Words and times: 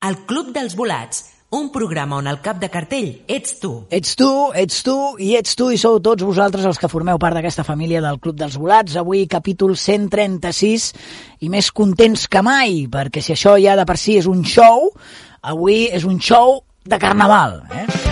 El 0.00 0.14
Club 0.24 0.54
dels 0.54 0.72
Volats, 0.78 1.26
un 1.52 1.66
programa 1.74 2.16
on 2.16 2.28
el 2.30 2.38
cap 2.40 2.56
de 2.56 2.70
cartell 2.72 3.10
ets 3.28 3.58
tu. 3.60 3.72
Ets 3.92 4.14
tu, 4.16 4.28
ets 4.56 4.78
tu 4.86 4.94
i 5.20 5.34
ets 5.36 5.58
tu 5.60 5.66
i 5.74 5.76
sou 5.82 5.98
tots 6.00 6.24
vosaltres 6.24 6.64
els 6.64 6.80
que 6.80 6.88
formeu 6.88 7.18
part 7.20 7.36
d'aquesta 7.36 7.66
família 7.68 8.00
del 8.00 8.16
Club 8.16 8.38
dels 8.40 8.56
Volats. 8.56 8.96
Avui 8.96 9.26
capítol 9.28 9.74
136 9.76 10.86
i 11.44 11.52
més 11.52 11.68
contents 11.68 12.24
que 12.32 12.40
mai, 12.40 12.86
perquè 12.88 13.20
si 13.20 13.36
això 13.36 13.58
ja 13.60 13.76
de 13.76 13.84
per 13.84 13.98
si 14.00 14.16
és 14.22 14.30
un 14.30 14.40
show, 14.40 14.88
avui 15.52 15.82
és 15.92 16.08
un 16.08 16.16
show 16.16 16.62
de 16.88 16.96
carnaval. 16.96 17.60
Eh? 17.68 18.09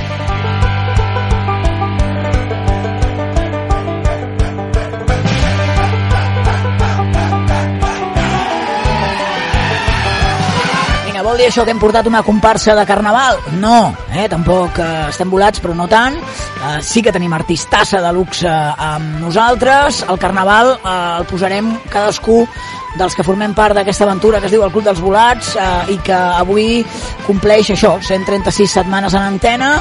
Vol 11.28 11.36
dir 11.36 11.48
això 11.50 11.64
que 11.66 11.74
hem 11.74 11.80
portat 11.80 12.06
una 12.08 12.22
comparsa 12.24 12.72
de 12.78 12.84
carnaval? 12.88 13.36
No, 13.60 13.92
eh? 14.16 14.24
tampoc 14.32 14.78
eh, 14.80 15.08
estem 15.10 15.28
volats, 15.28 15.60
però 15.60 15.74
no 15.76 15.84
tant. 15.90 16.16
Eh, 16.16 16.78
sí 16.80 17.02
que 17.04 17.12
tenim 17.12 17.34
artistassa 17.36 18.00
de 18.00 18.12
luxe 18.16 18.48
amb 18.48 19.18
nosaltres. 19.20 20.00
El 20.08 20.18
carnaval 20.22 20.72
eh, 20.78 20.94
el 21.18 21.26
posarem 21.28 21.68
cadascú 21.92 22.40
dels 22.96 23.14
que 23.14 23.26
formem 23.26 23.52
part 23.54 23.76
d'aquesta 23.76 24.06
aventura 24.08 24.40
que 24.40 24.48
es 24.48 24.54
diu 24.54 24.64
el 24.64 24.72
Club 24.72 24.88
dels 24.88 25.02
Volats 25.04 25.52
eh, 25.52 25.92
i 25.92 25.98
que 26.06 26.16
avui 26.16 26.80
compleix 27.26 27.74
això, 27.76 27.98
136 28.00 28.78
setmanes 28.80 29.12
en 29.18 29.26
antena. 29.28 29.74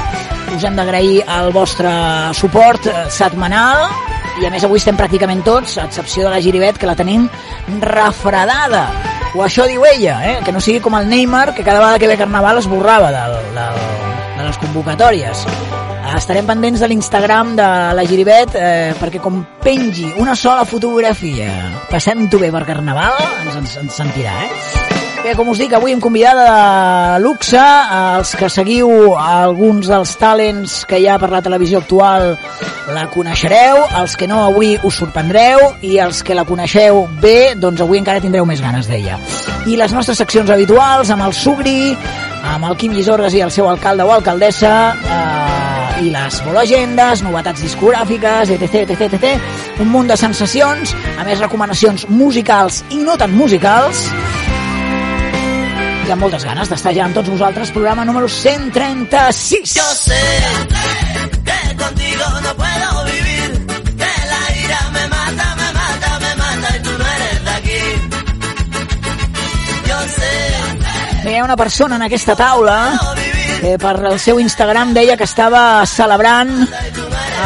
Us 0.52 0.68
hem 0.68 0.76
d'agrair 0.76 1.22
el 1.38 1.52
vostre 1.56 1.90
suport 2.36 2.90
eh, 2.92 3.06
setmanal 3.08 3.86
i 4.38 4.44
a 4.46 4.52
més 4.52 4.68
avui 4.68 4.82
estem 4.82 5.00
pràcticament 5.00 5.40
tots, 5.46 5.78
a 5.80 5.88
excepció 5.88 6.28
de 6.28 6.34
la 6.34 6.42
Giribet, 6.44 6.76
que 6.76 6.86
la 6.86 6.98
tenim 6.98 7.24
refredada. 7.80 8.90
O 9.38 9.42
això 9.44 9.68
diu 9.70 9.84
ella, 9.86 10.16
eh? 10.26 10.38
que 10.42 10.50
no 10.50 10.58
sigui 10.58 10.80
com 10.82 10.96
el 10.98 11.06
Neymar, 11.06 11.52
que 11.54 11.62
cada 11.62 11.78
vegada 11.78 12.00
que 12.02 12.08
ve 12.10 12.16
Carnaval 12.18 12.58
es 12.58 12.66
borrava 12.66 13.12
del, 13.14 13.36
del, 13.54 13.78
de 14.34 14.48
les 14.48 14.58
convocatòries. 14.64 15.44
Estarem 16.18 16.48
pendents 16.48 16.82
de 16.82 16.90
l'Instagram 16.90 17.54
de 17.54 17.68
la 17.94 18.08
Giribet 18.08 18.58
eh, 18.58 18.90
perquè 18.98 19.22
com 19.22 19.38
pengi 19.62 20.10
una 20.18 20.34
sola 20.34 20.66
fotografia 20.66 21.52
passant-ho 21.92 22.42
bé 22.42 22.50
per 22.50 22.66
Carnaval 22.66 23.14
ens, 23.44 23.62
ens, 23.62 23.80
ens 23.84 24.02
sentirà, 24.02 24.38
eh? 24.48 24.87
Bé, 25.28 25.34
com 25.36 25.50
us 25.52 25.58
dic, 25.60 25.74
avui 25.76 25.92
hem 25.92 25.98
convidada 26.00 26.44
de 26.48 27.18
luxe 27.20 27.60
els 27.60 28.30
que 28.32 28.48
seguiu 28.48 28.88
alguns 29.20 29.90
dels 29.90 30.14
talents 30.16 30.76
que 30.88 31.02
hi 31.02 31.04
ha 31.04 31.18
per 31.20 31.28
la 31.28 31.42
televisió 31.44 31.82
actual 31.82 32.30
la 32.94 33.02
coneixereu, 33.12 33.82
els 34.00 34.14
que 34.16 34.24
no 34.30 34.38
avui 34.46 34.78
us 34.88 34.96
sorprendreu. 35.02 35.60
I 35.84 35.98
els 36.00 36.22
que 36.24 36.32
la 36.32 36.46
coneixeu 36.48 37.02
bé, 37.20 37.52
doncs 37.60 37.82
avui 37.84 38.00
encara 38.00 38.22
tindreu 38.24 38.48
més 38.48 38.62
ganes 38.64 38.88
d'ella. 38.88 39.18
I 39.68 39.76
les 39.76 39.92
nostres 39.92 40.16
seccions 40.16 40.48
habituals 40.48 41.12
amb 41.12 41.26
el 41.26 41.36
Sugri, 41.36 41.92
amb 42.54 42.70
el 42.70 42.80
Quim 42.80 42.96
Llisorgues 42.96 43.36
i 43.36 43.44
el 43.44 43.52
seu 43.52 43.68
alcalde 43.68 44.08
o 44.08 44.14
alcaldessa 44.14 44.72
eh, 44.96 46.06
i 46.06 46.14
les 46.14 46.40
bologendes, 46.46 47.20
novetats 47.26 47.66
discogràfiques, 47.66 48.56
etc, 48.56 48.86
etc, 48.86 49.12
etc, 49.12 49.76
un 49.84 49.92
munt 49.92 50.08
de 50.08 50.16
sensacions, 50.16 50.96
a 51.18 51.28
més 51.28 51.44
recomanacions 51.44 52.08
musicals 52.08 52.80
i 52.96 53.04
no 53.04 53.20
tan 53.20 53.36
musicals, 53.36 54.06
hi 56.08 56.12
ha 56.12 56.16
moltes 56.16 56.44
ganes 56.48 56.70
d'estar 56.72 56.94
ja 56.96 57.02
amb 57.04 57.12
tots 57.18 57.28
vosaltres, 57.28 57.68
programa 57.74 58.04
número 58.08 58.30
136. 58.32 59.74
Yo 59.76 59.84
sé 59.92 60.20
que 61.44 61.76
contigo 61.76 62.24
no 62.44 62.54
puedo 62.56 63.04
vivir, 63.04 63.66
que 63.98 64.12
la 64.30 64.42
ira 64.56 64.78
me 64.94 65.04
mata, 65.12 65.48
me 65.58 65.68
mata, 65.76 66.18
me 66.22 66.32
mata 66.40 66.76
y 66.76 66.80
tú 66.86 66.90
no 66.96 67.04
eres 67.04 67.44
de 67.44 67.50
aquí. 67.50 67.82
Yo 69.90 69.98
sé 70.16 71.28
Hi 71.28 71.36
ha 71.36 71.44
una 71.44 71.56
persona 71.56 71.96
en 71.96 72.02
aquesta 72.08 72.34
taula 72.34 72.78
que 73.60 73.76
per 73.76 73.96
el 74.08 74.18
seu 74.18 74.40
Instagram 74.40 74.96
deia 74.96 75.18
que 75.20 75.28
estava 75.28 75.84
celebrant 75.84 76.54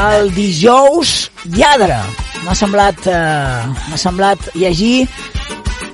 el 0.06 0.30
dijous 0.38 1.32
lladre. 1.50 1.98
M'ha 2.46 2.54
semblat, 2.54 3.06
eh, 3.10 3.66
m'ha 3.90 3.98
semblat 3.98 4.52
llegir 4.54 5.08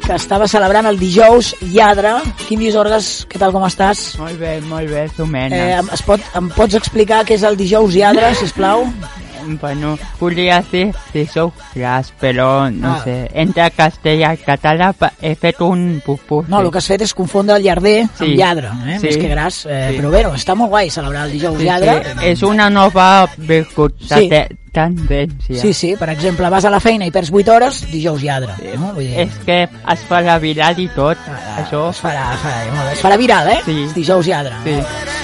que 0.08 0.16
estava 0.16 0.46
celebrant 0.48 0.86
el 0.88 0.96
dijous 0.96 1.50
lladre. 1.74 2.14
Quim 2.48 2.62
Llisorgues, 2.64 3.26
què 3.28 3.36
tal, 3.40 3.52
com 3.52 3.66
estàs? 3.68 4.14
Molt 4.16 4.40
bé, 4.40 4.54
molt 4.64 4.88
bé, 4.88 5.04
Zumena. 5.16 5.56
Eh, 5.56 5.74
em- 5.82 5.90
es 5.92 6.00
pot, 6.06 6.24
em 6.38 6.48
pots 6.56 6.78
explicar 6.80 7.24
què 7.28 7.36
és 7.36 7.44
el 7.44 7.58
dijous 7.60 7.92
lladre, 7.94 8.32
si 8.34 8.48
plau? 8.56 8.86
Bueno, 9.60 9.98
volia 10.20 10.62
dir 10.70 10.92
dijous 11.14 11.52
gras, 11.74 12.12
però 12.20 12.70
no 12.70 12.94
Ah. 12.96 13.00
sé, 13.04 13.30
entre 13.34 13.70
castellà 13.72 14.34
i 14.34 14.38
català 14.44 14.92
he 15.20 15.34
fet 15.34 15.60
un 15.60 16.02
pupú. 16.04 16.44
No, 16.48 16.60
el 16.60 16.70
que 16.70 16.78
has 16.78 16.86
fet 16.86 17.00
és 17.02 17.14
confondre 17.14 17.56
el 17.56 17.62
llarder 17.62 18.06
Sí. 18.18 18.24
amb 18.24 18.34
lladre, 18.36 18.68
eh? 18.86 18.98
Sí. 19.00 19.06
més 19.06 19.16
que 19.16 19.28
gras. 19.28 19.66
Eh, 19.66 19.88
Sí. 19.92 19.98
Però 19.98 20.10
bé, 20.10 20.22
no, 20.24 20.34
està 20.34 20.54
molt 20.54 20.70
guai 20.70 20.90
celebrar 20.90 21.26
el 21.26 21.32
dijous 21.32 21.58
sí, 21.58 21.64
lladre. 21.64 22.02
sí, 22.04 22.26
és 22.26 22.42
una 22.42 22.68
nova 22.70 23.28
virtut 23.38 23.98
de 24.00 24.16
Sí. 24.16 24.28
te- 24.28 24.48
tendència. 24.72 25.60
Sí, 25.60 25.72
sí, 25.72 25.96
per 25.98 26.10
exemple, 26.10 26.48
vas 26.48 26.64
a 26.64 26.70
la 26.70 26.78
feina 26.78 27.06
i 27.06 27.10
perds 27.10 27.30
8 27.32 27.48
hores, 27.48 27.90
dijous 27.90 28.22
lladre. 28.22 28.52
No? 28.78 28.92
Vull 28.92 29.04
dir, 29.06 29.18
És 29.20 29.30
que 29.44 29.62
es 29.64 30.00
farà 30.08 30.38
viral 30.38 30.78
i 30.78 30.88
tot, 30.88 31.16
ah, 31.26 31.64
això. 31.64 31.90
Es 31.90 32.00
farà, 32.02 32.34
es 32.34 32.40
farà, 32.40 32.72
molt 32.74 32.86
bé. 32.86 32.92
es 32.92 33.02
farà 33.02 33.16
viral, 33.16 33.48
eh? 33.48 33.60
Sí. 33.64 33.86
Dijous 33.94 34.26
lladre. 34.26 34.52
Sí. 34.64 34.76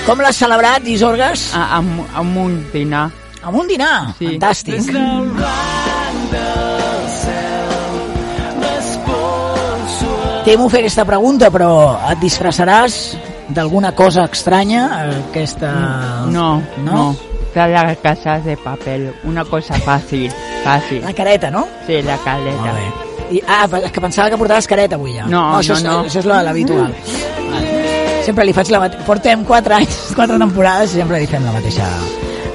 Com 0.06 0.18
l'has 0.20 0.36
celebrat, 0.36 0.82
Llisorgues? 0.82 1.54
A, 1.54 1.76
amb, 1.76 2.00
amb 2.14 2.36
un 2.36 2.66
dinar. 2.72 3.10
Amb 3.44 3.58
un 3.60 3.68
dinar. 3.68 4.14
Sí. 4.18 4.26
Fantàstic. 4.32 4.88
Temo 10.44 10.68
fer 10.68 10.82
aquesta 10.84 11.06
pregunta, 11.08 11.48
però 11.52 11.70
et 12.12 12.20
disfressaràs 12.20 12.96
d'alguna 13.54 13.94
cosa 13.96 14.26
estranya 14.28 14.82
aquesta... 15.30 15.70
No, 16.28 16.48
No? 16.84 16.90
no. 16.90 17.06
De 17.54 17.64
la 17.70 17.94
casa 18.02 18.40
de 18.42 18.56
papel, 18.58 19.06
una 19.30 19.44
cosa 19.46 19.76
fàcil, 19.78 20.26
fàcil. 20.64 21.04
La 21.06 21.12
careta, 21.14 21.52
no? 21.54 21.62
Sí, 21.86 22.00
la 22.02 22.16
caleta. 22.24 22.64
Molt 22.64 22.74
bé. 22.74 23.36
I, 23.38 23.40
ah, 23.46 23.68
que 23.94 24.00
pensava 24.02 24.28
que 24.32 24.36
portaves 24.40 24.66
careta 24.68 24.98
avui 24.98 25.14
ja. 25.14 25.24
No, 25.30 25.44
això 25.60 25.76
no, 25.78 25.78
és, 25.78 25.84
no. 25.86 25.94
Això 26.10 26.20
és 26.20 26.26
l'habitual. 26.28 26.90
Vale. 27.54 28.24
Sempre 28.26 28.44
li 28.48 28.52
faig 28.56 28.72
la 28.74 28.82
mateixa... 28.82 29.06
Portem 29.06 29.44
4 29.46 29.78
anys, 29.78 30.00
4 30.18 30.36
temporades 30.42 30.96
i 30.96 31.00
sempre 31.00 31.22
li 31.22 31.30
fem 31.30 31.46
la 31.46 31.54
mateixa, 31.54 31.86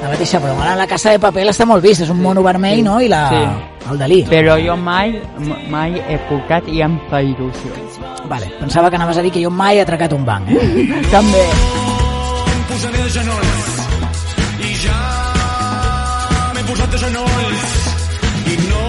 la 0.10 0.16
mateixa 0.16 0.40
broma. 0.42 0.64
Ara, 0.66 0.76
la 0.76 0.88
casa 0.90 1.12
de 1.14 1.20
paper 1.22 1.46
està 1.52 1.66
molt 1.70 1.84
vist, 1.86 2.02
és 2.02 2.10
un 2.10 2.20
mono 2.22 2.42
vermell, 2.46 2.82
no? 2.84 3.00
I 3.02 3.08
la, 3.12 3.22
Sí. 3.30 3.90
el 3.92 3.98
Dalí. 4.02 4.24
Però 4.30 4.58
jo 4.66 4.76
mai, 4.78 5.22
mai 5.70 5.94
he 6.10 6.18
portat 6.30 6.68
i 6.68 6.82
em 6.82 6.98
fa 7.10 7.22
il·lusió. 7.22 7.70
Vale, 8.30 8.50
pensava 8.60 8.90
que 8.90 8.96
anaves 8.98 9.18
a 9.18 9.22
dir 9.22 9.32
que 9.32 9.42
jo 9.44 9.50
mai 9.50 9.78
he 9.78 9.82
atracat 9.82 10.14
un 10.14 10.26
banc, 10.26 10.50
eh? 10.50 11.02
També. 11.12 11.46
posaré 12.70 12.98
de 13.04 13.10
genolls 13.10 13.70
i 14.62 14.74
ja 14.84 15.00
m'he 16.54 16.64
posat 16.68 16.92
de 16.94 16.98
genolls 17.02 17.64
i 18.46 18.58
no 18.70 18.84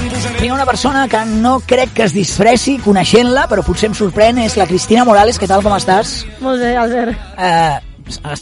em 0.00 0.10
posaré 0.12 0.38
Tinc 0.42 0.52
una 0.54 0.66
persona 0.66 1.06
que 1.08 1.24
no 1.24 1.54
crec 1.66 1.94
que 1.96 2.02
es 2.04 2.12
disfressi 2.12 2.76
coneixent-la, 2.84 3.46
però 3.48 3.64
potser 3.64 3.88
em 3.88 3.94
sorprèn, 3.96 4.38
és 4.44 4.56
la 4.60 4.66
Cristina 4.68 5.04
Morales. 5.08 5.40
Què 5.40 5.48
tal, 5.48 5.62
com 5.64 5.72
estàs? 5.76 6.26
Molt 6.44 6.60
bé, 6.60 6.76
Albert. 6.76 7.16
Eh, 7.38 7.78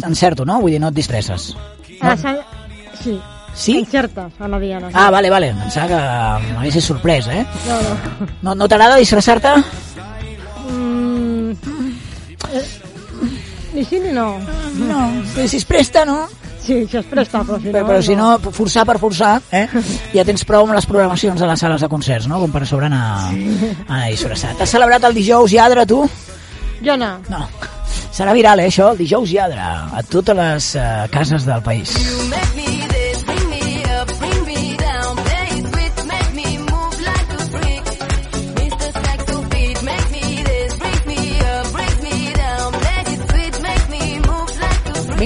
encerto, 0.06 0.44
no? 0.44 0.60
Vull 0.60 0.72
dir, 0.74 0.80
no 0.80 0.88
et 0.88 0.94
disfresses. 0.94 1.52
Ah, 2.00 2.16
sa- 2.16 2.36
sí. 3.02 3.20
Sí? 3.54 3.78
Encertes, 3.80 4.32
a 4.40 4.48
la 4.48 4.58
Diana. 4.58 4.88
Sí. 4.88 4.94
Ah, 4.96 5.10
vale, 5.10 5.28
vale. 5.30 5.52
Pensava 5.52 5.86
que 5.88 6.52
m'haguessis 6.54 6.84
sorprès, 6.84 7.26
eh? 7.28 7.46
No, 7.68 7.80
no. 7.82 8.28
No, 8.42 8.54
no 8.54 8.68
t'agrada 8.68 8.96
disfressar-te? 8.96 9.52
Mm, 10.70 11.52
ni 13.74 13.84
sí 13.84 14.00
ni 14.00 14.12
no. 14.12 14.38
No. 14.76 15.22
Si 15.46 15.56
es 15.56 15.64
presta, 15.64 16.04
no? 16.04 16.28
Sí, 16.62 16.86
si 16.86 16.96
es 16.96 17.04
presta, 17.06 17.40
però 17.42 17.58
si 17.58 17.66
no... 17.66 17.72
Però, 17.72 17.86
però 17.88 18.02
si 18.02 18.14
no, 18.16 18.38
forçar 18.54 18.84
per 18.86 18.98
forçar, 19.02 19.40
eh? 19.50 19.64
Ja 20.14 20.22
tens 20.24 20.44
prou 20.46 20.62
amb 20.62 20.76
les 20.76 20.86
programacions 20.86 21.40
de 21.42 21.46
les 21.48 21.58
sales 21.60 21.82
de 21.82 21.88
concerts, 21.90 22.28
no? 22.30 22.38
Com 22.38 22.52
per 22.54 22.62
sobre 22.70 22.86
anar, 22.86 23.32
anar 23.88 24.04
disfressat. 24.12 24.60
Has 24.62 24.70
celebrat 24.70 25.02
el 25.08 25.16
dijous 25.18 25.50
lladre, 25.52 25.84
tu? 25.90 26.04
Jo 26.84 26.96
no. 26.96 27.16
No. 27.28 27.42
Serà 28.12 28.34
viral, 28.36 28.60
eh, 28.60 28.68
això, 28.68 28.90
el 28.92 28.98
dijous 29.00 29.32
lladre, 29.32 29.62
a 29.64 30.02
totes 30.04 30.36
les 30.36 30.74
uh, 30.76 30.88
cases 31.14 31.48
del 31.48 31.64
país. 31.64 31.96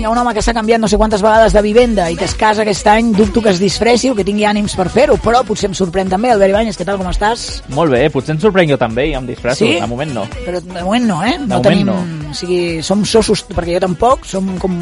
Vinga, 0.06 0.12
un 0.12 0.18
home 0.22 0.34
que 0.34 0.42
s'ha 0.42 0.52
canviat 0.54 0.78
no 0.80 0.86
sé 0.88 0.96
quantes 0.96 1.22
vegades 1.22 1.52
de 1.52 1.60
vivenda 1.64 2.04
i 2.12 2.16
que 2.16 2.24
es 2.28 2.34
casa 2.38 2.62
aquest 2.62 2.86
any, 2.86 3.08
dubto 3.16 3.42
que 3.42 3.50
es 3.50 3.58
disfressi 3.58 4.10
o 4.10 4.14
que 4.14 4.22
tingui 4.24 4.44
ànims 4.46 4.76
per 4.78 4.86
fer-ho, 4.92 5.16
però 5.18 5.40
potser 5.46 5.66
em 5.70 5.74
sorprèn 5.74 6.08
també. 6.12 6.30
Albert 6.30 6.52
Ibáñez, 6.52 6.78
què 6.78 6.84
tal, 6.86 6.98
com 7.00 7.08
estàs? 7.10 7.62
Molt 7.74 7.90
bé, 7.90 8.04
potser 8.14 8.36
em 8.36 8.40
sorprenc 8.40 8.70
jo 8.70 8.78
també 8.78 9.08
i 9.10 9.14
em 9.18 9.26
disfresso. 9.26 9.64
Sí? 9.64 9.80
De 9.80 9.86
moment 9.90 10.12
no. 10.14 10.26
Però 10.46 10.60
de 10.62 10.82
moment 10.84 11.06
no, 11.10 11.18
eh? 11.26 11.34
No 11.40 11.58
moment 11.58 11.66
tenim... 11.66 11.86
no. 11.90 12.30
O 12.30 12.34
sigui, 12.38 12.82
som 12.86 13.02
sossos, 13.04 13.42
perquè 13.50 13.74
jo 13.80 13.82
tampoc, 13.88 14.24
som 14.30 14.54
com... 14.62 14.78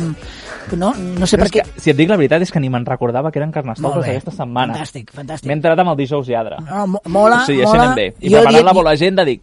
No, 0.77 0.93
no 0.97 1.27
sé 1.29 1.37
per 1.41 1.49
què... 1.53 1.65
Si 1.77 1.93
et 1.93 1.97
dic 1.97 2.09
la 2.09 2.17
veritat 2.21 2.43
és 2.45 2.53
que 2.53 2.61
ni 2.61 2.69
me'n 2.73 2.85
recordava 2.89 3.31
que 3.33 3.39
eren 3.41 3.53
carnestoltes 3.53 4.09
aquesta 4.09 4.33
setmana. 4.33 4.75
Fantàstic, 4.77 5.11
fantàstic. 5.13 5.49
M'he 5.49 5.57
entrat 5.59 5.81
amb 5.81 5.93
el 5.93 5.99
dijous 6.05 6.29
lladre. 6.29 6.57
No, 6.69 6.87
mo- 6.97 7.03
mola, 7.13 7.43
o 7.43 7.49
sigui, 7.49 7.65
mola. 7.69 7.91
bé. 7.97 8.07
I 8.21 8.29
Jo 8.33 8.41
preparant 8.41 8.57
dient- 8.57 8.67
la 8.71 8.73
bola 8.77 8.95
agenda 8.97 9.25
dic, 9.29 9.43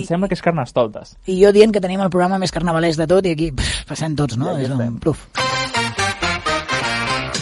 em 0.00 0.06
sembla 0.08 0.28
que 0.30 0.38
és 0.38 0.42
carnestoltes. 0.44 1.16
I 1.26 1.38
jo 1.42 1.52
dient 1.54 1.72
que 1.74 1.82
tenim 1.84 2.02
el 2.04 2.10
programa 2.12 2.38
més 2.42 2.54
carnavalès 2.54 2.98
de 3.00 3.06
tot 3.10 3.26
i 3.26 3.34
aquí 3.36 3.50
pff, 3.54 3.84
passem 3.90 4.16
tots, 4.18 4.38
no? 4.40 4.56
És 4.58 4.70
un 4.70 4.98
pluf. 5.02 5.26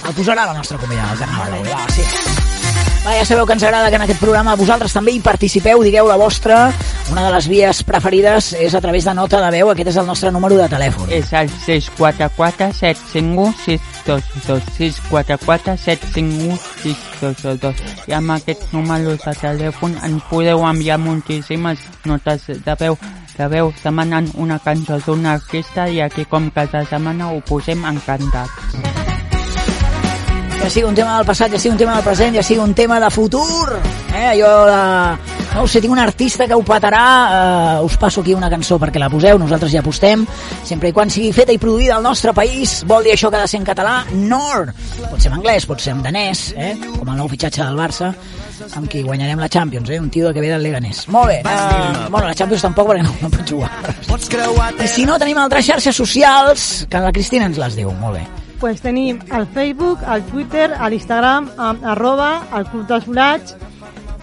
El 0.03 0.17
posarà 0.19 0.49
la 0.49 0.55
nostra 0.57 0.79
convidada, 0.79 1.13
el 1.15 1.21
carnaval. 1.23 1.61
Va, 1.71 1.85
sí. 1.95 2.05
Va, 3.03 3.15
ja 3.19 3.25
sabeu 3.27 3.47
que 3.47 3.55
ens 3.57 3.63
agrada 3.67 3.91
que 3.91 3.99
en 3.99 4.05
aquest 4.05 4.21
programa 4.23 4.55
vosaltres 4.59 4.93
també 4.95 5.15
hi 5.15 5.23
participeu, 5.23 5.83
digueu 5.83 6.07
la 6.11 6.19
vostra. 6.21 6.69
Una 7.13 7.27
de 7.27 7.33
les 7.35 7.45
vies 7.45 7.83
preferides 7.85 8.55
és 8.57 8.73
a 8.73 8.81
través 8.81 9.05
de 9.05 9.13
nota 9.13 9.37
de 9.45 9.51
veu. 9.53 9.69
Aquest 9.69 9.91
és 9.91 9.97
el 10.01 10.07
nostre 10.09 10.31
número 10.33 10.57
de 10.57 10.65
telèfon. 10.73 11.11
És 11.13 11.29
el 11.37 11.51
644 11.53 12.71
751 12.79 13.53
622 13.67 14.63
644 14.79 15.75
751 15.83 16.57
622 16.81 18.09
i 18.09 18.17
amb 18.17 18.33
aquests 18.33 18.73
números 18.73 19.21
de 19.27 19.35
telèfon 19.43 19.99
ens 20.09 20.25
podeu 20.31 20.65
enviar 20.65 20.97
moltíssimes 21.05 21.85
notes 22.09 22.49
de 22.49 22.79
veu 22.81 22.97
de 23.37 23.49
veu 23.59 23.75
demanant 23.83 24.33
una 24.41 24.57
cançó 24.65 24.97
d'un 25.05 25.29
artista 25.29 25.91
i 25.93 26.01
aquí 26.01 26.25
com 26.25 26.49
cada 26.49 26.81
setmana 26.89 27.29
ho 27.29 27.45
posem 27.45 27.85
encantats. 27.93 28.81
Ja 30.63 30.69
sigui 30.71 30.87
un 30.87 30.95
tema 30.95 31.17
del 31.19 31.27
passat, 31.27 31.51
ja 31.51 31.59
sigui 31.59 31.73
un 31.75 31.79
tema 31.85 31.95
del 31.97 32.05
present, 32.07 32.37
ja 32.39 32.43
sigui 32.47 32.61
un 32.63 32.73
tema 32.73 33.01
de 33.03 33.09
futur. 33.11 33.81
Eh? 34.15 34.27
Allò 34.31 34.53
de... 34.69 35.32
No 35.53 35.63
ho 35.63 35.69
sé, 35.69 35.83
tinc 35.85 35.93
un 35.93 36.01
artista 36.01 36.47
que 36.49 36.57
ho 36.57 36.63
petarà, 36.65 37.05
eh, 37.77 37.85
us 37.85 37.99
passo 38.01 38.23
aquí 38.23 38.33
una 38.33 38.49
cançó 38.49 38.79
perquè 38.81 38.99
la 38.99 39.11
poseu, 39.13 39.37
nosaltres 39.39 39.71
ja 39.75 39.83
apostem, 39.83 40.25
sempre 40.65 40.89
i 40.89 40.95
quan 40.97 41.11
sigui 41.13 41.29
feta 41.37 41.53
i 41.53 41.59
produïda 41.61 41.99
al 41.99 42.07
nostre 42.07 42.33
país, 42.33 42.79
vol 42.89 43.05
dir 43.05 43.13
això 43.13 43.29
que 43.29 43.37
ha 43.37 43.43
de 43.43 43.51
ser 43.53 43.61
en 43.61 43.67
català? 43.67 43.99
Nord! 44.17 44.73
Pot 45.11 45.21
ser 45.21 45.29
en 45.29 45.37
anglès, 45.37 45.67
pot 45.69 45.81
ser 45.81 45.93
en 45.93 46.01
danès, 46.03 46.55
eh? 46.57 46.73
com 46.97 47.11
el 47.13 47.21
nou 47.21 47.29
fitxatge 47.29 47.67
del 47.67 47.77
Barça, 47.77 48.09
amb 48.79 48.89
qui 48.89 49.03
guanyarem 49.05 49.43
la 49.45 49.51
Champions, 49.53 49.91
eh? 49.91 50.01
un 50.01 50.09
tio 50.11 50.33
que 50.33 50.41
ve 50.41 50.49
del 50.49 50.65
Leganés. 50.65 51.05
Molt 51.13 51.29
bé, 51.29 51.43
eh, 51.45 52.07
bueno, 52.09 52.27
la 52.27 52.35
Champions 52.35 52.65
tampoc 52.65 52.89
perquè 52.89 53.05
no, 53.05 53.13
no 53.21 53.31
pot 53.35 53.53
jugar. 53.53 53.71
I 54.81 54.89
si 54.89 55.05
no, 55.05 55.19
tenim 55.21 55.37
altres 55.43 55.69
xarxes 55.69 56.01
socials, 56.01 56.87
que 56.89 57.05
la 57.05 57.13
Cristina 57.13 57.51
ens 57.53 57.61
les 57.61 57.77
diu, 57.77 57.93
molt 58.01 58.17
bé. 58.17 58.25
Pues 58.63 58.81
tenim 58.81 59.21
al 59.35 59.45
Facebook, 59.53 60.01
al 60.07 60.25
Twitter, 60.33 60.71
l'Instagram, 60.89 61.51
arroba, 61.93 62.47
al 62.55 62.65
Club 62.71 62.89
dels 62.89 63.05
Volats, 63.11 63.57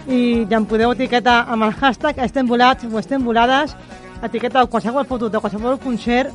i 0.08 0.46
ja 0.50 0.60
em 0.60 0.66
podeu 0.68 0.92
etiquetar 0.94 1.44
amb 1.48 1.68
el 1.68 1.74
hashtag 1.80 2.18
estem 2.24 2.46
volats 2.48 2.86
o 2.86 2.98
estem 2.98 3.24
volades, 3.24 3.76
etiqueteu 4.22 4.68
qualsevol 4.68 5.06
foto 5.08 5.28
de 5.28 5.40
qualsevol 5.40 5.78
concert 5.80 6.32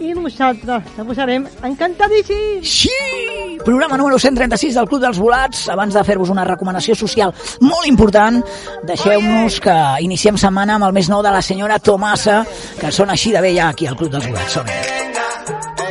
i 0.00 0.14
nosaltres 0.14 0.96
la 0.98 1.04
posarem 1.06 1.46
encantadíssims! 1.62 2.70
Sí! 2.82 3.58
Programa 3.64 3.96
número 3.96 4.18
136 4.18 4.74
del 4.74 4.88
Club 4.88 5.00
dels 5.00 5.20
Volats. 5.22 5.68
Abans 5.70 5.94
de 5.94 6.02
fer-vos 6.04 6.32
una 6.34 6.44
recomanació 6.44 6.96
social 6.98 7.32
molt 7.62 7.86
important, 7.86 8.42
deixeu-nos 8.84 9.60
que 9.62 9.76
iniciem 10.04 10.40
setmana 10.40 10.76
amb 10.76 10.90
el 10.90 10.96
més 10.98 11.08
nou 11.12 11.22
de 11.22 11.32
la 11.32 11.42
senyora 11.42 11.78
Tomasa, 11.78 12.42
que 12.80 12.92
sona 12.92 13.14
així 13.14 13.32
de 13.32 13.44
bé 13.44 13.54
ja 13.56 13.70
aquí 13.70 13.86
al 13.86 13.96
Club 13.96 14.12
dels 14.16 14.28
Volats. 14.28 14.58
som 14.58 15.83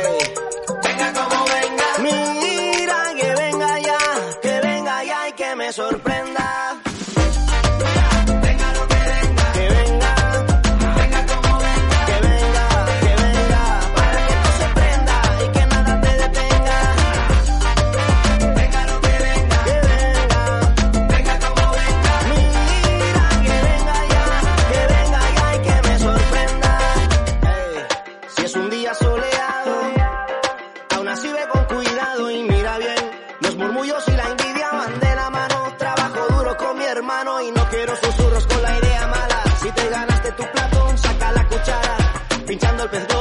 Pinchando 42.84 43.12
el 43.12 43.13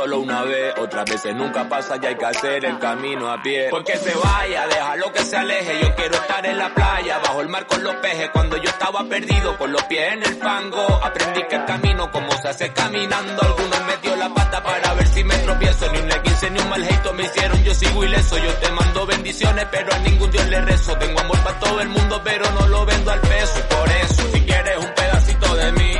solo 0.00 0.20
una 0.20 0.42
vez, 0.44 0.74
otras 0.78 1.04
veces 1.04 1.36
nunca 1.36 1.68
pasa 1.68 1.98
y 2.00 2.06
hay 2.06 2.14
que 2.14 2.24
hacer 2.24 2.64
el 2.64 2.78
camino 2.78 3.30
a 3.30 3.42
pie. 3.42 3.68
Porque 3.70 3.98
se 3.98 4.14
vaya, 4.14 4.66
déjalo 4.66 5.12
que 5.12 5.22
se 5.22 5.36
aleje. 5.36 5.78
Yo 5.82 5.94
quiero 5.94 6.14
estar 6.14 6.46
en 6.46 6.56
la 6.56 6.74
playa, 6.74 7.18
bajo 7.18 7.42
el 7.42 7.48
mar 7.50 7.66
con 7.66 7.84
los 7.84 7.94
pejes. 7.96 8.30
Cuando 8.30 8.56
yo 8.56 8.70
estaba 8.70 9.04
perdido, 9.04 9.58
con 9.58 9.72
los 9.72 9.82
pies 9.84 10.14
en 10.14 10.22
el 10.22 10.34
fango. 10.36 10.80
Aprendí 11.04 11.42
que 11.50 11.56
el 11.56 11.64
camino, 11.66 12.10
como 12.10 12.32
se 12.32 12.48
hace 12.48 12.72
caminando. 12.72 13.42
Algunos 13.42 13.84
me 13.84 13.96
dio 13.98 14.16
la 14.16 14.30
pata 14.30 14.62
para 14.62 14.94
ver 14.94 15.06
si 15.08 15.22
me 15.22 15.36
tropiezo. 15.36 15.92
Ni 15.92 15.98
un 15.98 16.08
le 16.08 16.22
15 16.22 16.50
ni 16.50 16.60
un 16.60 16.68
mal 16.70 16.82
hate 16.82 17.12
me 17.12 17.22
hicieron, 17.24 17.62
yo 17.62 17.74
sigo 17.74 18.04
ileso. 18.04 18.38
Yo 18.38 18.54
te 18.54 18.72
mando 18.72 19.06
bendiciones, 19.06 19.66
pero 19.70 19.92
a 19.92 19.98
ningún 19.98 20.30
Dios 20.30 20.48
le 20.48 20.60
rezo. 20.62 20.96
Tengo 20.96 21.20
amor 21.20 21.38
para 21.44 21.58
todo 21.58 21.80
el 21.82 21.88
mundo, 21.90 22.22
pero 22.24 22.50
no 22.52 22.68
lo 22.68 22.86
vendo 22.86 23.10
al 23.10 23.20
peso. 23.20 23.60
Por 23.68 23.88
eso, 23.90 24.22
si 24.32 24.40
quieres 24.40 24.78
un 24.78 24.94
pedacito 24.94 25.56
de 25.56 25.72
mí, 25.72 25.92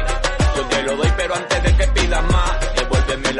yo 0.56 0.66
te 0.68 0.82
lo 0.84 0.96
doy, 0.96 1.12
pero 1.18 1.34
antes 1.34 1.62
de 1.62 1.76
que 1.76 1.86
pidas 1.88 2.22
más, 2.32 2.69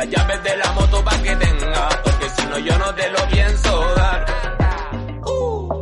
las 0.00 0.08
llaves 0.08 0.42
de 0.42 0.56
la 0.56 0.72
moto 0.72 1.04
para 1.04 1.22
que 1.22 1.36
tenga. 1.36 1.88
Porque 2.02 2.28
si 2.30 2.46
no, 2.46 2.58
yo 2.58 2.78
no 2.78 2.94
te 2.94 3.10
lo 3.10 3.28
pienso 3.28 3.94
dar. 3.94 4.26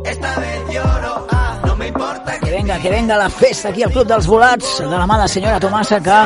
Esta 0.05 0.39
vez 0.39 0.59
lloro, 0.73 1.27
ah, 1.31 1.59
no 1.65 1.75
me 1.75 1.87
importa 1.87 2.39
Que 2.39 2.51
venga, 2.51 2.79
que 2.79 2.89
venga 2.89 3.15
la 3.15 3.29
festa 3.29 3.69
aquí 3.69 3.83
al 3.83 3.91
Club 3.91 4.07
dels 4.07 4.27
Volats 4.27 4.79
de 4.79 4.89
la 4.89 5.05
mà 5.05 5.19
de 5.21 5.27
senyora 5.27 5.59
Tomasa 5.59 5.99
que 6.01 6.19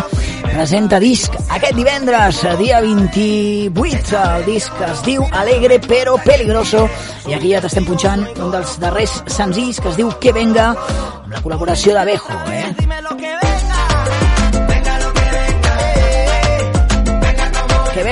presenta 0.44 1.00
disc 1.00 1.34
aquest 1.50 1.76
divendres, 1.76 2.40
dia 2.60 2.80
28. 2.82 4.22
El 4.38 4.46
disc 4.46 4.86
es 4.88 5.04
diu 5.04 5.26
Alegre 5.32 5.80
però 5.84 6.16
peligroso 6.24 6.88
i 7.28 7.36
aquí 7.36 7.52
ja 7.54 7.62
t'estem 7.62 7.86
punxant 7.86 8.24
un 8.38 8.54
dels 8.56 8.78
darrers 8.80 9.20
senzills 9.28 9.82
que 9.82 9.92
es 9.92 10.00
diu 10.00 10.14
Que 10.20 10.34
venga 10.34 10.72
amb 10.72 11.34
la 11.36 11.44
col·laboració 11.44 11.98
de 12.00 12.06
Bejo, 12.14 12.40
eh? 12.50 13.53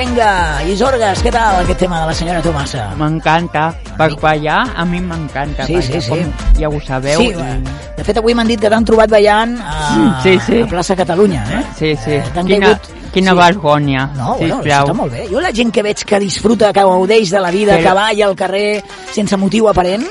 Como 0.04 0.14
Que 0.14 0.20
venga! 0.20 0.62
I 0.66 0.76
Zorgas, 0.76 1.22
què 1.22 1.30
tal 1.32 1.62
aquest 1.64 1.78
tema 1.80 2.00
de 2.00 2.06
la 2.06 2.14
senyora 2.14 2.42
Tomasa? 2.42 2.94
M'encanta. 2.98 3.74
Per 3.96 4.14
ballar, 4.20 4.72
a 4.76 4.84
mi 4.84 5.00
m'encanta. 5.00 5.66
Sí, 5.66 5.80
sí, 5.82 5.92
ballar, 5.92 6.02
sí. 6.02 6.10
Com 6.10 6.60
ja 6.60 6.68
ho 6.68 6.80
sabeu. 6.80 7.20
Sí, 7.20 7.28
i- 7.28 7.96
de 7.96 8.04
fet 8.04 8.16
avui 8.18 8.34
m'han 8.34 8.48
dit 8.48 8.60
que 8.60 8.68
t'han 8.70 8.84
trobat 8.84 9.10
ballant 9.10 9.58
a, 9.60 10.20
Sí, 10.22 10.38
sí. 10.46 10.60
a 10.62 10.66
plaça 10.66 10.96
Catalunya, 10.96 11.44
eh? 11.52 11.62
Sí, 11.78 11.96
sí. 11.96 12.18
T'han 12.34 12.46
Quina, 12.46 12.66
caigut 12.66 13.12
Quina 13.12 13.32
Sí. 13.32 13.36
vergonya, 13.36 14.06
No, 14.16 14.36
bueno, 14.38 14.54
sisplau. 14.56 14.86
està 14.86 14.94
molt 14.94 15.12
bé. 15.12 15.28
Jo 15.30 15.40
la 15.40 15.52
gent 15.52 15.70
que 15.70 15.82
veig 15.82 16.02
que 16.04 16.18
disfruta, 16.18 16.72
que 16.72 16.80
gaudeix 16.80 17.30
de 17.30 17.40
la 17.40 17.50
vida, 17.50 17.76
Però- 17.76 17.82
que 17.82 17.92
balla 17.92 18.26
al 18.26 18.34
carrer 18.34 18.82
sense 19.12 19.36
motiu 19.36 19.68
aparent, 19.68 20.04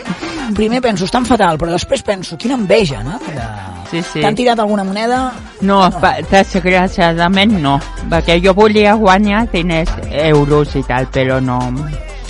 primer 0.53 0.81
penso, 0.81 1.05
estan 1.05 1.25
fatal, 1.25 1.57
però 1.57 1.71
després 1.71 2.03
penso, 2.03 2.37
quina 2.37 2.53
enveja, 2.53 3.01
no? 3.03 3.17
De... 3.19 3.70
Sí, 3.91 4.01
sí. 4.01 4.21
T'han 4.23 4.35
tirat 4.35 4.59
alguna 4.59 4.83
moneda? 4.87 5.33
No, 5.61 5.81
pa- 5.99 6.17
desgraciadament 6.31 7.57
no, 7.61 7.75
perquè 8.09 8.39
jo 8.43 8.53
volia 8.55 8.93
guanyar 8.95 9.45
diners, 9.51 9.89
euros 10.11 10.75
i 10.79 10.83
tal, 10.87 11.07
però 11.11 11.41
no. 11.43 11.59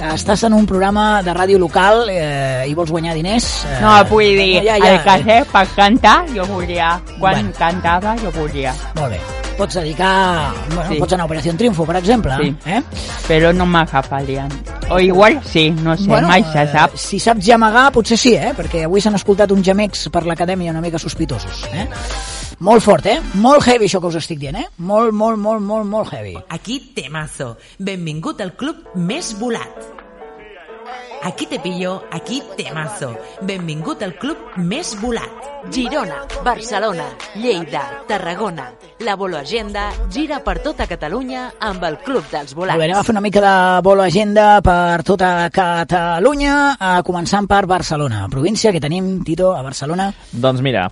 Estàs 0.02 0.42
en 0.48 0.54
un 0.58 0.66
programa 0.66 1.22
de 1.22 1.34
ràdio 1.38 1.60
local 1.62 2.08
eh, 2.10 2.66
i 2.68 2.74
vols 2.74 2.90
guanyar 2.90 3.14
diners? 3.14 3.46
Eh, 3.70 3.78
No, 3.84 3.92
vull 4.10 4.34
dir, 4.40 4.64
ja, 4.66 4.80
ja, 4.82 4.96
al 4.96 5.04
carrer 5.06 5.44
per 5.52 5.68
cantar 5.76 6.24
jo 6.34 6.46
volia, 6.50 6.96
quan 7.20 7.36
Bueno. 7.36 7.54
cantava 7.60 8.16
jo 8.18 8.32
volia, 8.34 8.74
Molt 8.98 9.12
bé. 9.14 9.20
Pots 9.62 9.78
dedicar... 9.78 10.54
Bueno, 10.74 10.90
Sí. 10.90 10.98
pots 10.98 11.14
anar 11.14 11.28
a 11.28 11.30
Operació 11.30 11.54
Triunfo, 11.54 11.86
per 11.86 12.00
exemple. 12.00 12.34
Sí. 12.42 12.56
Eh? 12.66 12.82
però 13.28 13.52
no 13.54 13.66
m'agafarien. 13.70 14.50
O 14.90 15.00
igual 15.00 15.40
sí, 15.46 15.70
no 15.72 15.96
sé, 15.96 16.10
mai 16.10 16.44
se 16.44 16.66
sap. 16.72 16.96
Eh, 16.96 16.98
si 16.98 17.20
saps 17.22 17.46
gemegar, 17.46 17.92
potser 17.94 18.18
sí, 18.18 18.34
eh? 18.36 18.52
Perquè 18.58 18.84
avui 18.90 19.00
s'han 19.04 19.16
escoltat 19.16 19.54
uns 19.54 19.64
gemecs 19.64 20.08
per 20.12 20.26
l'acadèmia 20.26 20.74
una 20.74 20.82
mica 20.82 21.00
sospitosos, 21.00 21.64
eh? 21.72 21.88
Molt 22.60 22.84
fort, 22.84 23.06
eh? 23.06 23.20
Molt 23.42 23.66
heavy, 23.68 23.86
això 23.86 24.02
que 24.02 24.10
us 24.12 24.20
estic 24.20 24.42
dient, 24.42 24.58
eh? 24.58 24.68
Molt, 24.78 25.14
molt, 25.14 25.38
molt, 25.38 25.62
molt, 25.62 25.86
molt 25.86 26.14
heavy. 26.14 26.36
Aquí 26.50 26.80
temazo. 26.96 27.56
Benvingut 27.80 28.42
al 28.42 28.56
club 28.58 28.96
més 28.96 29.36
volat. 29.40 30.01
Aquí 31.24 31.46
te 31.46 31.60
pillo, 31.60 32.04
aquí 32.12 32.42
temazo. 32.58 33.16
Benvingut 33.42 34.02
al 34.02 34.16
club 34.18 34.38
més 34.58 34.96
volat. 35.02 35.50
Girona, 35.72 36.24
Barcelona, 36.44 37.06
Lleida, 37.36 37.84
Tarragona. 38.08 38.72
La 39.06 39.16
Bolo 39.16 39.38
Agenda 39.38 39.92
gira 40.10 40.40
per 40.44 40.58
tota 40.64 40.88
Catalunya 40.90 41.52
amb 41.60 41.84
el 41.84 42.00
Club 42.02 42.26
dels 42.32 42.56
Molt 42.56 42.72
bé, 42.72 42.74
anem 42.74 42.82
a 42.82 42.94
Volats. 42.96 43.06
fer 43.06 43.14
una 43.14 43.22
mica 43.22 43.42
de 43.42 43.82
bolo 43.84 44.02
agenda 44.04 44.62
per 44.62 45.04
tota 45.04 45.50
Catalunya, 45.54 46.56
eh, 46.80 47.04
començant 47.06 47.48
per 47.48 47.68
Barcelona, 47.68 48.28
província 48.30 48.72
que 48.72 48.82
tenim, 48.82 49.24
Tito, 49.24 49.54
a 49.56 49.62
Barcelona. 49.62 50.12
Doncs 50.32 50.62
mira, 50.62 50.88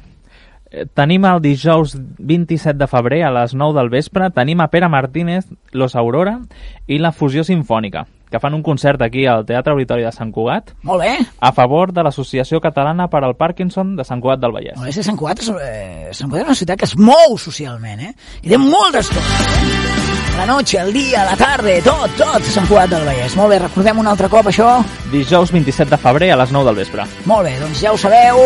eh, 0.69 0.85
tenim 0.93 1.25
el 1.25 1.41
dijous 1.41 1.95
27 2.19 2.77
de 2.77 2.87
febrer 2.87 3.23
a 3.23 3.31
les 3.31 3.55
9 3.55 3.73
del 3.79 3.89
vespre, 3.89 4.29
tenim 4.29 4.61
a 4.61 4.67
Pere 4.69 4.87
Martínez, 4.89 5.47
Los 5.71 5.95
Aurora 5.95 6.39
i 6.87 6.99
la 6.99 7.11
Fusió 7.11 7.43
Sinfònica, 7.43 8.05
que 8.29 8.39
fan 8.39 8.53
un 8.53 8.63
concert 8.63 9.01
aquí 9.01 9.25
al 9.25 9.45
Teatre 9.45 9.73
Auditori 9.73 10.03
de 10.05 10.11
Sant 10.13 10.31
Cugat 10.31 10.71
Molt 10.83 11.01
bé. 11.01 11.17
a 11.39 11.51
favor 11.51 11.91
de 11.93 12.03
l'Associació 12.05 12.61
Catalana 12.61 13.09
per 13.09 13.23
al 13.23 13.35
Parkinson 13.35 13.95
de 13.97 14.05
Sant 14.05 14.21
Cugat 14.21 14.39
del 14.39 14.53
Vallès. 14.53 14.77
Molt 14.77 14.87
bé, 14.87 14.93
si 14.93 15.03
Sant 15.03 15.17
Cugat 15.17 15.41
és, 15.41 15.49
eh, 15.49 16.09
Sant 16.13 16.29
Cugat 16.29 16.43
és 16.43 16.47
una 16.47 16.55
ciutat 16.55 16.79
que 16.79 16.85
es 16.85 16.95
mou 16.97 17.37
socialment, 17.37 17.99
eh? 17.99 18.13
I 18.43 18.49
té 18.49 18.57
moltes 18.57 19.09
coses. 19.09 19.23
Eh? 19.25 20.37
La 20.37 20.45
noche, 20.45 20.77
el 20.79 20.93
dia, 20.93 21.25
la 21.25 21.35
tarda, 21.35 21.73
tot, 21.83 22.11
tot, 22.15 22.43
Sant 22.53 22.67
Cugat 22.67 22.89
del 22.89 23.03
Vallès. 23.03 23.35
Molt 23.35 23.49
bé, 23.49 23.59
recordem 23.59 23.97
un 23.99 24.07
altre 24.07 24.29
cop 24.29 24.45
això. 24.47 24.77
Dijous 25.11 25.51
27 25.51 25.89
de 25.89 25.97
febrer 25.97 26.31
a 26.31 26.37
les 26.37 26.51
9 26.51 26.69
del 26.69 26.75
vespre. 26.75 27.03
Molt 27.25 27.43
bé, 27.43 27.57
doncs 27.59 27.81
ja 27.81 27.91
ho 27.91 27.97
sabeu. 27.97 28.45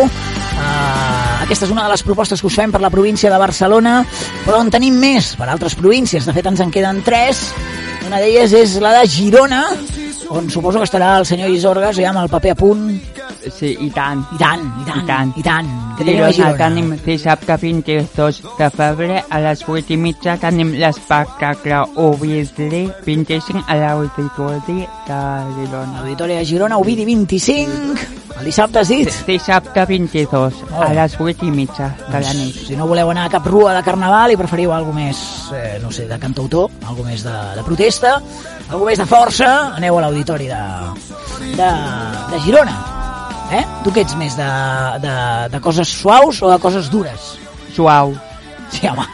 Uh, 0.54 1.42
aquesta 1.44 1.66
és 1.66 1.70
una 1.70 1.84
de 1.84 1.90
les 1.90 2.02
propostes 2.02 2.40
que 2.40 2.46
us 2.46 2.56
fem 2.56 2.72
per 2.72 2.80
la 2.80 2.90
província 2.90 3.30
de 3.30 3.38
Barcelona, 3.38 4.04
però 4.46 4.62
en 4.64 4.70
tenim 4.74 4.96
més 4.98 5.34
per 5.36 5.48
altres 5.48 5.76
províncies. 5.78 6.26
De 6.26 6.32
fet, 6.32 6.46
ens 6.46 6.60
en 6.64 6.72
queden 6.74 7.02
tres. 7.04 7.52
Una 8.04 8.20
d'elles 8.20 8.52
és 8.52 8.76
la 8.84 8.92
de 8.98 9.04
Girona, 9.08 9.62
on 10.28 10.50
suposo 10.52 10.80
que 10.80 10.88
estarà 10.88 11.14
el 11.20 11.26
senyor 11.28 11.52
Isorgas 11.52 11.96
ja 11.96 12.10
amb 12.10 12.20
el 12.24 12.30
paper 12.32 12.52
a 12.52 12.58
punt. 12.58 12.84
Sí, 13.50 13.74
i 13.80 13.90
tant. 13.90 14.22
I 14.32 14.38
tant, 14.40 14.62
i 14.80 14.84
tant, 14.86 15.02
I 15.02 15.06
tant. 15.06 15.32
i 15.36 15.42
tant. 15.44 15.68
Què 15.98 16.04
tenim 16.06 16.24
a 16.24 16.30
Girona, 16.32 16.56
tenim 16.58 16.90
dissabte 17.04 17.56
22 17.60 18.40
de 18.58 18.68
febrer 18.74 19.22
a 19.30 19.40
les 19.44 19.62
8 19.68 19.92
i 19.94 19.98
mitja 20.00 20.36
tenim 20.42 20.72
l'espectacle 20.80 21.82
Ovidri 22.02 22.84
25 23.04 23.64
a 23.68 23.76
l'auditori 23.76 24.80
de 25.06 25.20
Girona. 25.58 26.00
Auditori 26.00 26.34
de 26.40 26.44
Girona, 26.44 26.78
Ovidi 26.78 27.04
25. 27.04 28.22
El 28.40 28.48
dissabte 28.48 28.80
has 28.80 28.88
dit? 28.90 29.10
Dissabte 29.28 29.84
22 29.86 30.54
Oh. 30.74 30.82
a 30.82 30.88
les 30.92 31.14
8 31.20 31.44
i 31.46 31.50
mitja 31.54 31.92
de 32.10 32.20
la 32.20 32.32
nit. 32.34 32.56
Si 32.66 32.74
no 32.76 32.88
voleu 32.90 33.10
anar 33.12 33.26
a 33.26 33.30
cap 33.30 33.46
rua 33.46 33.74
de 33.76 33.82
carnaval 33.86 34.32
i 34.32 34.36
preferiu 34.36 34.72
alguna 34.74 35.04
més, 35.04 35.20
eh, 35.54 35.78
no 35.82 35.92
sé, 35.92 36.08
de 36.10 36.18
cantautor, 36.18 36.70
alguna 36.88 37.10
més 37.10 37.22
de, 37.22 37.36
de 37.54 37.62
protesta, 37.62 38.16
alguna 38.70 38.90
més 38.90 38.98
de 38.98 39.06
força, 39.06 39.52
aneu 39.76 39.98
a 39.98 40.02
l'auditori 40.02 40.48
de, 40.50 40.62
de, 41.54 41.70
de 42.32 42.40
Girona. 42.44 43.03
Eh? 43.52 43.64
Tu 43.84 43.92
què 43.92 44.04
ets 44.04 44.14
més, 44.16 44.36
de, 44.38 44.48
de, 45.04 45.14
de 45.52 45.60
coses 45.64 45.88
suaus 45.88 46.40
o 46.42 46.50
de 46.50 46.58
coses 46.62 46.88
dures? 46.92 47.34
Suau. 47.74 48.14
Sí, 48.72 48.88
home. 48.88 49.04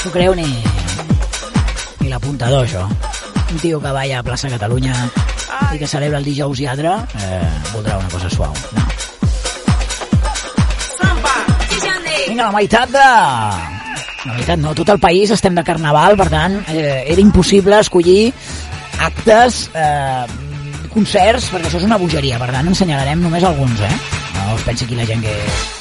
No 0.00 0.10
creu 0.14 0.34
ni, 0.34 0.48
ni 2.00 2.08
l'apuntador, 2.08 2.64
això. 2.64 2.86
Un 3.50 3.58
tio 3.60 3.80
que 3.82 3.92
vaya 3.92 4.20
a 4.20 4.24
plaça 4.24 4.48
Catalunya 4.48 4.94
i 5.74 5.78
que 5.78 5.86
celebra 5.86 6.18
el 6.18 6.24
dijous 6.24 6.58
lladre 6.62 6.94
eh, 7.20 7.50
voldrà 7.74 7.98
una 8.00 8.08
cosa 8.10 8.30
suau. 8.32 8.54
No. 8.74 8.86
Vinga, 12.30 12.46
la 12.46 12.52
meitat 12.54 12.90
de... 12.94 13.06
La 14.20 14.34
meitat 14.36 14.60
no, 14.60 14.74
tot 14.76 14.90
el 14.92 15.00
país 15.02 15.32
estem 15.34 15.56
de 15.56 15.64
carnaval, 15.66 16.16
per 16.20 16.28
tant, 16.30 16.58
eh, 16.70 17.02
era 17.10 17.22
impossible 17.22 17.78
escollir 17.82 18.32
actes, 19.00 19.64
eh, 19.74 20.49
concerts, 20.94 21.50
perquè 21.52 21.70
això 21.70 21.82
és 21.82 21.88
una 21.88 22.00
bogeria, 22.00 22.40
per 22.42 22.50
tant, 22.54 22.72
ensenyarem 22.72 23.22
només 23.24 23.46
alguns, 23.46 23.84
eh? 23.86 23.92
No 24.38 24.56
es 24.56 24.66
pensi 24.66 24.88
aquí 24.88 24.98
la 24.98 25.06
gent 25.08 25.22
que... 25.26 25.79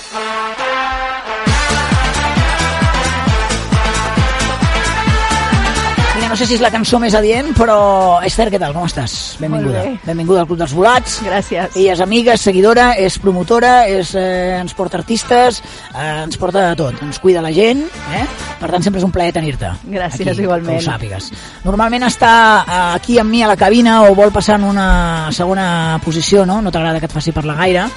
no 6.30 6.36
sé 6.38 6.46
si 6.46 6.54
és 6.60 6.62
la 6.62 6.70
cançó 6.70 7.00
més 7.02 7.16
adient, 7.18 7.48
però 7.58 8.20
Esther, 8.26 8.52
què 8.54 8.60
tal? 8.62 8.74
Com 8.76 8.84
estàs? 8.86 9.14
Benvinguda. 9.42 9.82
Benvinguda 10.06 10.44
al 10.44 10.48
Club 10.50 10.60
dels 10.60 10.76
Volats. 10.78 11.16
Gràcies. 11.26 11.74
Ella 11.74 11.96
és 11.96 12.04
amiga, 12.06 12.36
és 12.38 12.44
seguidora, 12.46 12.92
és 13.02 13.18
promotora, 13.18 13.88
és, 13.90 14.12
eh, 14.14 14.60
ens 14.60 14.76
porta 14.78 15.00
artistes, 15.00 15.64
eh, 15.96 16.24
ens 16.28 16.38
porta 16.38 16.68
de 16.68 16.76
tot, 16.76 17.02
ens 17.02 17.18
cuida 17.18 17.42
la 17.42 17.52
gent, 17.52 17.82
eh? 18.14 18.28
per 18.60 18.70
tant 18.70 18.86
sempre 18.86 19.00
és 19.02 19.06
un 19.06 19.12
plaer 19.12 19.34
tenir-te. 19.34 19.72
Gràcies, 19.90 20.28
aquí, 20.28 20.46
igualment. 20.46 20.78
Que 20.78 20.84
ho 20.84 20.92
sàpigues. 20.92 21.32
Normalment 21.64 22.06
està 22.06 22.34
eh, 22.62 22.78
aquí 23.00 23.18
amb 23.18 23.32
mi 23.32 23.42
a 23.42 23.48
la 23.48 23.58
cabina 23.58 24.04
o 24.04 24.14
vol 24.14 24.32
passar 24.32 24.60
en 24.60 24.70
una 24.70 25.32
segona 25.32 26.00
posició, 26.06 26.46
no? 26.46 26.62
No 26.62 26.70
t'agrada 26.70 27.00
que 27.00 27.10
et 27.10 27.18
faci 27.18 27.34
parlar 27.34 27.58
gaire, 27.58 27.90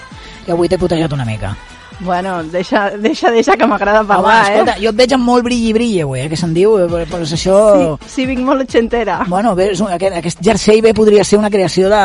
i 0.47 0.51
avui 0.51 0.73
t'he 0.73 0.81
putejat 0.81 1.13
una 1.13 1.29
mica. 1.29 1.53
Bueno, 2.03 2.43
deixa, 2.51 2.91
deixa, 2.99 3.31
deixa 3.31 3.57
que 3.57 3.67
m'agrada 3.67 4.01
Home, 4.01 4.09
parlar, 4.09 4.39
escolta, 4.51 4.75
eh? 4.75 4.83
jo 4.83 4.91
et 4.91 4.97
veig 4.99 5.13
amb 5.15 5.25
molt 5.25 5.45
brilli 5.47 5.73
brilli 5.77 6.01
avui, 6.03 6.21
eh, 6.25 6.29
que 6.29 6.37
se'n 6.39 6.53
diu, 6.57 6.75
eh, 6.83 6.89
però 6.91 7.23
és 7.23 7.35
això... 7.37 7.59
Sí, 8.03 8.11
sí, 8.17 8.27
vinc 8.27 8.43
molt 8.47 8.65
ochentera. 8.65 9.21
Bueno, 9.29 9.55
bé, 9.59 9.71
un, 9.79 9.93
aquest, 9.95 10.17
aquest 10.19 10.43
jersei 10.43 10.83
bé 10.83 10.93
podria 10.99 11.25
ser 11.25 11.39
una 11.39 11.51
creació 11.51 11.89
de, 11.93 12.01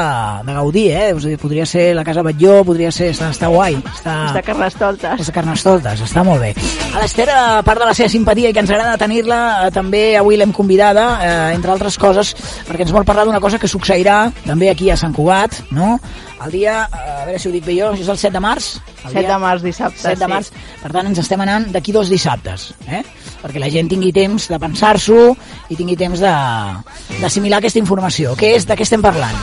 de 0.46 0.58
Gaudí, 0.60 0.86
eh? 0.92 1.08
O 1.16 1.22
sigui, 1.24 1.40
podria 1.42 1.66
ser 1.66 1.88
la 1.98 2.06
Casa 2.08 2.24
Batlló, 2.26 2.60
podria 2.68 2.92
ser... 2.94 3.10
Està, 3.16 3.32
està 3.34 3.50
guai. 3.52 3.80
Està, 3.94 4.16
És 4.28 4.38
de 4.38 4.44
Carnestoltes. 4.52 5.20
és 5.24 5.32
de 5.32 5.36
Carnestoltes, 5.36 6.06
està 6.06 6.24
molt 6.28 6.46
bé. 6.46 6.54
A 6.94 7.02
l'Ester, 7.02 7.28
a 7.34 7.64
part 7.66 7.82
de 7.82 7.90
la 7.90 7.98
seva 7.98 8.10
simpatia 8.14 8.52
i 8.52 8.56
que 8.56 8.62
ens 8.64 8.72
agrada 8.74 9.00
tenir-la, 9.02 9.42
eh, 9.66 9.74
també 9.74 10.04
avui 10.20 10.38
l'hem 10.38 10.54
convidada, 10.54 11.08
eh, 11.24 11.56
entre 11.56 11.74
altres 11.74 11.98
coses, 11.98 12.36
perquè 12.70 12.86
ens 12.86 12.94
vol 12.94 13.06
parlar 13.08 13.26
d'una 13.26 13.42
cosa 13.42 13.58
que 13.58 13.70
succeirà 13.72 14.28
també 14.46 14.70
aquí 14.70 14.92
a 14.94 14.98
Sant 15.00 15.16
Cugat, 15.16 15.64
no? 15.72 15.98
El 16.46 16.52
dia, 16.52 16.88
eh, 16.94 17.22
a 17.22 17.26
veure 17.26 17.40
si 17.42 17.50
ho 17.50 17.52
dic 17.52 17.66
bé 17.66 17.74
jo, 17.80 17.92
és 17.98 18.08
el 18.08 18.18
7 18.18 18.34
de 18.36 18.40
març? 18.44 18.68
El 19.06 19.12
7 19.12 19.28
de 19.28 19.38
març, 19.42 19.64
dissabte, 19.66 19.98
7 20.04 20.20
de 20.20 20.26
sí. 20.26 20.32
març. 20.32 20.52
Per 20.84 20.92
tant, 20.94 21.08
ens 21.10 21.18
estem 21.24 21.42
anant 21.42 21.66
d'aquí 21.74 21.92
dos 21.96 22.10
dissabtes, 22.14 22.74
eh? 22.88 23.02
perquè 23.42 23.60
la 23.62 23.70
gent 23.74 23.90
tingui 23.90 24.12
temps 24.14 24.48
de 24.52 24.60
pensar-s'ho 24.62 25.36
i 25.70 25.76
tingui 25.80 25.98
temps 25.98 26.20
de- 26.20 27.22
d'assimilar 27.22 27.58
aquesta 27.60 27.80
informació. 27.82 28.36
Què 28.38 28.54
és, 28.56 28.68
de 28.70 28.78
què 28.78 28.86
estem 28.86 29.02
parlant? 29.02 29.38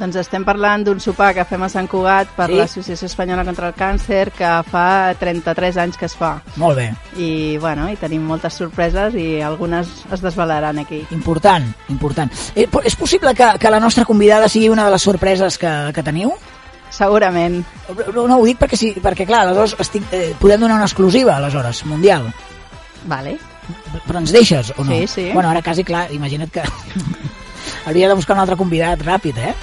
Doncs 0.00 0.16
estem 0.16 0.46
parlant 0.48 0.80
d'un 0.86 1.00
sopar 1.02 1.34
que 1.36 1.44
fem 1.44 1.60
a 1.60 1.68
Sant 1.68 1.84
Cugat 1.90 2.30
per 2.32 2.46
Sí? 2.48 2.56
l'Associació 2.56 3.04
Espanyola 3.10 3.44
contra 3.44 3.68
el 3.68 3.74
Càncer 3.76 4.30
que 4.32 4.48
fa 4.70 5.12
33 5.20 5.76
anys 5.82 5.98
que 6.00 6.06
es 6.08 6.14
fa. 6.16 6.38
Molt 6.56 6.78
bé. 6.78 6.86
I, 7.20 7.58
bueno, 7.60 7.84
i 7.92 7.98
tenim 8.00 8.24
moltes 8.24 8.56
sorpreses 8.56 9.14
i 9.14 9.42
algunes 9.44 9.90
es 10.10 10.22
desvelaran 10.24 10.80
aquí. 10.80 11.02
Important, 11.12 11.68
important. 11.92 12.32
Eh, 12.54 12.64
és 12.88 12.96
possible 12.96 13.34
que, 13.36 13.50
que 13.60 13.70
la 13.70 13.80
nostra 13.80 14.06
convidada 14.08 14.48
sigui 14.48 14.70
una 14.72 14.86
de 14.88 14.94
les 14.96 15.04
sorpreses 15.04 15.58
que, 15.60 15.74
que 15.92 16.02
teniu? 16.06 16.32
Segurament. 16.90 17.60
No, 18.14 18.24
no 18.26 18.40
ho 18.40 18.46
dic 18.48 18.58
perquè, 18.58 18.78
sí, 18.80 18.94
perquè 19.04 19.26
clar, 19.28 19.44
aleshores 19.44 19.76
estic, 19.84 20.08
eh, 20.16 20.32
podem 20.40 20.64
donar 20.64 20.80
una 20.80 20.88
exclusiva, 20.88 21.36
aleshores, 21.36 21.84
mundial. 21.84 22.32
Vale. 23.04 23.36
Però 24.08 24.18
ens 24.18 24.32
deixes 24.32 24.72
o 24.78 24.82
no? 24.82 24.96
Sí, 24.96 25.06
sí. 25.06 25.30
Bueno, 25.34 25.50
ara 25.52 25.60
quasi, 25.62 25.84
clar, 25.84 26.08
imagina't 26.10 26.50
que... 26.50 26.64
Hauria 27.86 28.08
de 28.08 28.16
buscar 28.18 28.36
un 28.36 28.42
altre 28.44 28.56
convidat 28.60 29.02
ràpid, 29.06 29.38
eh? 29.38 29.54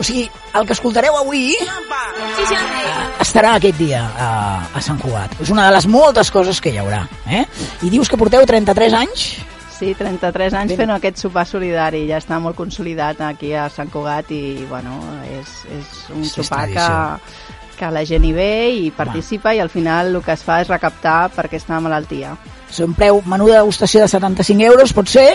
O 0.00 0.04
sigui, 0.04 0.26
el 0.56 0.66
que 0.68 0.74
escoltareu 0.76 1.16
avui 1.16 1.54
eh, 1.56 2.94
estarà 3.22 3.56
aquest 3.56 3.78
dia 3.80 4.02
a, 4.06 4.30
a 4.74 4.82
Sant 4.84 5.00
Cugat. 5.02 5.36
És 5.42 5.50
una 5.52 5.66
de 5.68 5.74
les 5.76 5.86
moltes 5.90 6.30
coses 6.32 6.60
que 6.60 6.72
hi 6.72 6.80
haurà, 6.82 7.04
eh? 7.28 7.44
I 7.86 7.92
dius 7.92 8.08
que 8.08 8.18
porteu 8.20 8.46
33 8.48 8.96
anys? 9.02 9.28
Sí, 9.76 9.90
33 9.92 10.54
anys 10.56 10.72
fent 10.78 10.90
aquest 10.94 11.20
sopar 11.20 11.44
solidari. 11.44 12.06
Ja 12.08 12.16
està 12.22 12.38
molt 12.40 12.56
consolidat 12.56 13.20
aquí 13.26 13.50
a 13.52 13.66
Sant 13.72 13.90
Cugat 13.92 14.30
i, 14.32 14.64
bueno, 14.70 14.94
és, 15.28 15.50
és 15.68 15.90
un 16.14 16.22
Sí, 16.24 16.30
és 16.30 16.36
sopar 16.38 16.62
que, 16.70 16.80
tradició. 16.80 17.45
Que 17.76 17.90
la 17.92 18.04
gent 18.08 18.24
hi 18.24 18.32
ve 18.34 18.52
i 18.72 18.90
participa 18.90 19.54
i 19.54 19.60
al 19.60 19.70
final 19.70 20.14
el 20.14 20.22
que 20.24 20.34
es 20.34 20.44
fa 20.44 20.60
és 20.62 20.70
recaptar 20.72 21.28
per 21.34 21.46
aquesta 21.46 21.80
malaltia. 21.80 22.34
És 22.70 22.80
un 22.82 22.96
preu, 22.98 23.20
menú 23.28 23.46
de 23.46 23.58
degustació 23.58 24.02
de 24.02 24.08
75 24.10 24.66
euros, 24.72 24.94
pot 24.96 25.08
ser, 25.08 25.28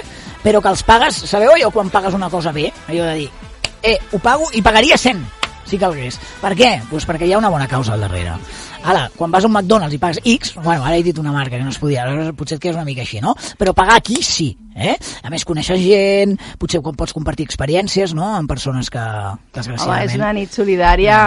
però 0.44 0.62
que 0.62 0.74
els 0.74 0.84
pagues, 0.84 1.22
sabeu 1.30 1.54
allò 1.54 1.72
quan 1.72 1.94
pagues 1.94 2.18
una 2.18 2.30
cosa 2.30 2.52
bé? 2.52 2.72
Allò 2.90 3.06
de 3.08 3.16
dir, 3.22 3.30
eh, 3.84 3.98
ho 4.12 4.20
pago 4.20 4.50
i 4.54 4.62
pagaria 4.62 4.98
100, 4.98 5.24
si 5.66 5.80
calgués. 5.80 6.20
Per 6.42 6.54
què? 6.58 6.74
Pues 6.90 7.08
perquè 7.08 7.30
hi 7.30 7.34
ha 7.34 7.40
una 7.40 7.54
bona 7.54 7.70
causa 7.72 7.94
al 7.96 8.04
darrere. 8.04 8.36
Ara, 8.84 9.12
quan 9.16 9.30
vas 9.30 9.44
a 9.46 9.48
un 9.48 9.54
McDonald's 9.54 9.94
i 9.94 10.00
pagues 10.02 10.20
X, 10.26 10.56
bueno, 10.56 10.82
ara 10.82 10.98
he 10.98 11.04
dit 11.06 11.18
una 11.22 11.32
marca 11.32 11.54
que 11.54 11.64
no 11.64 11.70
es 11.70 11.78
podia, 11.78 12.02
aleshores 12.02 12.34
potser 12.38 12.58
et 12.58 12.64
quedes 12.64 12.80
una 12.80 12.86
mica 12.88 13.04
així, 13.06 13.20
no? 13.22 13.36
Però 13.60 13.76
pagar 13.78 14.00
aquí 14.00 14.18
sí, 14.26 14.50
eh? 14.74 14.96
A 15.22 15.30
més, 15.30 15.46
coneixes 15.46 15.78
gent, 15.84 16.34
potser 16.60 16.82
quan 16.82 16.98
pots 16.98 17.14
compartir 17.14 17.46
experiències, 17.46 18.16
no?, 18.18 18.26
amb 18.40 18.50
persones 18.50 18.90
que, 18.90 19.02
Home, 19.02 19.52
desgraciadament... 19.54 20.10
és 20.10 20.18
una 20.18 20.34
nit 20.34 20.58
solidària 20.58 21.20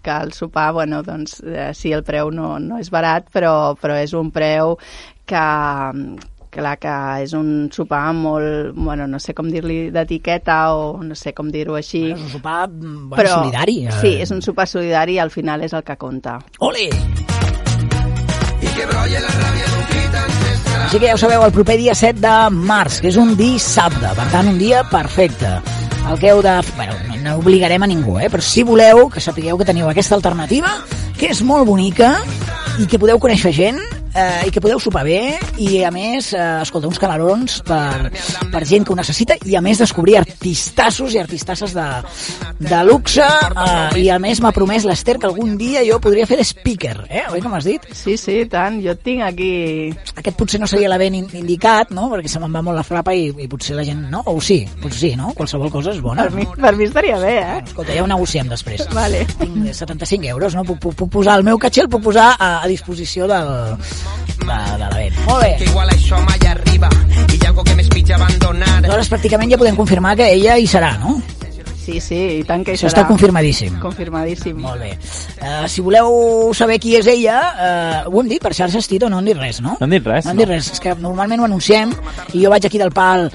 que 0.00 0.18
el 0.22 0.30
sopar, 0.38 0.70
bueno, 0.78 1.02
doncs 1.02 1.40
eh, 1.42 1.72
sí, 1.74 1.90
el 1.96 2.06
preu 2.06 2.30
no, 2.30 2.54
no 2.62 2.78
és 2.78 2.92
barat, 2.94 3.26
però, 3.34 3.74
però 3.80 3.98
és 3.98 4.14
un 4.14 4.30
preu 4.30 4.76
que, 5.26 5.46
clar 6.50 6.76
que 6.82 6.92
és 7.24 7.32
un 7.36 7.70
sopar 7.72 8.12
molt, 8.16 8.74
bueno, 8.74 9.06
no 9.06 9.20
sé 9.22 9.34
com 9.34 9.48
dir-li 9.50 9.90
d'etiqueta 9.94 10.74
o 10.74 11.02
no 11.02 11.14
sé 11.14 11.32
com 11.32 11.50
dir-ho 11.50 11.76
així. 11.78 12.02
Bueno, 12.10 12.18
és 12.18 12.26
un 12.26 12.32
sopar 12.34 12.68
bueno, 12.70 13.30
solidari. 13.30 13.78
eh? 13.86 13.96
Sí, 14.00 14.14
és 14.26 14.30
un 14.34 14.42
sopar 14.42 14.66
solidari 14.68 15.16
i 15.16 15.22
al 15.22 15.30
final 15.30 15.62
és 15.64 15.72
el 15.72 15.84
que 15.86 15.96
compta. 15.96 16.38
Ole! 16.58 16.88
Així 20.90 20.98
que 20.98 21.06
ja 21.06 21.14
ho 21.14 21.20
sabeu, 21.22 21.44
el 21.46 21.52
proper 21.54 21.76
dia 21.78 21.94
7 21.94 22.18
de 22.18 22.34
març, 22.50 22.98
que 23.00 23.12
és 23.12 23.16
un 23.20 23.36
dissabte, 23.38 24.10
per 24.16 24.26
tant, 24.32 24.48
un 24.50 24.58
dia 24.58 24.82
perfecte. 24.90 25.52
El 26.10 26.18
que 26.18 26.32
heu 26.32 26.40
de... 26.42 26.56
Bueno, 26.74 26.96
no, 27.06 27.18
no 27.22 27.36
obligarem 27.38 27.84
a 27.84 27.86
ningú, 27.86 28.18
eh? 28.18 28.26
però 28.32 28.42
si 28.42 28.64
voleu 28.66 29.06
que 29.12 29.22
sapigueu 29.22 29.58
que 29.60 29.68
teniu 29.68 29.86
aquesta 29.90 30.16
alternativa, 30.18 30.72
que 31.20 31.30
és 31.30 31.44
molt 31.46 31.68
bonica 31.68 32.16
i 32.82 32.88
que 32.90 32.98
podeu 32.98 33.20
conèixer 33.22 33.52
gent 33.54 33.78
eh, 34.14 34.46
i 34.48 34.50
que 34.50 34.60
podeu 34.62 34.80
sopar 34.82 35.04
bé 35.06 35.36
i 35.60 35.82
a 35.86 35.90
més, 35.94 36.32
eh, 36.34 36.44
escolta, 36.62 36.88
uns 36.90 36.98
calarons 37.00 37.60
per, 37.66 38.10
per 38.52 38.62
gent 38.68 38.86
que 38.86 38.94
ho 38.94 38.98
necessita 38.98 39.36
i 39.46 39.56
a 39.56 39.62
més 39.64 39.80
descobrir 39.82 40.18
artistassos 40.20 41.14
i 41.14 41.20
artistasses 41.22 41.74
de, 41.76 41.86
de 42.60 42.80
luxe 42.88 43.24
eh, 43.24 44.00
i 44.02 44.08
a 44.10 44.18
més 44.22 44.40
m'ha 44.42 44.52
promès 44.56 44.86
l'Ester 44.88 45.18
que 45.20 45.28
algun 45.30 45.56
dia 45.60 45.84
jo 45.86 46.00
podria 46.02 46.26
fer 46.28 46.40
de 46.40 46.46
speaker, 46.46 46.96
eh? 47.08 47.26
Oi 47.30 47.42
que 47.42 47.52
m'has 47.52 47.68
dit? 47.68 47.86
Sí, 47.96 48.16
sí, 48.20 48.42
tant, 48.50 48.80
jo 48.84 48.94
tinc 48.98 49.24
aquí... 49.26 49.50
Aquest 50.20 50.36
potser 50.36 50.60
no 50.60 50.68
seria 50.70 50.90
l'event 50.92 51.16
in- 51.20 51.30
indicat, 51.42 51.92
no? 51.96 52.08
Perquè 52.12 52.30
se 52.30 52.42
me'n 52.42 52.52
va 52.54 52.62
molt 52.66 52.78
la 52.80 52.86
frapa 52.86 53.14
i, 53.16 53.28
i 53.30 53.48
potser 53.50 53.76
la 53.78 53.84
gent... 53.86 54.06
No? 54.10 54.22
O 54.30 54.38
sí, 54.44 54.62
potser 54.82 55.00
sí, 55.00 55.12
no? 55.18 55.32
Qualsevol 55.36 55.70
cosa 55.72 55.94
és 55.94 56.00
bona. 56.04 56.26
Per 56.26 56.34
mi, 56.36 56.46
per 56.50 56.74
mi 56.76 56.88
estaria 56.88 57.18
bé, 57.20 57.34
eh? 57.40 57.58
Escolta, 57.64 57.94
ja 57.94 58.04
ho 58.04 58.10
negociem 58.10 58.50
després. 58.50 58.86
Vale. 58.96 59.24
Tinc 59.38 59.70
75 59.76 60.28
euros, 60.34 60.56
no? 60.58 60.64
Puc, 60.66 60.80
puc, 60.82 60.96
puc 60.98 61.12
posar 61.20 61.38
el 61.38 61.46
meu 61.46 61.60
el 61.60 61.88
puc 61.88 62.02
posar 62.02 62.34
a, 62.36 62.50
a 62.64 62.68
disposició 62.68 63.28
del, 63.30 63.48
l'event. 64.44 65.18
Molt 65.26 65.42
bé. 65.44 65.50
Que 65.58 65.68
igual 65.70 65.90
això 65.92 66.20
mai 66.26 66.38
arriba 66.50 66.88
i 67.30 67.36
hi 67.36 67.44
ha 67.44 67.48
algo 67.52 67.64
que 67.64 67.74
m'espitja 67.78 68.16
abandonar. 68.16 68.78
Aleshores, 68.80 69.10
pràcticament 69.12 69.52
ja 69.52 69.58
podem 69.60 69.76
confirmar 69.78 70.16
que 70.18 70.32
ella 70.32 70.56
hi 70.58 70.66
serà, 70.66 70.96
no? 71.02 71.20
Sí, 71.80 71.96
sí, 71.98 72.16
i 72.38 72.42
tant 72.46 72.60
que 72.62 72.74
hi 72.74 72.76
Això 72.76 72.86
serà. 72.86 73.00
està 73.00 73.06
confirmadíssim. 73.08 73.78
Confirmadíssim. 73.80 74.58
Molt 74.62 74.82
bé. 74.84 74.90
Uh, 75.40 75.64
si 75.66 75.80
voleu 75.82 76.52
saber 76.54 76.76
qui 76.78 76.92
és 76.98 77.06
ella, 77.08 77.38
uh, 78.04 78.12
ho 78.12 78.20
hem 78.20 78.28
dit 78.28 78.42
per 78.42 78.52
xarxes, 78.54 78.86
Tito, 78.86 79.08
no 79.10 79.18
han 79.18 79.24
dit 79.24 79.36
res, 79.38 79.62
no? 79.64 79.72
No 79.80 79.86
han 79.88 79.90
dit 79.96 80.04
res, 80.06 80.24
No 80.26 80.30
han 80.30 80.36
no. 80.36 80.42
dit 80.44 80.48
res. 80.52 80.68
És 80.76 80.78
que 80.84 80.94
normalment 81.00 81.40
ho 81.40 81.48
anunciem 81.48 81.94
i 82.34 82.44
jo 82.44 82.50
vaig 82.52 82.66
aquí 82.68 82.78
del 82.78 82.92
pal 82.92 83.30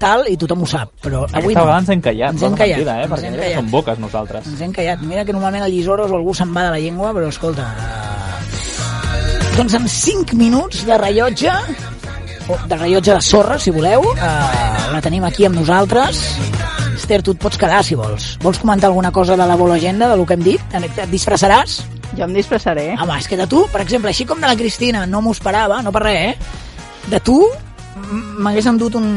tal 0.00 0.24
i 0.26 0.36
tothom 0.40 0.64
ho 0.64 0.66
sap, 0.66 0.90
però 1.04 1.26
avui 1.28 1.52
Aquesta 1.52 1.60
no. 1.60 1.66
vegada 1.66 1.78
ens 1.84 1.88
hem 1.94 2.00
callat. 2.08 2.32
Ens 2.32 2.42
hem 2.42 2.54
callat, 2.56 2.76
mentida, 2.80 2.96
eh? 2.98 3.04
ens 3.04 3.12
Perquè 3.12 3.26
hem 3.28 3.32
mira 3.36 3.42
que 3.42 3.48
callat. 3.52 3.60
som 3.62 3.70
boques 3.70 3.98
nosaltres. 3.98 4.46
Ens 4.46 4.60
hem 4.66 4.72
callat. 4.72 5.02
Mira 5.02 5.24
que 5.24 5.32
normalment 5.36 5.64
el 5.68 5.72
lliçoros 5.76 6.10
o 6.10 6.16
algú 6.16 6.34
se'n 6.34 6.56
va 6.56 6.64
de 6.64 6.70
la 6.70 6.80
llengua, 6.80 7.12
però 7.12 7.28
escolta... 7.28 7.68
Uh... 7.76 8.71
Doncs 9.56 9.74
en 9.76 9.88
5 9.88 10.34
minuts 10.34 10.86
de 10.88 10.96
rellotge, 10.96 11.52
o 12.48 12.56
de 12.68 12.76
rellotge 12.76 13.12
de 13.12 13.20
sorra, 13.20 13.58
si 13.60 13.70
voleu, 13.70 14.00
uh, 14.00 14.16
la 14.92 15.00
tenim 15.04 15.26
aquí 15.28 15.44
amb 15.44 15.58
nosaltres. 15.60 16.22
Esther, 16.96 17.20
tu 17.22 17.34
et 17.36 17.40
pots 17.40 17.60
quedar, 17.60 17.82
si 17.84 17.96
vols. 17.98 18.38
Vols 18.40 18.60
comentar 18.62 18.88
alguna 18.88 19.12
cosa 19.12 19.36
de 19.36 19.46
la 19.46 19.56
Bolo 19.56 19.74
Agenda, 19.76 20.08
de 20.08 20.16
lo 20.16 20.24
que 20.24 20.38
hem 20.38 20.44
dit? 20.46 20.76
Et 20.80 21.04
disfressaràs? 21.12 21.82
Jo 22.16 22.24
em 22.24 22.32
disfressaré. 22.36 22.94
Home, 22.96 23.18
és 23.20 23.28
que 23.28 23.36
de 23.36 23.46
tu, 23.46 23.66
per 23.72 23.84
exemple, 23.84 24.08
així 24.08 24.24
com 24.28 24.40
de 24.40 24.48
la 24.48 24.56
Cristina, 24.56 25.04
no 25.06 25.20
m'ho 25.20 25.36
esperava, 25.36 25.82
no 25.84 25.92
per 25.92 26.06
res, 26.08 26.32
eh? 26.32 27.08
De 27.12 27.20
tu, 27.20 27.38
m'hagués 28.40 28.72
endut 28.72 28.96
un, 28.96 29.08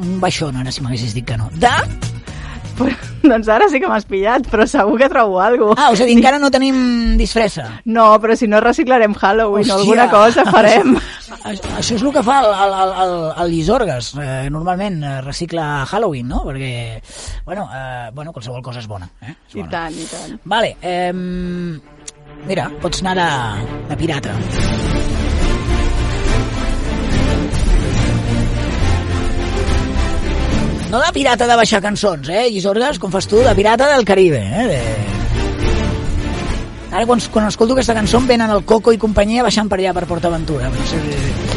un 0.00 0.20
baixón, 0.24 0.56
ara 0.56 0.72
si 0.72 0.84
m'haguessis 0.84 1.12
dit 1.16 1.28
que 1.28 1.36
no. 1.36 1.52
De... 1.52 1.72
doncs 3.26 3.48
ara 3.50 3.66
sí 3.72 3.80
que 3.82 3.88
m'has 3.90 4.04
pillat, 4.08 4.46
però 4.50 4.66
segur 4.70 4.98
que 5.00 5.08
trobo 5.10 5.40
alguna 5.40 5.74
cosa. 5.74 5.86
Ah, 5.86 5.92
a 5.92 6.06
dir, 6.06 6.16
encara 6.16 6.38
no 6.42 6.50
tenim 6.54 7.16
disfressa. 7.18 7.66
No, 7.84 8.08
però 8.22 8.36
si 8.36 8.46
no 8.48 8.60
reciclarem 8.60 9.14
Halloween 9.14 9.70
o 9.70 9.74
Hòstia. 9.74 9.80
alguna 9.80 10.08
cosa 10.12 10.44
farem. 10.50 10.96
Això, 11.46 11.68
això 11.78 11.94
és 11.94 12.02
el 12.02 12.10
que 12.14 12.22
fa 12.26 12.40
el, 12.42 12.48
el, 12.50 12.72
el, 13.02 13.12
el, 13.42 13.50
Llisorgues. 13.52 14.08
Eh, 14.18 14.48
normalment 14.50 14.96
eh, 15.02 15.12
recicla 15.22 15.84
Halloween, 15.86 16.26
no? 16.28 16.40
Perquè, 16.46 17.00
bueno, 17.46 17.68
eh, 17.70 18.10
bueno, 18.14 18.32
qualsevol 18.34 18.62
cosa 18.66 18.82
és 18.82 18.88
bona. 18.90 19.06
Eh? 19.22 19.34
És 19.46 19.54
I 19.54 19.60
bona. 19.62 19.70
tant, 19.70 19.94
i 19.94 20.06
tant. 20.10 20.38
Vale, 20.44 20.72
eh, 20.82 21.12
mira, 22.46 22.66
pots 22.82 23.02
anar 23.04 23.14
de, 23.20 23.28
de 23.92 24.00
pirata. 24.02 24.34
No 30.96 31.02
de 31.04 31.12
pirata 31.12 31.44
de 31.44 31.56
baixar 31.60 31.82
cançons, 31.84 32.30
eh, 32.32 32.46
Llisorgues, 32.48 32.96
com 32.96 33.10
fas 33.12 33.26
tu, 33.28 33.42
de 33.44 33.52
pirata 33.58 33.84
del 33.90 34.06
Caribe, 34.08 34.40
eh? 34.40 34.64
De... 34.70 34.78
Ara 36.88 37.04
quan, 37.04 37.20
quan 37.34 37.50
escolto 37.50 37.76
aquesta 37.76 37.98
cançó 37.98 38.22
venen 38.24 38.54
el 38.54 38.64
Coco 38.64 38.96
i 38.96 39.02
companyia 39.04 39.44
baixant 39.44 39.68
per 39.68 39.76
allà 39.82 39.92
per 39.92 40.06
PortAventura. 40.08 40.72
Sí, 40.88 40.96
sí, 41.04 41.20
sí. 41.20 41.55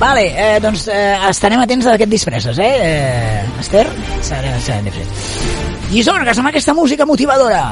Vale, 0.00 0.22
eh, 0.32 0.60
doncs 0.64 0.86
eh, 0.88 1.18
estarem 1.28 1.60
atents 1.60 1.84
a 1.86 1.92
aquest 1.98 2.08
disfresses, 2.10 2.56
eh? 2.58 2.70
eh 2.80 3.60
Esther? 3.60 3.84
Serem, 4.24 4.56
serem 4.64 4.86
disfresses. 4.88 5.90
Llisorgues 5.92 6.38
amb 6.40 6.48
aquesta 6.48 6.72
música 6.72 7.04
motivadora, 7.04 7.66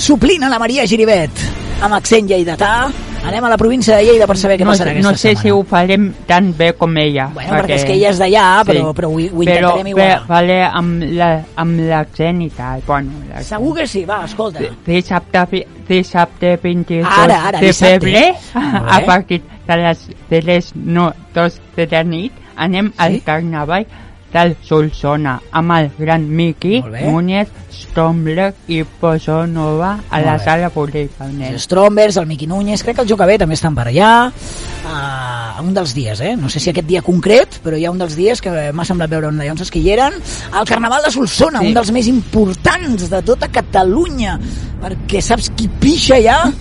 suplint 0.00 0.46
a 0.46 0.48
la 0.48 0.58
Maria 0.62 0.86
Giribet, 0.88 1.36
amb 1.84 1.98
accent 1.98 2.30
lleidatà. 2.32 2.86
Anem 3.26 3.42
a 3.42 3.48
la 3.50 3.56
província 3.58 3.96
de 3.98 4.04
Lleida 4.06 4.26
per 4.30 4.36
saber 4.38 4.54
què 4.60 4.62
no, 4.62 4.70
passarà 4.70 4.92
aquesta 4.92 5.10
no 5.10 5.16
sé 5.18 5.32
setmana. 5.32 5.42
si 5.42 5.50
ho 5.50 5.62
farem 5.66 6.04
tan 6.28 6.52
bé 6.56 6.68
com 6.78 6.92
ella. 6.96 7.24
Bueno, 7.34 7.56
perquè 7.56 7.74
és 7.74 7.84
que 7.84 7.96
ella 7.96 8.12
és 8.12 8.20
d'allà, 8.22 8.44
però- 8.64 8.92
però 8.94 9.08
ho- 9.10 9.16
ho 9.18 9.42
intentarem 9.42 9.82
però, 9.82 9.88
igual. 9.88 10.06
Però 10.12 10.26
faré 10.28 10.58
amb 10.62 11.02
la- 11.10 11.44
l'accent 11.90 12.42
i 12.42 12.50
tal. 12.50 12.82
Bueno. 12.86 13.10
Segur 13.42 13.74
que 13.80 13.86
sí, 13.88 14.04
va, 14.04 14.20
escolta. 14.24 14.60
Dissabte, 14.86 15.66
dissabte 15.88 16.56
22 16.62 17.04
Ara, 17.18 17.48
ara, 17.48 17.58
de 17.58 17.66
dissabte. 17.66 17.98
febrer, 17.98 18.34
a 18.54 19.00
partir 19.04 19.42
de 19.66 19.76
les, 19.76 20.08
de 20.30 20.42
les 20.42 20.76
no, 20.76 21.12
dos 21.36 21.60
de 21.76 21.86
la 21.92 22.02
nit, 22.08 22.32
anem 22.56 22.90
al 22.96 23.20
carnaval 23.24 23.86
del 24.32 24.56
Solsona 24.66 25.36
amb 25.54 25.72
el 25.76 25.90
gran 25.96 26.24
Miqui 26.28 26.80
bé. 26.82 27.04
Núñez, 27.06 27.48
Stromberg 27.72 28.56
i 28.68 28.82
Pozonova 28.84 29.92
a 30.10 30.20
la 30.20 30.34
bé. 30.36 30.44
sala 30.44 30.68
Polivalent. 30.74 31.52
Els 31.52 31.62
Strombers, 31.68 32.18
el 32.20 32.26
Miqui 32.26 32.48
Núñez, 32.50 32.82
crec 32.84 32.96
que 32.98 33.04
el 33.06 33.08
Jocabé 33.08 33.38
també 33.38 33.54
estan 33.56 33.74
per 33.76 33.86
allà, 33.88 34.10
uh, 34.28 35.62
un 35.62 35.72
dels 35.72 35.94
dies, 35.96 36.20
eh? 36.20 36.34
no 36.36 36.50
sé 36.52 36.60
si 36.60 36.70
aquest 36.70 36.88
dia 36.88 37.00
concret, 37.06 37.60
però 37.64 37.78
hi 37.78 37.86
ha 37.86 37.92
un 37.94 37.98
dels 38.02 38.16
dies 38.18 38.42
que 38.44 38.52
m'ha 38.76 38.84
semblat 38.84 39.10
veure 39.14 39.30
on 39.30 39.38
d'allà 39.40 39.70
que 39.70 39.80
hi 39.80 39.90
eren, 39.94 40.18
el 40.52 40.68
Carnaval 40.68 41.06
de 41.06 41.14
Solsona, 41.14 41.60
Sí. 41.62 41.68
un 41.70 41.74
dels 41.78 41.92
més 41.92 42.06
importants 42.08 43.08
de 43.08 43.22
tota 43.22 43.48
Catalunya, 43.48 44.38
perquè 44.82 45.22
saps 45.22 45.50
qui 45.56 45.68
pixa 45.68 46.16
allà? 46.18 46.52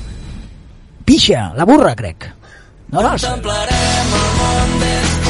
Pixa, 1.05 1.51
la 1.57 1.65
burra, 1.65 1.93
crec. 1.95 2.29
No, 2.91 3.01
no, 3.01 3.15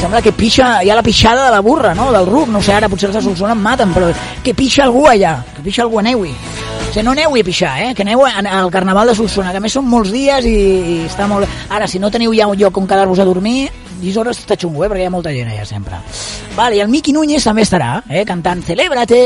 sembla 0.00 0.20
que 0.22 0.32
pixa, 0.32 0.82
hi 0.84 0.90
ha 0.90 0.94
la 0.98 1.02
pixada 1.02 1.46
de 1.46 1.50
la 1.52 1.60
burra, 1.60 1.94
no? 1.94 2.10
del 2.12 2.26
ruc, 2.26 2.48
no 2.52 2.60
sé, 2.62 2.74
ara 2.74 2.88
potser 2.88 3.08
els 3.10 3.16
de 3.18 3.22
Solsona 3.24 3.52
em 3.56 3.62
maten, 3.64 3.92
però 3.94 4.10
que 4.44 4.54
pixa 4.54 4.84
algú 4.84 5.06
allà, 5.08 5.38
que 5.56 5.62
pixa 5.64 5.82
algú, 5.82 5.98
aneu-hi. 6.02 6.30
O 6.32 6.92
sigui, 6.92 7.02
no 7.04 7.12
aneu-hi 7.16 7.40
a 7.42 7.44
pixar, 7.44 7.72
eh? 7.82 7.94
que 7.94 8.02
aneu 8.06 8.22
a- 8.24 8.38
al 8.60 8.70
Carnaval 8.70 9.08
de 9.08 9.14
Solsona, 9.18 9.50
que 9.50 9.58
a 9.58 9.64
més 9.64 9.72
són 9.74 9.88
molts 9.88 10.12
dies 10.14 10.44
i, 10.46 10.52
i 10.54 10.98
està 11.08 11.26
molt... 11.28 11.48
Ara, 11.68 11.88
si 11.88 11.98
no 11.98 12.10
teniu 12.10 12.32
ja 12.36 12.46
un 12.46 12.56
lloc 12.56 12.76
on 12.78 12.86
quedar-vos 12.86 13.18
a 13.18 13.24
dormir, 13.28 13.70
Llisores 13.96 14.38
està 14.42 14.58
xungo, 14.60 14.84
eh? 14.84 14.88
perquè 14.92 15.06
hi 15.06 15.08
ha 15.08 15.10
molta 15.10 15.32
gent 15.32 15.48
allà 15.48 15.64
sempre. 15.64 15.96
Vale, 16.54 16.76
i 16.76 16.82
el 16.84 16.88
Miqui 16.92 17.14
Núñez 17.16 17.44
també 17.48 17.64
estarà, 17.64 18.02
eh? 18.08 18.26
cantant 18.28 18.60
Celébrate, 18.62 19.20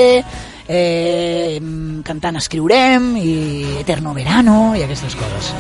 eh, 0.71 1.59
cantant 2.07 2.39
Escriurem, 2.39 3.17
i 3.19 3.33
Eterno 3.81 4.15
Verano, 4.15 4.77
i 4.79 4.85
aquestes 4.87 5.17
coses. 5.19 5.51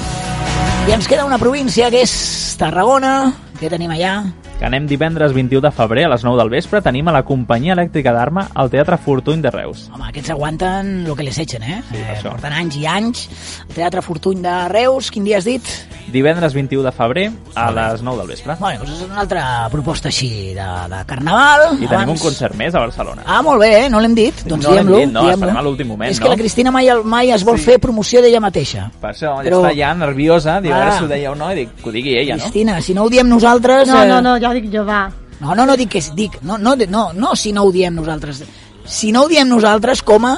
I 0.88 0.94
ens 0.94 1.08
queda 1.10 1.26
una 1.26 1.38
província 1.42 1.90
que 1.90 2.04
és 2.06 2.14
Tarragona, 2.58 3.32
que 3.58 3.68
tenim 3.68 3.90
allà? 3.90 4.14
Que 4.60 4.66
anem 4.68 4.84
divendres 4.84 5.32
21 5.32 5.62
de 5.64 5.70
febrer 5.72 6.02
a 6.04 6.10
les 6.12 6.20
9 6.22 6.36
del 6.36 6.50
vespre. 6.52 6.82
Tenim 6.84 7.06
a 7.08 7.14
la 7.16 7.22
companyia 7.24 7.72
elèctrica 7.72 8.12
d'Arma 8.12 8.42
al 8.52 8.68
Teatre 8.68 8.98
Fortuny 9.00 9.40
de 9.40 9.48
Reus. 9.54 9.86
Home, 9.88 10.04
aquests 10.10 10.34
aguanten 10.34 10.90
el 11.06 11.14
que 11.16 11.24
les 11.24 11.38
echen, 11.40 11.62
eh? 11.64 11.78
Sí, 11.88 11.96
eh 11.96 12.18
porten 12.20 12.52
anys 12.52 12.76
i 12.76 12.84
anys. 12.84 13.22
El 13.70 13.74
Teatre 13.78 14.02
Fortuny 14.04 14.42
de 14.44 14.56
Reus, 14.68 15.08
quin 15.10 15.24
dia 15.24 15.38
has 15.38 15.46
dit? 15.48 15.64
Divendres 16.12 16.52
21 16.52 16.82
de 16.84 16.92
febrer 16.92 17.24
a 17.54 17.70
les 17.72 18.02
9 18.02 18.18
del 18.20 18.28
vespre. 18.34 18.56
Bueno, 18.60 18.82
doncs 18.84 18.98
és 18.98 19.06
una 19.08 19.20
altra 19.22 19.44
proposta 19.72 20.08
així 20.12 20.52
de, 20.52 20.68
de 20.92 21.00
carnaval. 21.08 21.78
I 21.80 21.88
tenim 21.88 22.12
un 22.12 22.20
concert 22.20 22.52
més 22.60 22.74
a 22.76 22.84
Barcelona. 22.84 23.24
Ah, 23.24 23.40
molt 23.46 23.62
bé, 23.64 23.86
eh? 23.86 23.88
no 23.88 24.00
l'hem 24.04 24.14
dit. 24.18 24.44
Doncs 24.44 24.66
No 24.68 24.74
l'hem 24.76 24.92
dit, 24.92 25.08
no, 25.14 25.24
esperem 25.30 25.56
a 25.56 25.64
l'últim 25.64 25.88
moment, 25.88 26.10
És 26.12 26.20
no? 26.20 26.26
que 26.26 26.34
la 26.34 26.36
Cristina 26.36 26.70
mai, 26.70 26.90
mai 27.02 27.32
es 27.32 27.46
vol 27.48 27.56
Sí. 27.56 27.64
fer 27.70 27.78
promoció 27.80 28.20
d'ella 28.20 28.40
mateixa. 28.44 28.90
Per 29.00 29.14
això, 29.14 29.38
ja 29.40 29.48
Però- 29.48 29.62
està 29.64 29.72
ja 29.78 29.94
nerviosa, 29.94 30.60
diu, 30.60 30.74
Ah. 30.74 30.98
si 30.98 31.04
ho 31.04 31.08
deia 31.08 31.32
o 31.32 31.34
no, 31.34 31.50
i 31.50 31.62
dic, 31.62 31.74
que 31.80 31.88
ho 31.88 31.92
digui 31.92 32.18
ella, 32.18 32.36
no? 32.36 32.42
Cristina, 32.42 32.80
si 32.82 32.92
no 32.92 33.04
ho 33.04 33.08
diem 33.08 33.26
nosaltres... 33.26 33.88
No, 33.88 34.02
eh, 34.02 34.06
no, 34.08 34.20
no, 34.20 34.36
ja 34.38 34.49
ho 34.50 34.54
dic 34.54 34.70
jo, 34.72 34.84
va. 34.84 35.10
No, 35.40 35.54
no, 35.54 35.64
no 35.66 35.76
dic 35.76 35.88
que 35.94 36.02
dic, 36.14 36.40
no, 36.42 36.58
no, 36.58 36.74
no, 36.88 37.12
no 37.14 37.34
si 37.36 37.52
no 37.52 37.62
ho 37.64 37.72
diem 37.72 37.94
nosaltres. 37.94 38.42
Si 38.84 39.10
no 39.12 39.22
ho 39.24 39.28
diem 39.28 39.48
nosaltres, 39.48 40.02
com 40.02 40.26
a 40.26 40.36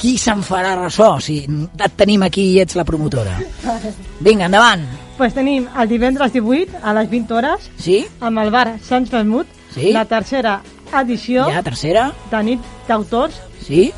qui 0.00 0.16
se'n 0.16 0.40
farà 0.42 0.74
ressò 0.78 1.18
si 1.20 1.42
et 1.44 1.92
tenim 1.96 2.22
aquí 2.24 2.46
i 2.54 2.60
ets 2.62 2.76
la 2.78 2.84
promotora? 2.88 3.34
Vinga, 4.20 4.46
endavant. 4.46 4.86
Pues 5.18 5.34
tenim 5.36 5.66
el 5.76 5.88
divendres 5.90 6.32
18 6.32 6.78
a 6.82 6.94
les 6.96 7.10
20 7.10 7.34
hores 7.36 7.70
Sí? 7.76 8.06
amb 8.20 8.38
el 8.40 8.50
bar 8.50 8.78
Sants 8.82 9.10
Vermut, 9.10 9.46
Sí. 9.74 9.92
la 9.92 10.06
tercera 10.06 10.62
edició 11.02 11.44
Ja, 11.50 11.62
tercera. 11.62 12.12
de 12.30 12.42
nit 12.42 12.60
d'autors 12.88 13.34
Sí? 13.66 13.92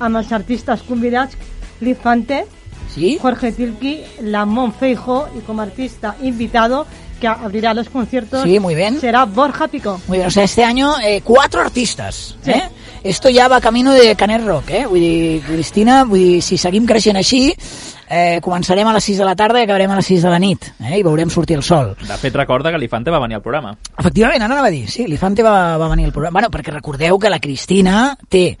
amb 0.00 0.16
els 0.16 0.32
artistes 0.32 0.82
convidats 0.82 1.36
Liz 1.80 1.98
Fante, 2.02 2.46
Sí? 2.92 3.18
Jorge 3.22 3.52
Tilki, 3.52 4.00
Lamón 4.22 4.72
Feijo 4.72 5.28
y 5.36 5.40
como 5.40 5.62
artista 5.62 6.16
invitado 6.22 6.86
que 7.20 7.26
abrirá 7.26 7.74
los 7.74 7.88
conciertos 7.88 8.42
Sí, 8.42 8.58
muy 8.60 8.74
bien. 8.74 9.00
será 9.00 9.24
Borja 9.24 9.68
Pico. 9.68 10.00
Muy 10.08 10.18
bien, 10.18 10.28
o 10.28 10.30
sea, 10.30 10.44
este 10.44 10.64
año 10.64 10.94
eh, 11.02 11.20
cuatro 11.24 11.60
artistes, 11.60 12.36
eh? 12.46 12.62
Esto 13.02 13.28
ya 13.28 13.46
va 13.46 13.60
camino 13.60 13.92
de 13.92 14.16
Canet 14.16 14.44
Rock, 14.44 14.70
eh? 14.70 14.86
Vull 14.86 14.98
dir, 15.00 15.42
Cristina, 15.42 16.02
vull 16.04 16.18
dir, 16.18 16.42
si 16.42 16.58
seguim 16.58 16.86
creixent 16.86 17.16
així, 17.20 17.52
eh, 18.08 18.40
començarem 18.42 18.88
a 18.88 18.94
les 18.96 19.04
6 19.04 19.18
de 19.22 19.24
la 19.28 19.36
tarda 19.38 19.60
i 19.60 19.66
acabarem 19.66 19.92
a 19.94 19.98
les 20.00 20.06
6 20.10 20.24
de 20.26 20.32
la 20.32 20.40
nit, 20.42 20.66
eh? 20.80 20.96
I 20.98 21.04
veurem 21.06 21.30
sortir 21.30 21.56
el 21.56 21.62
sol. 21.62 21.94
De 22.00 22.16
fet, 22.18 22.34
recorda 22.34 22.72
que 22.74 22.78
l'Ifante 22.82 23.10
va 23.14 23.20
venir 23.22 23.36
al 23.38 23.42
programa. 23.44 23.76
Efectivament, 23.98 24.42
ara 24.42 24.52
anava 24.56 24.68
a 24.68 24.74
dir, 24.74 24.88
sí, 24.90 25.06
l'Ifante 25.06 25.44
va, 25.46 25.76
va 25.78 25.88
venir 25.92 26.06
al 26.08 26.12
programa. 26.16 26.40
Bueno, 26.40 26.50
perquè 26.50 26.74
recordeu 26.74 27.18
que 27.18 27.30
la 27.30 27.38
Cristina 27.38 28.16
té 28.28 28.56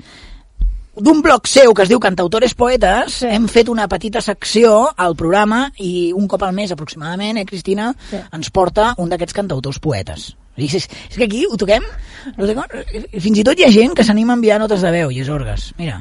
d'un 0.96 1.20
blog 1.20 1.44
seu 1.48 1.74
que 1.76 1.84
es 1.84 1.90
diu 1.92 2.00
Cantautores 2.00 2.54
Poetes, 2.56 3.18
hem 3.28 3.46
fet 3.52 3.68
una 3.68 3.84
petita 3.88 4.22
secció 4.24 4.88
al 4.96 5.16
programa 5.18 5.66
i 5.82 6.12
un 6.16 6.24
cop 6.28 6.46
al 6.46 6.54
mes 6.56 6.72
aproximadament, 6.72 7.36
eh, 7.36 7.44
Cristina, 7.44 7.90
sí. 8.10 8.20
ens 8.32 8.50
porta 8.50 8.94
un 9.02 9.12
d'aquests 9.12 9.36
cantautors 9.36 9.78
poetes. 9.82 10.30
És, 10.56 10.72
és, 10.78 10.86
és 11.10 11.18
que 11.18 11.26
aquí 11.28 11.44
ho 11.44 11.58
toquem, 11.60 11.84
ho 12.32 12.46
toquem, 12.48 12.78
i 13.12 13.20
fins 13.20 13.42
i 13.42 13.44
tot 13.44 13.60
hi 13.60 13.66
ha 13.66 13.74
gent 13.74 13.92
que 13.96 14.06
s'anima 14.08 14.32
a 14.32 14.40
enviar 14.40 14.56
notes 14.62 14.80
de 14.80 14.92
veu 14.94 15.12
i 15.12 15.20
és 15.20 15.28
orgues. 15.28 15.74
Mira, 15.76 16.00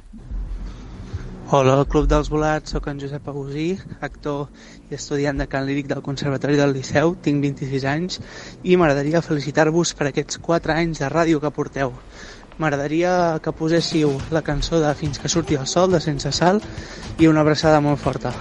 Hola, 1.46 1.76
al 1.78 1.86
Club 1.86 2.08
dels 2.10 2.32
Volats, 2.34 2.72
sóc 2.74 2.88
en 2.90 2.98
Josep 2.98 3.28
Agusí, 3.30 3.76
actor 4.02 4.48
i 4.90 4.96
estudiant 4.98 5.38
de 5.38 5.46
cant 5.46 5.68
líric 5.68 5.86
del 5.92 6.02
Conservatori 6.02 6.58
del 6.58 6.74
Liceu, 6.74 7.14
tinc 7.22 7.44
26 7.44 7.86
anys 7.92 8.18
i 8.64 8.74
m'agradaria 8.74 9.22
felicitar-vos 9.22 9.92
per 9.94 10.08
aquests 10.10 10.40
4 10.42 10.74
anys 10.74 11.04
de 11.04 11.12
ràdio 11.14 11.44
que 11.44 11.54
porteu. 11.54 11.94
M'agradaria 12.58 13.40
que 13.44 13.52
poséssiu 13.52 14.14
la 14.32 14.44
cançó 14.46 14.80
de 14.80 14.94
Fins 14.96 15.20
que 15.20 15.32
surti 15.32 15.60
el 15.60 15.68
sol, 15.68 15.92
de 15.92 16.00
Sense 16.00 16.32
Sal, 16.32 16.64
i 17.20 17.28
una 17.28 17.44
abraçada 17.44 17.84
molt 17.84 18.00
forta. 18.00 18.32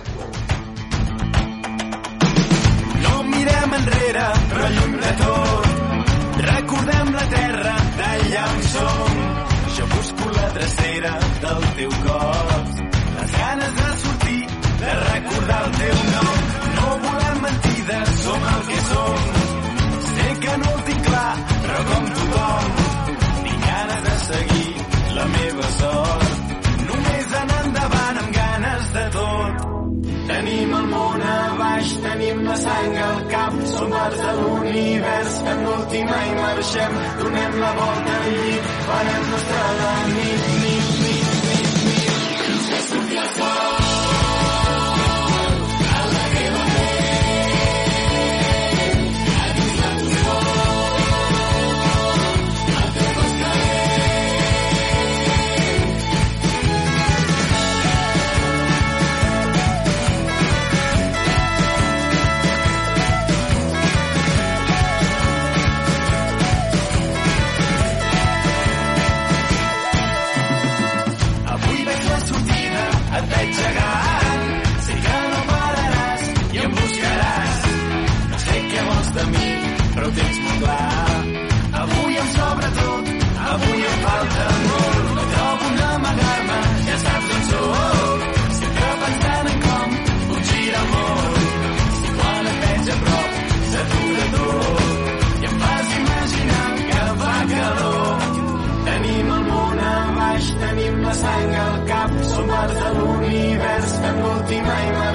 La 32.55 32.61
sang 32.61 32.97
al 33.05 33.21
cap, 33.31 33.55
som 33.67 33.91
parts 33.91 34.21
de 34.25 34.33
l'univers, 34.39 35.33
fem 35.47 35.63
l'última 35.67 36.19
i 36.31 36.35
marxem, 36.39 36.93
donem 37.21 37.59
la 37.65 37.73
volta 37.81 38.19
al 38.19 38.37
llit, 38.39 38.69
farem 38.89 39.31
nostra 39.31 39.65
la 39.81 39.95
nit, 40.15 40.51
nit, 40.63 40.94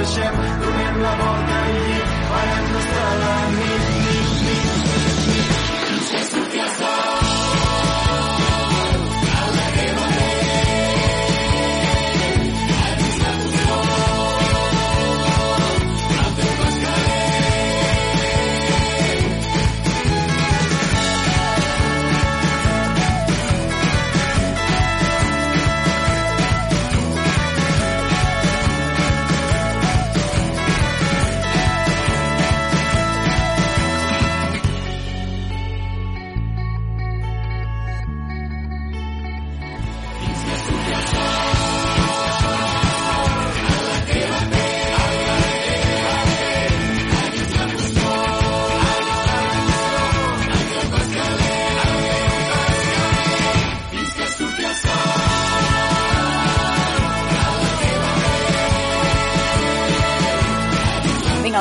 l'última 0.10 0.26
i 0.26 0.34
marxem, 0.34 0.36
donem 0.62 1.02
la 1.02 1.16
volta 1.16 1.59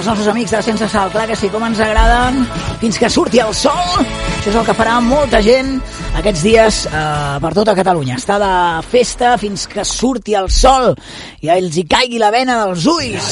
els 0.08 0.16
nostres 0.16 0.32
amics 0.32 0.52
de 0.54 0.60
Sense 0.64 0.86
Sal, 0.88 1.10
clar 1.12 1.26
que 1.28 1.36
sí, 1.36 1.50
com 1.52 1.64
ens 1.66 1.80
agraden, 1.84 2.38
fins 2.80 2.96
que 2.96 3.10
surti 3.12 3.42
el 3.44 3.50
sol. 3.52 3.98
Això 4.38 4.48
és 4.48 4.56
el 4.56 4.64
que 4.64 4.74
farà 4.78 4.94
molta 5.04 5.42
gent 5.44 5.74
aquests 6.16 6.44
dies 6.46 6.78
eh, 6.88 7.34
per 7.42 7.50
tota 7.52 7.74
Catalunya. 7.76 8.16
Està 8.16 8.38
de 8.40 8.52
festa 8.88 9.34
fins 9.36 9.66
que 9.68 9.84
surti 9.84 10.36
el 10.38 10.48
sol 10.48 10.94
i 11.44 11.50
a 11.52 11.58
ells 11.60 11.76
hi 11.76 11.84
caigui 11.90 12.22
la 12.22 12.30
vena 12.32 12.56
dels 12.62 12.86
ulls. 12.88 13.28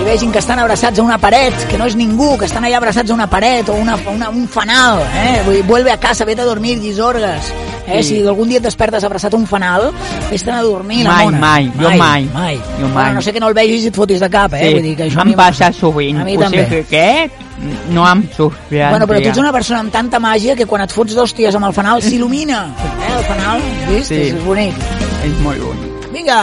i 0.00 0.06
vegin 0.06 0.32
que 0.32 0.40
estan 0.40 0.62
abraçats 0.62 0.98
a 0.98 1.04
una 1.04 1.18
paret, 1.20 1.66
que 1.68 1.76
no 1.76 1.84
és 1.90 1.98
ningú, 2.00 2.38
que 2.40 2.48
estan 2.48 2.64
allà 2.64 2.80
abraçats 2.80 3.12
a 3.12 3.18
una 3.18 3.28
paret 3.28 3.68
o 3.68 3.76
una, 3.76 3.98
una, 4.08 4.30
un 4.32 4.48
fanal, 4.48 5.04
eh? 5.20 5.42
Vull 5.44 5.60
dir, 5.60 5.66
vuelve 5.68 5.92
a 5.92 6.00
casa, 6.00 6.24
vete 6.24 6.40
a 6.40 6.48
dormir, 6.48 6.78
llisorgues. 6.80 7.52
Eh? 7.90 8.02
Sí. 8.02 8.16
Si 8.20 8.26
algun 8.26 8.48
dia 8.48 8.58
et 8.58 8.64
despertes 8.64 9.04
abraçat 9.04 9.34
a 9.34 9.36
un 9.36 9.46
fanal, 9.46 9.90
vés-te'n 10.30 10.54
a 10.54 10.62
dormir, 10.62 11.04
la 11.04 11.10
Mai, 11.16 11.24
mona. 11.26 11.38
mai, 11.38 11.70
jo 11.76 11.88
mai. 11.90 11.98
mai. 12.32 12.56
Jo 12.80 12.86
mai. 12.88 12.92
Bueno, 12.92 13.12
no 13.14 13.22
sé 13.22 13.32
que 13.32 13.40
no 13.40 13.48
el 13.48 13.54
vegis 13.54 13.84
i 13.84 13.88
et 13.88 13.96
fotis 13.96 14.20
de 14.20 14.30
cap, 14.30 14.54
eh? 14.54 14.66
Sí, 14.68 14.74
Vull 14.74 14.82
dir 14.82 14.96
que 14.96 15.04
això 15.10 15.22
em 15.26 15.32
passa 15.34 15.72
sovint. 15.72 16.20
A 16.20 16.24
mi 16.24 16.36
o 16.36 16.40
també. 16.40 16.64
sigui 16.68 16.84
que 16.84 17.30
no 17.92 18.06
em 18.08 18.22
sorprèn. 18.36 18.90
Bueno, 18.90 19.06
però 19.06 19.20
tu 19.22 19.28
ets 19.28 19.38
una 19.38 19.52
persona 19.52 19.80
amb 19.80 19.92
tanta 19.92 20.18
màgia 20.18 20.54
que 20.56 20.66
quan 20.66 20.82
et 20.86 20.92
fots 20.92 21.14
d'hòsties 21.14 21.54
amb 21.54 21.66
el 21.66 21.72
fanal 21.76 22.00
s'il·lumina. 22.02 22.64
Eh, 22.78 23.12
el 23.18 23.24
fanal, 23.24 23.60
vist? 23.88 24.08
Sí. 24.08 24.20
És 24.30 24.44
bonic. 24.44 24.74
És 25.24 25.38
molt 25.44 25.60
bonic. 25.60 26.10
Vinga, 26.12 26.38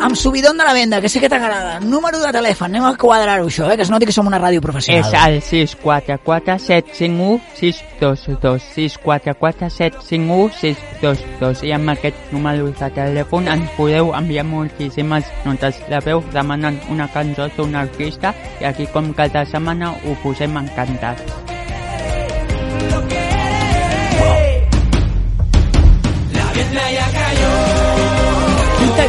amb 0.00 0.16
subidon 0.16 0.56
de 0.58 0.64
la 0.64 0.72
venda, 0.72 1.00
que 1.00 1.08
sé 1.08 1.20
que 1.20 1.28
t'agrada. 1.28 1.80
Número 1.80 2.18
de 2.20 2.30
telèfon, 2.32 2.70
anem 2.70 2.84
a 2.84 2.94
quadrar-ho 2.96 3.46
això, 3.48 3.70
eh? 3.70 3.76
que 3.76 3.84
es 3.86 3.90
noti 3.90 4.06
que 4.06 4.14
som 4.14 4.26
una 4.26 4.40
ràdio 4.40 4.62
professional. 4.64 5.08
És 5.08 5.14
el 5.20 5.40
644 5.42 6.58
751 6.66 7.40
622 7.56 8.68
644 8.74 9.70
751 9.70 10.52
622 10.60 11.64
i 11.66 11.74
amb 11.76 11.94
aquest 11.96 12.32
número 12.32 12.70
de 12.70 12.90
telèfon 13.00 13.50
ens 13.52 13.74
podeu 13.78 14.12
enviar 14.14 14.46
moltíssimes 14.46 15.32
notes 15.44 15.82
de 15.90 16.00
veu 16.04 16.24
demanant 16.34 16.78
una 16.92 17.08
cançó 17.12 17.48
d'un 17.56 17.74
artista 17.74 18.34
i 18.60 18.68
aquí 18.70 18.88
com 18.92 19.12
cada 19.14 19.46
setmana 19.48 19.94
ho 20.04 20.16
posem 20.22 20.56
encantats. 20.62 21.44
Qui 23.08 23.15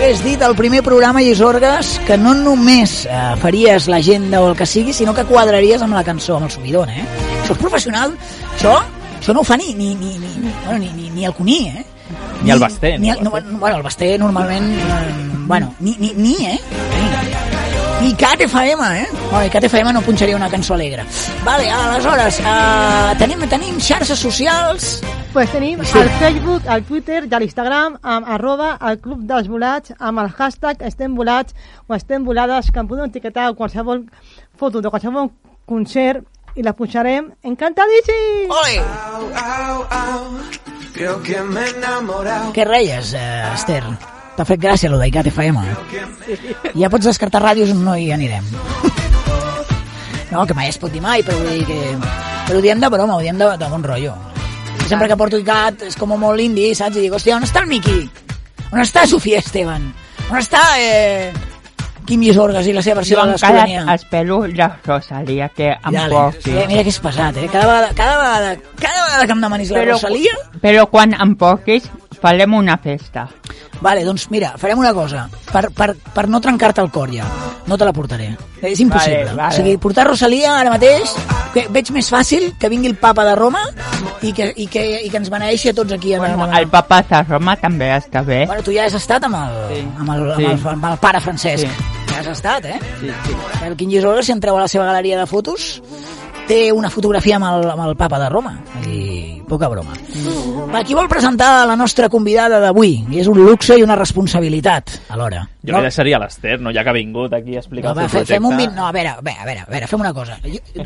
t'hagués 0.07 0.23
dit 0.23 0.41
al 0.41 0.55
primer 0.55 0.79
programa 0.83 1.19
Llisorgues 1.19 1.87
que 2.07 2.15
no 2.15 2.31
només 2.31 2.91
eh, 3.03 3.15
faries 3.41 3.89
l'agenda 3.91 4.39
o 4.39 4.45
el 4.47 4.55
que 4.55 4.63
sigui, 4.63 4.93
sinó 4.95 5.11
que 5.11 5.25
quadraries 5.27 5.81
amb 5.83 5.97
la 5.97 6.03
cançó, 6.07 6.37
amb 6.37 6.47
el 6.47 6.53
subidon, 6.53 6.87
eh? 6.87 7.03
Això 7.41 7.51
és 7.51 7.59
professional. 7.59 8.13
Això, 8.53 8.77
això 9.17 9.35
no 9.35 9.43
ho 9.43 9.47
fa 9.49 9.57
ni, 9.59 9.73
ni, 9.75 9.89
ni, 9.99 10.13
ni, 10.15 10.31
ni, 10.45 10.53
bueno, 10.63 10.79
ni, 10.79 10.93
ni, 10.95 11.09
ni 11.11 11.27
el 11.27 11.35
Cuní, 11.35 11.57
eh? 11.67 11.83
Ni 12.39 12.55
el 12.55 12.63
Basté, 12.63 12.93
Ni 12.95 13.09
ni 13.09 13.17
el 13.17 13.23
no, 13.25 13.33
bueno, 13.59 13.75
el 13.75 13.83
Basté 13.83 14.13
normalment... 14.17 14.71
Eh, 14.79 15.11
bueno, 15.43 15.73
ni, 15.81 15.97
ni, 15.99 16.13
ni, 16.15 16.37
eh? 16.53 16.59
Ni. 18.07 18.13
Ni 18.13 18.17
Cat 18.17 18.39
FM, 18.39 19.01
eh? 19.01 19.07
Bueno, 19.31 19.51
Cat 19.51 19.63
FM 19.65 19.91
no 19.91 20.01
punxaria 20.01 20.35
una 20.35 20.49
cançó 20.49 20.73
alegre. 20.75 21.03
Vale, 21.43 21.69
aleshores, 21.69 22.39
eh, 22.39 23.15
tenim, 23.19 23.39
tenim 23.49 23.79
xarxes 23.79 24.19
socials... 24.19 25.01
Pues 25.33 25.51
tenim 25.51 25.83
Sí. 25.83 25.97
al 25.99 26.09
Facebook, 26.17 26.63
al 26.67 26.83
Twitter 26.83 27.25
i 27.25 27.29
l'Instagram 27.29 27.97
amb 28.01 28.25
arroba 28.27 28.77
el 28.89 28.97
Club 28.99 29.19
dels 29.27 29.47
Volats 29.51 29.93
amb 29.99 30.23
el 30.23 30.29
hashtag 30.31 30.81
estem 30.87 31.13
volats 31.13 31.53
o 31.85 31.93
estem 31.93 32.23
volades 32.25 32.71
que 32.71 32.79
em 32.79 32.87
podeu 32.87 33.05
etiquetar 33.05 33.53
qualsevol 33.53 34.05
foto 34.57 34.81
de 34.81 34.89
qualsevol 34.89 35.29
concert 35.67 36.23
i 36.55 36.63
la 36.63 36.73
pujarem 36.73 37.29
encantadíssim! 37.43 38.49
Ole! 38.49 38.81
Creo 40.93 41.21
que 41.21 41.41
me 41.43 41.61
he 41.61 41.69
enamorado. 41.69 42.53
Què 42.53 42.65
reies, 42.65 43.13
eh, 43.13 43.53
Esther? 43.53 43.83
T'ha 44.37 44.45
fet 44.45 44.59
gràcia, 44.61 44.89
lo 44.93 44.99
d'ICAT 45.01 45.31
FM. 45.31 45.57
Ja 46.77 46.89
pots 46.93 47.07
descartar 47.09 47.41
ràdios 47.41 47.71
on 47.73 47.83
no 47.85 47.95
hi 47.97 48.11
anirem. 48.13 48.45
No, 50.31 50.43
que 50.45 50.53
mai 50.53 50.67
es 50.69 50.77
pot 50.77 50.91
dir 50.93 51.01
mai, 51.01 51.23
però 51.25 51.37
vull 51.39 51.55
dir 51.55 51.65
que... 51.65 51.77
Però 52.47 52.59
ho 52.59 52.63
diem 52.63 52.79
de 52.79 52.89
broma, 52.91 53.15
ho 53.17 53.23
diem 53.23 53.37
de, 53.39 53.47
de 53.59 53.69
bon 53.71 53.83
rotllo. 53.83 54.13
I 54.83 54.87
sempre 54.91 55.07
que 55.09 55.17
porto 55.19 55.39
ICAT 55.41 55.87
és 55.89 55.97
com 55.99 56.13
molt 56.19 56.39
indi, 56.43 56.69
saps? 56.77 56.99
I 56.99 57.07
dic, 57.07 57.15
hòstia, 57.17 57.37
on 57.39 57.47
està 57.47 57.63
el 57.65 57.71
Miqui? 57.71 57.97
On 58.71 58.79
està 58.83 59.05
Sofia 59.09 59.39
Esteban? 59.41 59.89
On 60.29 60.37
està 60.39 60.61
eh, 60.79 61.31
Quim 62.07 62.21
Llisorgues 62.23 62.67
i 62.67 62.75
la 62.75 62.83
seva 62.83 62.99
versió 63.01 63.17
Jo 63.17 63.25
de 63.25 63.35
encara 63.37 63.63
l'Escolania? 63.65 63.95
espero 63.95 64.41
la 64.47 64.67
Rosalia 64.85 65.49
que 65.55 65.71
em 65.73 65.95
Dale. 65.97 66.11
porti. 66.13 66.51
Eh, 66.55 66.65
mira 66.69 66.83
que 66.83 66.91
és 66.93 66.99
pesat, 67.03 67.39
eh? 67.41 67.47
Cada 67.51 67.65
vegada, 67.67 67.93
cada 67.95 68.17
vegada, 68.21 68.53
cada 68.79 69.05
vegada 69.07 69.25
que 69.25 69.35
em 69.39 69.41
demanis 69.47 69.71
la 69.71 69.79
Però- 69.81 69.95
Rosalia... 69.97 70.35
Però 70.61 70.85
quan 70.91 71.15
em 71.15 71.35
portis 71.39 71.89
farem 72.21 72.53
una 72.57 72.77
festa. 72.77 73.27
Vale, 73.81 74.03
doncs 74.03 74.27
mira, 74.33 74.55
farem 74.57 74.79
una 74.81 74.93
cosa. 74.93 75.27
Per, 75.51 75.67
per, 75.71 75.91
per 76.13 76.27
no 76.27 76.39
trencar-te 76.41 76.81
el 76.81 76.89
cor 76.91 77.11
ja, 77.13 77.25
no 77.67 77.77
te 77.77 77.85
la 77.85 77.93
portaré. 77.93 78.31
És 78.61 78.79
impossible. 78.81 79.23
Vale, 79.25 79.35
vale. 79.37 79.53
O 79.53 79.57
sigui, 79.57 79.75
portar 79.77 80.07
Rosalia 80.07 80.55
ara 80.57 80.71
mateix, 80.73 81.11
que 81.53 81.67
veig 81.73 81.91
més 81.93 82.09
fàcil 82.11 82.55
que 82.59 82.69
vingui 82.73 82.89
el 82.89 82.95
papa 82.97 83.23
de 83.27 83.35
Roma 83.37 83.61
i 84.25 84.31
que, 84.33 84.49
i 84.57 84.65
que, 84.65 84.83
i 85.05 85.11
que 85.13 85.17
ens 85.21 85.29
beneeixi 85.29 85.69
a 85.69 85.75
tots 85.77 85.93
aquí. 85.93 86.15
En, 86.17 86.19
Bueno, 86.25 86.47
en, 86.47 86.55
el 86.57 86.67
papa 86.73 87.03
de 87.05 87.21
Roma 87.29 87.55
també 87.61 87.91
està 87.95 88.23
bé. 88.25 88.45
Bueno, 88.49 88.63
tu 88.65 88.73
ja 88.73 88.87
has 88.89 88.97
estat 88.97 89.23
amb 89.29 89.37
el, 89.43 89.61
Sí. 89.75 89.83
amb 89.99 90.09
el, 90.15 90.25
amb 90.31 90.41
Sí. 90.41 90.45
el, 90.55 90.67
amb 90.73 90.89
el 90.91 90.97
pare 90.97 91.21
Francesc. 91.21 91.67
Sí. 91.67 91.93
Ja 92.09 92.19
has 92.23 92.27
estat, 92.33 92.65
eh? 92.65 92.79
Sí, 92.99 93.11
sí. 93.27 93.35
El 93.67 93.75
Quim 93.77 93.91
Llisorga, 93.91 94.23
si 94.23 94.31
entreu 94.33 94.57
a 94.57 94.61
la 94.65 94.67
seva 94.67 94.85
galeria 94.89 95.19
de 95.19 95.27
fotos, 95.29 95.83
té 96.47 96.71
una 96.71 96.89
fotografia 96.89 97.35
amb 97.37 97.45
el, 97.49 97.69
amb 97.73 97.83
el 97.89 97.95
papa 97.99 98.19
de 98.21 98.29
Roma. 98.31 98.53
I 98.87 99.41
poca 99.47 99.67
broma. 99.71 99.93
Mm. 99.95 100.67
Va, 100.73 100.81
qui 100.83 100.95
vol 100.95 101.07
presentar 101.07 101.65
la 101.67 101.75
nostra 101.79 102.09
convidada 102.11 102.59
d'avui? 102.59 102.97
És 103.15 103.27
un 103.31 103.37
luxe 103.39 103.77
i 103.79 103.83
una 103.83 103.95
responsabilitat, 103.95 104.97
alhora. 105.15 105.45
Jo 105.63 105.77
li 105.77 105.85
deixaria 105.87 106.19
l'Ester, 106.19 106.57
no? 106.59 106.71
Ja 106.75 106.83
que 106.83 106.91
ha 106.91 106.95
vingut 106.95 107.31
aquí 107.35 107.55
a 107.55 107.61
explicar 107.61 107.91
No, 107.91 107.95
va, 107.95 108.03
el 108.07 108.09
seu 108.11 108.21
fe- 108.25 108.33
fem 108.33 108.43
un 108.45 108.51
projecte. 108.55 108.71
min... 108.73 108.75
No, 108.79 108.87
a 108.87 108.91
veure, 108.95 109.13
a 109.15 109.21
veure, 109.21 109.39
a 109.41 109.45
veure, 109.47 109.61
a 109.67 109.71
veure, 109.71 109.87
fem 109.87 110.03
una 110.03 110.13
cosa. 110.15 110.35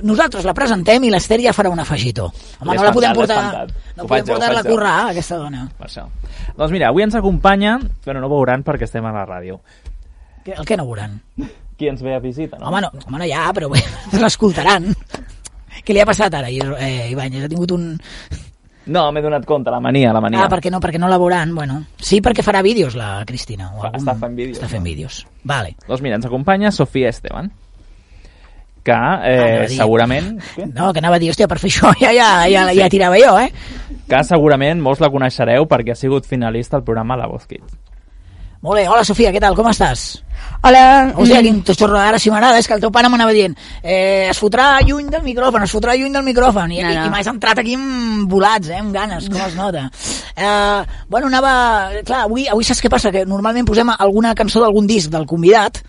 Nosaltres 0.03 0.45
la 0.45 0.53
presentem 0.57 1.03
i 1.07 1.11
l'Ester 1.13 1.39
ja 1.41 1.53
farà 1.57 1.71
un 1.73 1.81
afegitó. 1.81 2.27
Home, 2.59 2.75
no 2.77 2.83
la 2.85 2.93
podem 2.93 3.17
portar... 3.17 3.41
No 3.97 4.05
podem 4.09 4.25
portar-la 4.29 4.61
a 4.61 4.67
currar, 4.69 4.95
aquesta 5.11 5.37
dona. 5.41 5.65
Per 5.77 5.87
això. 5.89 6.05
Doncs 6.57 6.71
mira, 6.75 6.89
avui 6.93 7.03
ens 7.07 7.17
acompanya, 7.17 7.79
però 8.05 8.21
no 8.21 8.29
veuran 8.29 8.61
perquè 8.67 8.85
estem 8.89 9.05
a 9.09 9.13
la 9.15 9.25
ràdio. 9.25 9.57
El 10.45 10.65
que 10.65 10.77
no 10.77 10.85
veuran? 10.85 11.19
Qui 11.77 11.89
ens 11.89 12.01
ve 12.05 12.13
a 12.13 12.19
visita, 12.21 12.57
no? 12.61 12.69
Home, 12.69 12.81
no, 12.85 12.89
home, 13.07 13.17
no 13.17 13.25
ja, 13.29 13.49
però 13.57 13.69
bé, 13.73 13.81
l'escoltaran. 14.21 14.91
Què 15.85 15.93
li 15.93 16.01
ha 16.01 16.05
passat 16.05 16.33
ara, 16.33 16.49
eh, 16.49 17.09
Ibáñez? 17.11 17.45
Ha 17.45 17.49
tingut 17.49 17.71
un... 17.75 17.97
No, 18.91 19.03
m'he 19.13 19.21
donat 19.21 19.45
compte, 19.45 19.69
la 19.69 19.79
mania, 19.79 20.11
la 20.11 20.19
mania. 20.21 20.43
Ah, 20.43 20.49
perquè 20.49 20.71
no, 20.73 20.79
perquè 20.81 20.97
no 20.99 21.07
la 21.07 21.17
veuran, 21.21 21.53
bueno. 21.55 21.83
Sí, 22.01 22.19
perquè 22.19 22.41
farà 22.43 22.63
vídeos, 22.65 22.95
la 22.97 23.23
Cristina. 23.29 23.69
O 23.77 23.81
Fa- 23.83 23.91
està 23.93 24.15
fent 24.17 24.35
vídeos, 24.35 24.57
Està 24.57 24.67
fent 24.71 24.83
vídeos. 24.83 25.19
Vale. 25.43 25.75
Doncs 25.87 26.01
mira, 26.01 26.15
ens 26.17 26.25
acompanya 26.25 26.71
Sofia 26.73 27.09
Esteban, 27.13 27.51
que 28.83 28.91
Ah, 28.91 29.21
eh, 29.23 29.37
anava 29.37 29.63
a 29.63 29.67
dir- 29.67 29.77
segurament 29.77 30.41
No, 30.73 30.91
que 30.91 30.99
anava 30.99 31.15
a 31.17 31.19
dir, 31.19 31.29
hòstia, 31.29 31.47
per 31.47 31.59
fer 31.61 31.69
això 31.69 31.91
ja, 32.01 32.09
ja, 32.11 32.31
ja, 32.49 32.63
ja 32.73 32.89
tirava 32.89 33.19
jo, 33.21 33.37
eh? 33.39 33.51
que 34.09 34.23
segurament 34.25 34.81
molts 34.81 34.99
la 34.99 35.11
coneixereu 35.13 35.67
perquè 35.69 35.93
ha 35.93 35.95
sigut 35.95 36.25
finalista 36.25 36.77
al 36.77 36.83
programa 36.83 37.15
La 37.15 37.27
Voz 37.29 37.45
Kids. 37.45 37.77
Molt 38.61 38.77
bé, 38.77 38.83
hola 38.87 39.01
Sofia, 39.03 39.31
què 39.33 39.39
tal, 39.41 39.55
com 39.57 39.65
estàs? 39.71 40.21
Hola. 40.61 41.13
O 41.17 41.25
sigui, 41.25 41.49
quin 41.49 41.61
xorro, 41.73 41.97
ara 41.97 42.19
si 42.21 42.29
m'agrada, 42.29 42.59
és 42.61 42.67
que 42.69 42.75
el 42.75 42.81
teu 42.83 42.91
pare 42.93 43.09
m'anava 43.09 43.33
dient 43.33 43.55
eh, 43.81 44.27
es 44.29 44.37
fotrà 44.37 44.67
lluny 44.85 45.07
del 45.09 45.23
micròfon, 45.25 45.65
es 45.65 45.73
fotrà 45.73 45.95
lluny 45.97 46.13
del 46.13 46.25
micròfon, 46.27 46.75
i, 46.75 46.83
No, 46.83 46.91
i, 46.91 46.97
no. 46.99 47.07
i 47.07 47.13
m'has 47.13 47.29
entrat 47.31 47.57
aquí 47.63 47.73
amb 47.73 48.29
volats, 48.29 48.69
eh, 48.69 48.77
amb 48.77 48.93
ganes, 48.93 49.25
com 49.31 49.41
es 49.41 49.55
nota. 49.57 49.87
Eh, 50.35 51.01
bueno, 51.09 51.31
anava... 51.33 51.53
Clar, 52.05 52.27
avui, 52.27 52.45
avui 52.53 52.67
saps 52.67 52.83
què 52.85 52.93
passa? 52.93 53.09
Que 53.13 53.25
normalment 53.25 53.65
posem 53.65 53.89
alguna 53.97 54.35
cançó 54.37 54.61
d'algun 54.61 54.85
disc 54.89 55.09
del 55.09 55.25
convidat, 55.25 55.81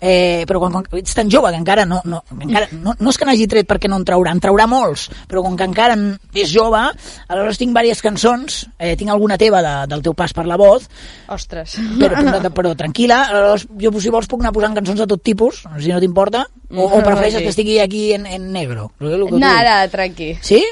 eh, 0.00 0.44
però 0.46 0.60
quan, 0.62 0.72
quan 0.72 0.86
ets 1.00 1.14
tan 1.16 1.30
jove 1.30 1.50
que 1.50 1.58
encara 1.60 1.84
no, 1.86 2.00
no, 2.04 2.22
encara, 2.40 2.68
no, 2.72 2.94
no 2.98 3.10
és 3.10 3.18
que 3.18 3.24
n'hagi 3.28 3.46
tret 3.50 3.66
perquè 3.68 3.88
no 3.90 3.96
en 4.00 4.04
traurà, 4.08 4.32
en 4.34 4.40
traurà 4.40 4.66
molts, 4.70 5.08
però 5.28 5.42
com 5.42 5.56
que 5.58 5.66
encara 5.68 5.96
és 6.34 6.50
jove, 6.52 6.80
aleshores 7.28 7.58
tinc 7.58 7.72
diverses 7.74 8.02
cançons, 8.04 8.60
eh, 8.78 8.94
tinc 8.96 9.10
alguna 9.10 9.38
teva 9.40 9.62
de, 9.64 9.74
del 9.90 10.02
teu 10.02 10.14
pas 10.14 10.32
per 10.32 10.46
la 10.46 10.56
voz, 10.60 10.88
Ostres. 11.28 11.76
però, 11.98 12.20
però, 12.22 12.52
però 12.54 12.74
tranquil·la, 12.78 13.22
aleshores, 13.30 13.66
jo 13.80 13.92
si 14.00 14.10
vols 14.14 14.28
puc 14.30 14.40
anar 14.44 14.52
posant 14.54 14.74
cançons 14.78 14.98
de 15.02 15.06
tot 15.10 15.22
tipus, 15.22 15.64
si 15.78 15.90
no 15.92 16.00
t'importa, 16.00 16.46
o, 16.70 16.84
o 16.84 17.02
prefereixes 17.02 17.38
Sí. 17.38 17.44
que 17.44 17.50
estigui 17.54 17.78
aquí 17.80 18.12
en, 18.12 18.26
en 18.26 18.52
negro? 18.52 18.90
Que 18.98 19.16
tu- 19.16 19.38
Nada, 19.38 19.86
tranqui. 19.88 20.36
Sí? 20.42 20.62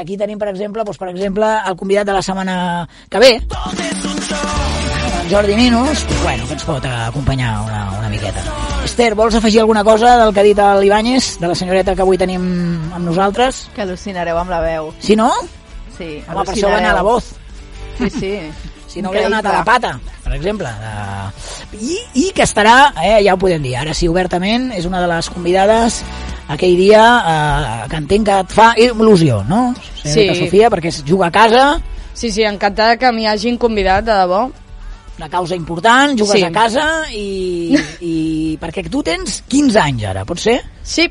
Aquí 0.00 0.16
tenim, 0.18 0.38
per 0.38 0.48
exemple, 0.52 0.84
doncs, 0.84 0.98
per 0.98 1.08
exemple, 1.10 1.46
el 1.66 1.76
convidat 1.76 2.06
de 2.06 2.12
la 2.12 2.22
setmana 2.22 2.88
que 3.08 3.18
ve, 3.18 3.32
en 3.40 4.99
Jordi 5.30 5.54
Minus, 5.54 6.02
doncs, 6.08 6.22
bueno, 6.24 6.46
que 6.48 6.54
ens 6.56 6.64
pot 6.66 6.84
acompanyar 6.90 7.60
una, 7.62 7.84
una 8.00 8.08
miqueta. 8.10 8.42
Esther, 8.84 9.12
vols 9.14 9.36
afegir 9.38 9.60
alguna 9.62 9.84
cosa 9.86 10.16
del 10.18 10.32
que 10.34 10.40
ha 10.40 10.46
dit 10.46 10.58
l'Ibáñez, 10.80 11.36
de 11.38 11.46
la 11.46 11.54
senyoreta 11.54 11.94
que 11.94 12.02
avui 12.02 12.18
tenim 12.18 12.42
amb 12.90 13.04
nosaltres? 13.06 13.68
Que 13.76 13.84
al·lucinareu 13.84 14.40
amb 14.40 14.50
la 14.50 14.58
veu. 14.64 14.90
Si 14.98 15.14
no, 15.14 15.30
Sí, 15.96 16.16
home, 16.26 16.42
per 16.48 16.54
això 16.54 16.70
va 16.72 16.78
anar 16.80 16.96
a 16.96 16.98
la 16.98 17.06
voz. 17.06 17.30
Sí, 17.98 18.10
sí. 18.10 18.34
Si 18.90 18.98
no 18.98 19.12
hagués 19.12 19.28
anat 19.28 19.46
a 19.46 19.52
la 19.54 19.62
pata, 19.62 19.92
per 20.24 20.32
exemple. 20.34 20.66
De... 20.66 21.76
I, 21.78 21.98
I 22.24 22.24
que 22.34 22.42
estarà, 22.42 22.90
eh, 22.98 23.20
ja 23.22 23.36
ho 23.36 23.38
podem 23.38 23.62
dir, 23.62 23.76
ara 23.78 23.94
sí, 23.94 24.08
obertament, 24.10 24.72
és 24.74 24.88
una 24.88 24.98
de 24.98 25.06
les 25.06 25.28
convidades 25.30 26.00
aquell 26.50 26.74
dia 26.74 27.04
eh, 27.20 27.84
que 27.86 28.00
entenc 28.02 28.26
que 28.26 28.38
et 28.42 28.50
fa 28.56 28.72
il·lusió, 28.74 29.44
no? 29.46 29.68
Senyorita 30.02 30.34
Sí. 30.34 30.40
Sofia, 30.42 30.72
perquè 30.74 30.90
es 30.90 31.04
juga 31.06 31.28
a 31.28 31.30
casa, 31.30 31.68
Sí, 32.20 32.32
sí, 32.34 32.42
encantada 32.42 32.98
que 32.98 33.08
m'hi 33.14 33.24
hagin 33.30 33.56
convidat, 33.56 34.04
de 34.04 34.12
debò. 34.12 34.40
Una 35.20 35.28
causa 35.28 35.56
important, 35.58 36.16
jugues 36.18 36.40
Sí. 36.40 36.44
a 36.46 36.50
casa 36.52 36.86
i, 37.12 37.76
i 38.12 38.14
perquè 38.60 38.86
tu 38.90 39.02
tens 39.06 39.42
15 39.48 39.80
anys 39.82 40.06
ara, 40.14 40.24
pot 40.24 40.40
ser? 40.40 40.60
Sí. 40.82 41.08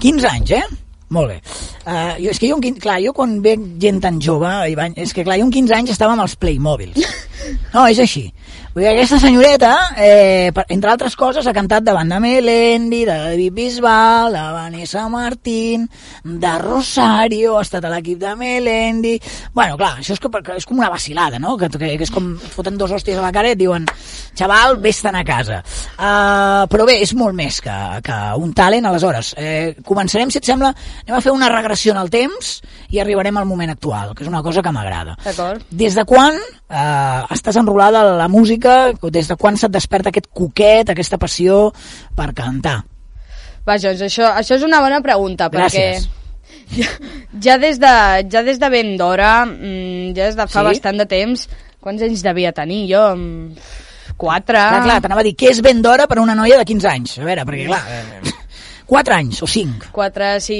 15 0.00 0.28
anys, 0.30 0.54
eh? 0.56 0.64
Molt 1.10 1.28
bé. 1.28 1.40
Uh, 1.84 2.14
jo, 2.22 2.30
és 2.30 2.38
que 2.38 2.48
jo, 2.48 2.56
clar, 2.80 3.00
jo 3.02 3.12
quan 3.12 3.40
veig 3.42 3.64
gent 3.82 3.98
tan 4.00 4.20
jove, 4.22 4.48
Ivan, 4.70 4.94
és 4.96 5.12
que 5.12 5.24
clar, 5.26 5.36
jo 5.40 5.48
amb 5.48 5.56
15 5.56 5.74
anys 5.76 5.90
estava 5.96 6.14
amb 6.16 6.24
els 6.26 6.38
Playmobils. 6.40 7.02
No, 7.72 7.86
és 7.88 7.98
així. 7.98 8.26
Vull 8.70 8.84
dir, 8.84 8.90
aquesta 8.92 9.18
senyoreta, 9.18 9.70
eh, 9.98 10.52
per, 10.54 10.62
entre 10.70 10.92
altres 10.92 11.16
coses, 11.18 11.42
ha 11.42 11.52
cantat 11.52 11.82
davant 11.82 12.06
de 12.06 12.20
Melendi, 12.22 13.00
de 13.02 13.16
David 13.18 13.54
Bisbal, 13.56 14.30
de 14.30 14.42
Vanessa 14.54 15.08
Martín, 15.10 15.88
de 16.22 16.52
Rosario, 16.62 17.56
ha 17.58 17.64
estat 17.66 17.88
a 17.88 17.90
l'equip 17.90 18.20
de 18.20 18.36
Melendi... 18.38 19.16
Bueno, 19.52 19.74
clar, 19.74 19.96
això 19.98 20.14
és, 20.14 20.22
com, 20.22 20.38
és 20.54 20.68
com 20.70 20.78
una 20.78 20.90
vacilada, 20.92 21.40
no? 21.42 21.56
Que, 21.58 21.66
que, 21.74 21.96
que 21.98 22.06
és 22.06 22.12
com 22.14 22.28
et 22.36 22.54
foten 22.54 22.78
dos 22.78 22.94
hòsties 22.94 23.18
a 23.18 23.24
la 23.24 23.32
cara 23.34 23.50
i 23.50 23.56
et 23.56 23.58
diuen 23.58 23.88
xaval, 24.38 24.78
vés-te'n 24.78 25.18
a 25.18 25.24
casa. 25.26 25.58
Uh, 25.98 26.70
però 26.70 26.86
bé, 26.86 27.00
és 27.02 27.10
molt 27.18 27.34
més 27.34 27.58
que, 27.64 27.74
que 28.06 28.20
un 28.38 28.54
talent, 28.54 28.86
aleshores. 28.86 29.32
Eh, 29.34 29.82
començarem, 29.82 30.30
si 30.30 30.38
et 30.38 30.46
sembla, 30.46 30.70
anem 31.08 31.18
a 31.18 31.24
fer 31.26 31.34
una 31.34 31.50
regressió 31.50 31.90
en 31.90 32.04
el 32.04 32.14
temps 32.14 32.60
i 32.94 33.02
arribarem 33.02 33.34
al 33.34 33.50
moment 33.50 33.74
actual, 33.74 34.14
que 34.14 34.22
és 34.22 34.30
una 34.30 34.46
cosa 34.46 34.62
que 34.62 34.70
m'agrada. 34.78 35.18
D'acord. 35.26 35.66
Des 35.74 35.98
de 35.98 36.06
quan 36.06 36.38
eh, 36.38 37.34
estàs 37.34 37.58
enrolada 37.58 38.06
a 38.06 38.16
la 38.22 38.30
música? 38.30 38.59
Des 38.60 39.28
de 39.28 39.36
quan 39.36 39.56
se't 39.56 39.72
desperta 39.72 40.10
aquest 40.10 40.30
coquet, 40.32 40.90
aquesta 40.90 41.18
passió 41.18 41.72
per 42.16 42.32
cantar? 42.36 42.80
Vaja, 43.66 43.92
això, 43.92 44.30
això 44.34 44.56
és 44.56 44.62
una 44.66 44.80
bona 44.80 45.00
pregunta, 45.04 45.50
Gràcies. 45.52 46.06
perquè 46.06 46.80
ja, 46.80 46.88
ja, 47.42 47.58
des 47.58 47.78
de, 47.82 47.92
ja 48.32 48.42
des 48.46 48.58
de 48.58 48.70
ben 48.72 48.96
d'hora, 48.96 49.44
mm, 49.46 50.14
ja 50.16 50.26
des 50.30 50.36
de 50.36 50.46
fa 50.46 50.60
Sí? 50.64 50.66
bastant 50.72 50.98
de 50.98 51.06
temps, 51.06 51.46
quants 51.80 52.02
anys 52.02 52.22
devia 52.22 52.52
tenir 52.52 52.86
jo? 52.90 53.04
Mm, 53.16 53.54
Quatre. 54.20 54.58
Clar, 54.58 54.82
clar, 54.84 54.98
t'anava 55.00 55.22
a 55.22 55.24
dir, 55.24 55.32
què 55.38 55.48
és 55.48 55.62
ben 55.64 55.80
d'hora 55.80 56.04
per 56.06 56.18
a 56.18 56.20
una 56.20 56.34
noia 56.36 56.58
de 56.60 56.64
15 56.68 56.88
anys? 56.90 57.18
A 57.22 57.24
veure, 57.24 57.44
perquè 57.48 57.64
clar, 57.70 57.80
eh, 57.88 58.32
4 58.90 59.14
anys 59.16 59.38
o 59.42 59.46
5. 59.48 59.88
Quatre, 59.94 60.34
sí. 60.44 60.58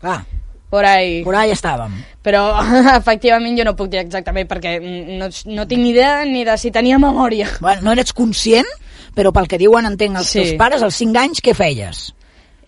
Clar. 0.00 0.24
Por 0.70 0.84
ahí. 0.84 1.22
Por 1.24 1.34
ahí 1.34 1.50
estàvem. 1.50 1.94
Però, 2.22 2.42
efectivament, 2.98 3.56
jo 3.58 3.64
no 3.64 3.74
puc 3.76 3.88
dir 3.88 4.02
exactament 4.02 4.48
perquè 4.50 4.76
no, 4.82 5.30
no 5.54 5.66
tinc 5.66 5.80
ni 5.82 5.90
idea 5.94 6.24
ni 6.28 6.44
de 6.44 6.58
si 6.60 6.70
tenia 6.70 6.98
memòria. 7.00 7.48
Bueno, 7.60 7.86
no 7.88 7.92
eres 7.96 8.12
conscient, 8.12 8.68
però 9.16 9.32
pel 9.32 9.48
que 9.48 9.58
diuen, 9.58 9.86
entenc, 9.88 10.18
els 10.20 10.28
Sí. 10.28 10.42
teus 10.42 10.54
pares, 10.60 10.82
als 10.84 10.94
5 11.00 11.16
anys, 11.18 11.40
què 11.42 11.54
feies? 11.56 12.12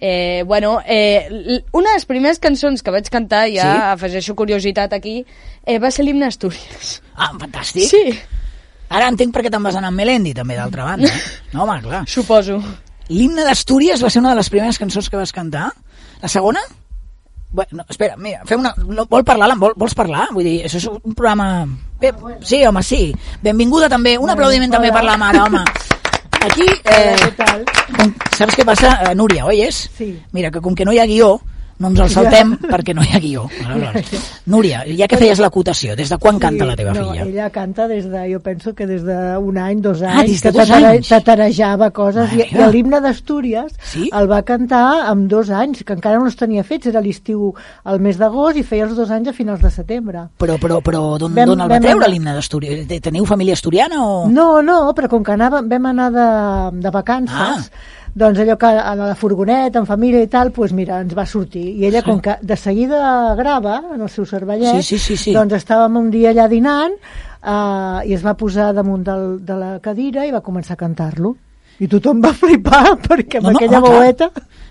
Eh, 0.00 0.44
bueno, 0.48 0.78
eh, 0.86 1.60
una 1.76 1.90
de 1.90 1.98
les 1.98 2.06
primeres 2.08 2.38
cançons 2.40 2.80
que 2.82 2.90
vaig 2.90 3.10
cantar, 3.12 3.42
ja 3.52 3.66
Sí? 3.68 3.82
afegeixo 3.92 4.34
curiositat 4.34 4.94
aquí, 4.96 5.26
eh, 5.66 5.78
va 5.78 5.90
ser 5.90 6.06
l'himne 6.06 6.24
Astúries. 6.24 7.02
Ah, 7.14 7.32
fantàstic. 7.36 7.84
Sí. 7.90 8.18
Ara 8.88 9.08
entenc 9.12 9.30
per 9.34 9.44
què 9.44 9.50
te'n 9.52 9.62
vas 9.62 9.76
anar 9.76 9.92
amb 9.92 10.00
Melendi, 10.00 10.32
també, 10.34 10.56
d'altra 10.56 10.84
banda. 10.88 11.06
eh? 11.06 11.20
No, 11.52 11.64
home, 11.66 11.82
clar. 11.84 12.06
Suposo. 12.08 12.56
L'himne 13.10 13.44
d'Astúries 13.44 14.02
va 14.02 14.08
ser 14.08 14.20
una 14.24 14.30
de 14.32 14.36
les 14.40 14.48
primeres 14.48 14.78
cançons 14.78 15.10
que 15.10 15.16
vas 15.20 15.32
cantar? 15.36 15.68
La 16.22 16.28
segona? 16.28 16.60
Bueno, 17.52 17.84
espera, 17.88 18.16
mira, 18.16 18.44
fem 18.46 18.60
una... 18.62 18.72
No, 18.86 19.06
vol 19.10 19.24
parlar, 19.26 19.50
vol, 19.58 19.74
vols 19.76 19.94
parlar? 19.98 20.28
Vull 20.34 20.46
dir, 20.46 20.58
això 20.68 20.78
és 20.78 20.86
un 20.90 21.14
programa... 21.14 21.66
Bé, 22.00 22.12
sí, 22.46 22.62
home, 22.64 22.82
sí. 22.86 23.00
Benvinguda 23.42 23.88
també. 23.90 24.14
Un 24.18 24.30
aplaudiment 24.30 24.70
també 24.72 24.92
per 24.94 25.02
la 25.04 25.16
mare, 25.20 25.42
home. 25.42 25.64
Aquí, 26.40 26.64
eh, 26.88 27.32
com, 27.98 28.14
saps 28.32 28.54
què 28.56 28.64
passa, 28.64 28.94
eh, 29.04 29.14
Núria, 29.18 29.44
oi 29.50 29.64
és? 29.66 29.82
Sí. 29.98 30.12
Mira, 30.32 30.52
que 30.54 30.62
com 30.64 30.78
que 30.78 30.86
no 30.88 30.94
hi 30.94 31.02
ha 31.02 31.08
guió, 31.10 31.34
no 31.80 31.88
ens 31.88 32.00
el 32.04 32.10
saltem 32.12 32.52
perquè 32.72 32.94
no 32.94 33.02
hi 33.02 33.10
ha 33.16 33.20
guió. 33.22 33.46
Aleshores, 33.66 34.26
Núria, 34.52 34.82
ja 34.98 35.08
que 35.08 35.16
feies 35.20 35.40
l'acotació, 35.42 35.96
des 35.96 36.10
de 36.12 36.18
quan 36.20 36.38
canta 36.38 36.66
la 36.68 36.76
teva 36.76 36.92
no, 36.94 37.08
filla? 37.10 37.24
ella 37.26 37.48
canta 37.50 37.86
des 37.88 38.06
de, 38.10 38.22
jo 38.32 38.40
penso 38.44 38.74
que 38.76 38.86
des 38.86 39.02
d'un 39.04 39.58
any, 39.58 39.80
dos 39.80 40.02
Ah, 40.02 40.20
anys, 40.20 40.30
des 40.30 40.42
de 40.42 40.50
que 40.52 40.58
dos 40.58 40.68
tatara- 40.68 40.90
anys. 40.94 41.08
tatarejava 41.08 41.90
coses, 41.90 42.32
i, 42.36 42.44
i 42.52 42.66
l'himne 42.72 43.00
d'Astúries 43.00 43.72
Sí? 43.90 44.10
el 44.12 44.28
va 44.30 44.42
cantar 44.46 45.06
amb 45.10 45.28
dos 45.30 45.50
anys, 45.50 45.82
que 45.84 45.92
encara 45.96 46.18
no 46.20 46.26
els 46.28 46.36
tenia 46.36 46.62
fets, 46.64 46.86
era 46.92 47.00
l'estiu 47.00 47.52
al 47.84 48.00
mes 48.00 48.18
d'agost 48.20 48.56
i 48.60 48.62
feia 48.62 48.84
els 48.84 48.96
dos 48.96 49.10
anys 49.10 49.28
a 49.28 49.32
finals 49.32 49.60
de 49.64 49.70
setembre. 49.70 50.26
Però, 50.38 50.58
però, 50.60 50.80
però 50.84 51.16
d'on 51.18 51.32
el 51.38 51.56
va 51.58 51.66
vam 51.66 51.82
treure 51.82 52.08
l'himne 52.08 52.34
d'Astúries? 52.36 52.86
De- 52.88 53.00
Teniu 53.00 53.24
família 53.24 53.54
asturiana 53.56 54.02
o...? 54.04 54.28
No, 54.28 54.60
no, 54.62 54.92
però 54.94 55.08
com 55.08 55.24
que 55.24 55.32
anava, 55.32 55.62
vam 55.62 55.86
anar 55.86 56.10
de, 56.12 56.28
de 56.84 56.90
vacances, 56.90 57.70
Ah. 57.70 57.98
Doncs 58.14 58.38
allò 58.42 58.56
que 58.58 58.66
a 58.66 58.94
la 58.98 59.14
furgoneta, 59.14 59.78
en 59.78 59.86
família 59.86 60.22
i 60.22 60.28
tal, 60.28 60.50
doncs 60.52 60.72
mira, 60.76 61.00
ens 61.04 61.14
va 61.16 61.26
sortir. 61.26 61.64
I 61.78 61.86
ella, 61.86 62.02
com 62.02 62.20
que 62.20 62.36
de 62.42 62.56
seguida 62.56 63.34
grava 63.38 63.80
en 63.94 64.00
el 64.00 64.08
seu 64.10 64.26
cervellet, 64.26 64.82
Sí, 64.82 64.96
sí, 64.96 64.98
sí, 64.98 65.16
sí. 65.16 65.32
doncs 65.36 65.54
estàvem 65.60 65.96
un 65.96 66.10
dia 66.10 66.30
allà 66.34 66.48
dinant 66.48 66.92
eh, 66.94 68.08
i 68.10 68.14
es 68.14 68.24
va 68.26 68.34
posar 68.34 68.72
damunt 68.74 69.04
del, 69.06 69.38
de 69.46 69.56
la 69.56 69.78
cadira 69.80 70.26
i 70.26 70.30
va 70.34 70.40
començar 70.42 70.74
a 70.74 70.80
cantar-lo. 70.80 71.36
I 71.80 71.86
tothom 71.88 72.18
va 72.20 72.34
flipar 72.36 72.96
perquè 73.08 73.38
amb 73.38 73.46
No, 73.46 73.52
no, 73.52 73.56
aquella 73.58 73.78
home, 73.78 73.88
clar. 73.88 74.00
veueta... 74.02 74.30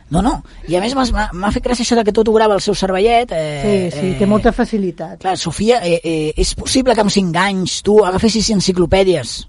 No, 0.10 0.23
no. 0.25 0.32
I 0.67 0.73
a 0.75 0.80
més 0.82 0.95
m'ha 0.97 1.52
fet 1.54 1.62
gràcia 1.63 1.84
això 1.86 1.95
de 1.99 2.04
que 2.04 2.12
tot 2.13 2.25
ho 2.28 2.34
grava 2.34 2.56
el 2.58 2.62
seu 2.65 2.73
cervellet. 2.73 3.30
Eh, 3.32 3.89
Sí, 3.93 3.99
sí, 3.99 4.08
té 4.17 4.25
molta 4.25 4.49
facilitat. 4.52 5.19
Clar, 5.21 5.36
Sofia, 5.38 5.78
eh, 5.86 5.99
eh, 6.04 6.34
és 6.36 6.56
possible 6.58 6.95
que 6.97 7.02
amb 7.06 7.13
5 7.13 7.38
anys 7.38 7.75
tu 7.86 7.99
agafessis 8.04 8.49
enciclopèdies 8.56 9.47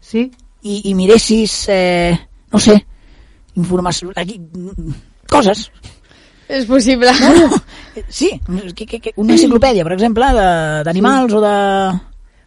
Sí. 0.00 0.30
i, 0.62 0.80
i 0.90 0.94
miressis, 0.94 1.66
eh, 1.68 2.16
no 2.52 2.58
sé, 2.58 2.76
informació... 3.56 4.12
Aquí, 4.16 4.40
coses. 5.30 5.70
És 6.50 6.64
possible. 6.66 7.12
No, 7.22 7.46
no. 7.46 7.58
Sí, 8.08 8.32
que, 8.74 8.86
que, 8.86 8.98
que, 8.98 9.12
una 9.22 9.34
enciclopèdia, 9.36 9.84
per 9.86 9.92
exemple, 9.94 10.26
de- 10.34 10.82
d'animals 10.86 11.34
o 11.38 11.40
de... 11.44 11.54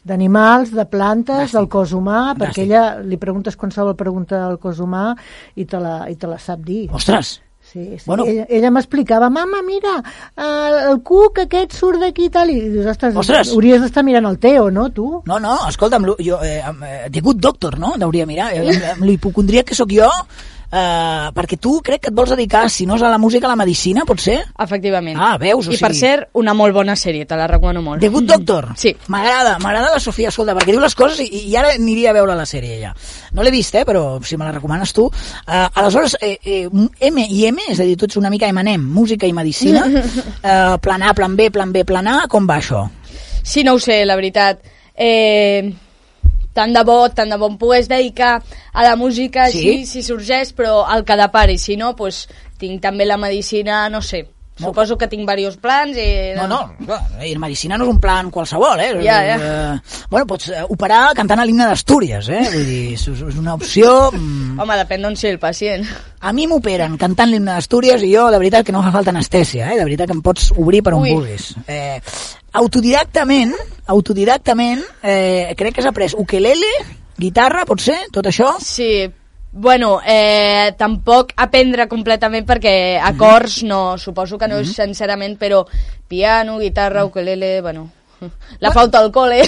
d'animals, 0.03 0.73
de 0.75 0.83
plantes, 0.91 1.53
del 1.55 1.69
cos 1.71 1.93
humà, 1.95 2.33
perquè 2.35 2.65
Fantàstic. 2.65 2.65
ella 2.67 3.07
li 3.07 3.15
preguntes 3.21 3.55
qualsevol 3.55 3.95
pregunta 3.95 4.41
al 4.49 4.57
cos 4.59 4.81
humà 4.83 5.13
i 5.55 5.63
te 5.63 5.79
la, 5.79 6.01
i 6.11 6.17
te 6.19 6.27
la 6.27 6.39
sap 6.43 6.59
dir. 6.67 6.89
Ostres! 6.91 7.37
Sí, 7.73 7.97
sí. 7.97 8.03
Bueno. 8.05 8.25
Ella, 8.29 8.45
ella 8.49 8.69
m'explicava, 8.69 9.31
mama, 9.33 9.63
mira, 9.65 9.95
el, 10.37 10.99
cuc 11.01 11.39
aquest 11.47 11.73
surt 11.73 12.03
d'aquí 12.03 12.27
i 12.27 12.33
tal, 12.33 12.51
i 12.53 12.59
dius, 12.69 12.85
ostres, 12.91 13.15
Ostres. 13.17 13.49
hauries 13.55 13.81
d'estar 13.81 14.03
mirant 14.05 14.27
el 14.29 14.37
Teo, 14.37 14.67
no, 14.69 14.91
tu? 14.93 15.07
No, 15.25 15.39
no, 15.41 15.55
escolta'm, 15.71 16.05
jo, 16.21 16.37
eh, 16.45 16.59
amb, 16.61 16.85
eh, 16.85 17.07
The 17.09 17.23
Good 17.25 17.41
Doctor, 17.41 17.79
no? 17.81 17.95
Hauria 17.97 18.27
mirar. 18.29 18.51
Eh, 18.53 18.77
amb 18.91 19.07
l'hipocondria 19.09 19.65
que 19.65 19.73
sóc 19.73 19.89
jo, 19.89 20.11
eh, 20.73 21.29
perquè 21.35 21.59
tu 21.61 21.75
crec 21.85 22.01
que 22.01 22.09
et 22.09 22.15
vols 22.17 22.31
dedicar, 22.33 22.65
si 22.73 22.87
no 22.89 22.95
és 22.97 23.03
a 23.05 23.09
la 23.11 23.19
música, 23.21 23.45
a 23.45 23.51
la 23.53 23.55
medicina, 23.59 24.03
pot 24.09 24.19
ser? 24.19 24.39
Efectivament. 24.59 25.19
Ah, 25.21 25.37
veus? 25.37 25.67
O 25.69 25.71
I 25.71 25.77
per 25.77 25.91
sigui- 25.93 25.99
cert, 26.01 26.29
una 26.41 26.53
molt 26.57 26.73
bona 26.73 26.95
sèrie, 26.97 27.27
te 27.29 27.37
la 27.37 27.45
recomano 27.47 27.81
molt. 27.85 28.01
The 28.01 28.09
Good 28.09 28.25
Doctor? 28.31 28.69
Sí. 28.75 28.95
M'agrada, 29.13 29.59
m'agrada 29.59 29.91
la 29.93 29.99
Sofia, 29.99 30.29
escolta, 30.33 30.55
perquè 30.57 30.71
diu 30.73 30.81
les 30.81 30.95
coses 30.95 31.19
i, 31.21 31.29
i 31.51 31.55
ara 31.55 31.73
aniria 31.77 32.09
a 32.09 32.13
veure 32.17 32.35
la 32.35 32.45
sèrie 32.49 32.79
ja. 32.81 32.93
No 33.33 33.43
l'he 33.43 33.51
vist, 33.53 33.75
eh, 33.75 33.85
però 33.85 34.19
si 34.23 34.35
me 34.37 34.45
la 34.45 34.51
recomanes 34.55 34.93
tu. 34.93 35.05
Uh, 35.05 35.67
aleshores, 35.75 36.17
eh, 36.21 36.37
eh, 36.43 36.69
M 36.99 37.25
i 37.29 37.45
M, 37.47 37.59
és 37.69 37.79
a 37.79 37.83
dir, 37.83 37.95
tu 37.97 38.05
ets 38.05 38.17
una 38.17 38.29
mica 38.33 38.47
M&M, 38.49 38.83
música 38.83 39.27
i 39.27 39.33
medicina, 39.33 39.85
uh, 39.85 40.77
plan 40.83 41.03
A, 41.03 41.13
plan 41.13 41.35
B, 41.35 41.49
plan 41.51 41.71
B, 41.71 41.85
plan 41.85 42.07
A, 42.07 42.23
com 42.27 42.47
va 42.49 42.57
això? 42.57 42.87
Sí, 43.43 43.63
no 43.63 43.73
ho 43.75 43.79
sé, 43.79 44.05
la 44.05 44.15
veritat. 44.15 44.61
Eh, 44.95 45.73
tant 46.53 46.73
de 46.75 46.83
bo, 46.85 46.99
tant 47.09 47.29
de 47.33 47.37
bo 47.41 47.49
em 47.51 47.57
pogués 47.57 47.89
dedicar 47.89 48.35
a 48.73 48.83
la 48.85 48.95
música, 48.95 49.49
Sí? 49.51 49.63
sí, 49.63 49.85
si 49.85 50.03
sorgeix, 50.03 50.53
però 50.53 50.83
el 50.95 51.03
que 51.03 51.17
depari. 51.17 51.57
Si 51.57 51.75
no, 51.77 51.95
pues, 51.95 52.27
tinc 52.61 52.81
també 52.81 53.05
la 53.05 53.17
medicina, 53.17 53.87
no 53.89 54.01
sé. 54.01 54.27
Suposo 54.53 54.93
que 55.01 55.07
tinc 55.09 55.25
diversos 55.25 55.57
plans 55.57 55.97
i... 55.97 56.35
No, 56.37 56.43
no, 56.45 56.59
clar, 56.85 56.99
i 57.25 57.31
la 57.33 57.39
medicina 57.41 57.73
no 57.75 57.87
és 57.87 57.89
un 57.89 57.97
plan 57.97 58.29
qualsevol, 58.29 58.77
eh? 58.85 58.91
Ja, 59.01 59.15
ja. 59.25 59.37
Eh, 59.41 60.03
bueno, 60.11 60.27
pots 60.29 60.51
eh, 60.53 60.61
operar 60.69 61.07
cantant 61.17 61.41
a 61.41 61.45
l'himne 61.49 61.65
d'Astúries, 61.65 62.29
eh? 62.29 62.43
Vull 62.53 62.67
dir, 62.69 62.83
és, 62.93 63.07
és 63.09 63.39
una 63.41 63.55
opció... 63.57 64.11
mm. 64.13 64.59
Home, 64.61 64.77
depèn 64.83 65.01
d'on 65.07 65.17
sigui 65.17 65.33
el 65.33 65.39
pacient. 65.41 65.87
A 66.21 66.35
mi 66.37 66.45
m'operen 66.45 66.99
cantant 67.01 67.33
l'himne 67.33 67.49
d'Astúries 67.57 68.05
i 68.05 68.13
jo, 68.13 68.27
de 68.29 68.37
veritat, 68.43 68.67
que 68.67 68.75
no 68.77 68.83
fa 68.85 68.93
falta 68.93 69.09
anestèsia, 69.09 69.71
eh? 69.73 69.79
De 69.81 69.89
veritat 69.89 70.13
que 70.13 70.17
em 70.19 70.21
pots 70.21 70.51
obrir 70.53 70.83
per 70.85 70.93
on 70.99 71.01
Ui. 71.07 71.15
vulguis. 71.17 71.55
Eh, 71.65 71.97
autodidactament, 72.53 73.55
autodidactament, 73.87 74.83
eh, 75.01 75.53
crec 75.57 75.75
que 75.75 75.81
has 75.81 75.89
après 75.89 76.13
ukelele, 76.17 76.71
guitarra, 77.17 77.65
pot 77.65 77.81
ser, 77.81 77.97
tot 78.13 78.25
això? 78.29 78.53
Sí, 78.61 79.09
bueno, 79.53 79.99
eh, 80.05 80.73
tampoc 80.77 81.33
aprendre 81.37 81.87
completament 81.87 82.45
perquè 82.49 82.99
acords 83.01 83.61
no, 83.63 83.97
suposo 83.97 84.37
que 84.37 84.47
no 84.49 84.61
és 84.61 84.71
sincerament, 84.73 85.37
però 85.37 85.63
piano, 86.07 86.57
guitarra, 86.61 87.05
ukelele, 87.05 87.59
bueno, 87.61 87.89
la 88.59 88.71
flauta 88.71 88.99
al 88.99 89.11
cole. 89.11 89.41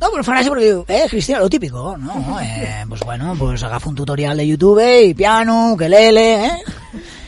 No, 0.00 0.10
però 0.10 0.22
fa 0.22 0.36
gràcia 0.36 0.52
perquè 0.52 0.68
diu, 0.68 0.84
eh, 0.88 1.06
Cristina, 1.10 1.40
lo 1.40 1.50
típico, 1.50 1.96
no? 1.96 2.38
Eh, 2.40 2.84
pues 2.88 3.00
bueno, 3.06 3.34
pues 3.38 3.62
agafa 3.62 3.88
un 3.88 3.94
tutorial 3.94 4.36
de 4.36 4.46
YouTube 4.46 4.86
i 5.08 5.14
piano, 5.14 5.72
ukelele, 5.72 6.46
eh? 6.46 6.56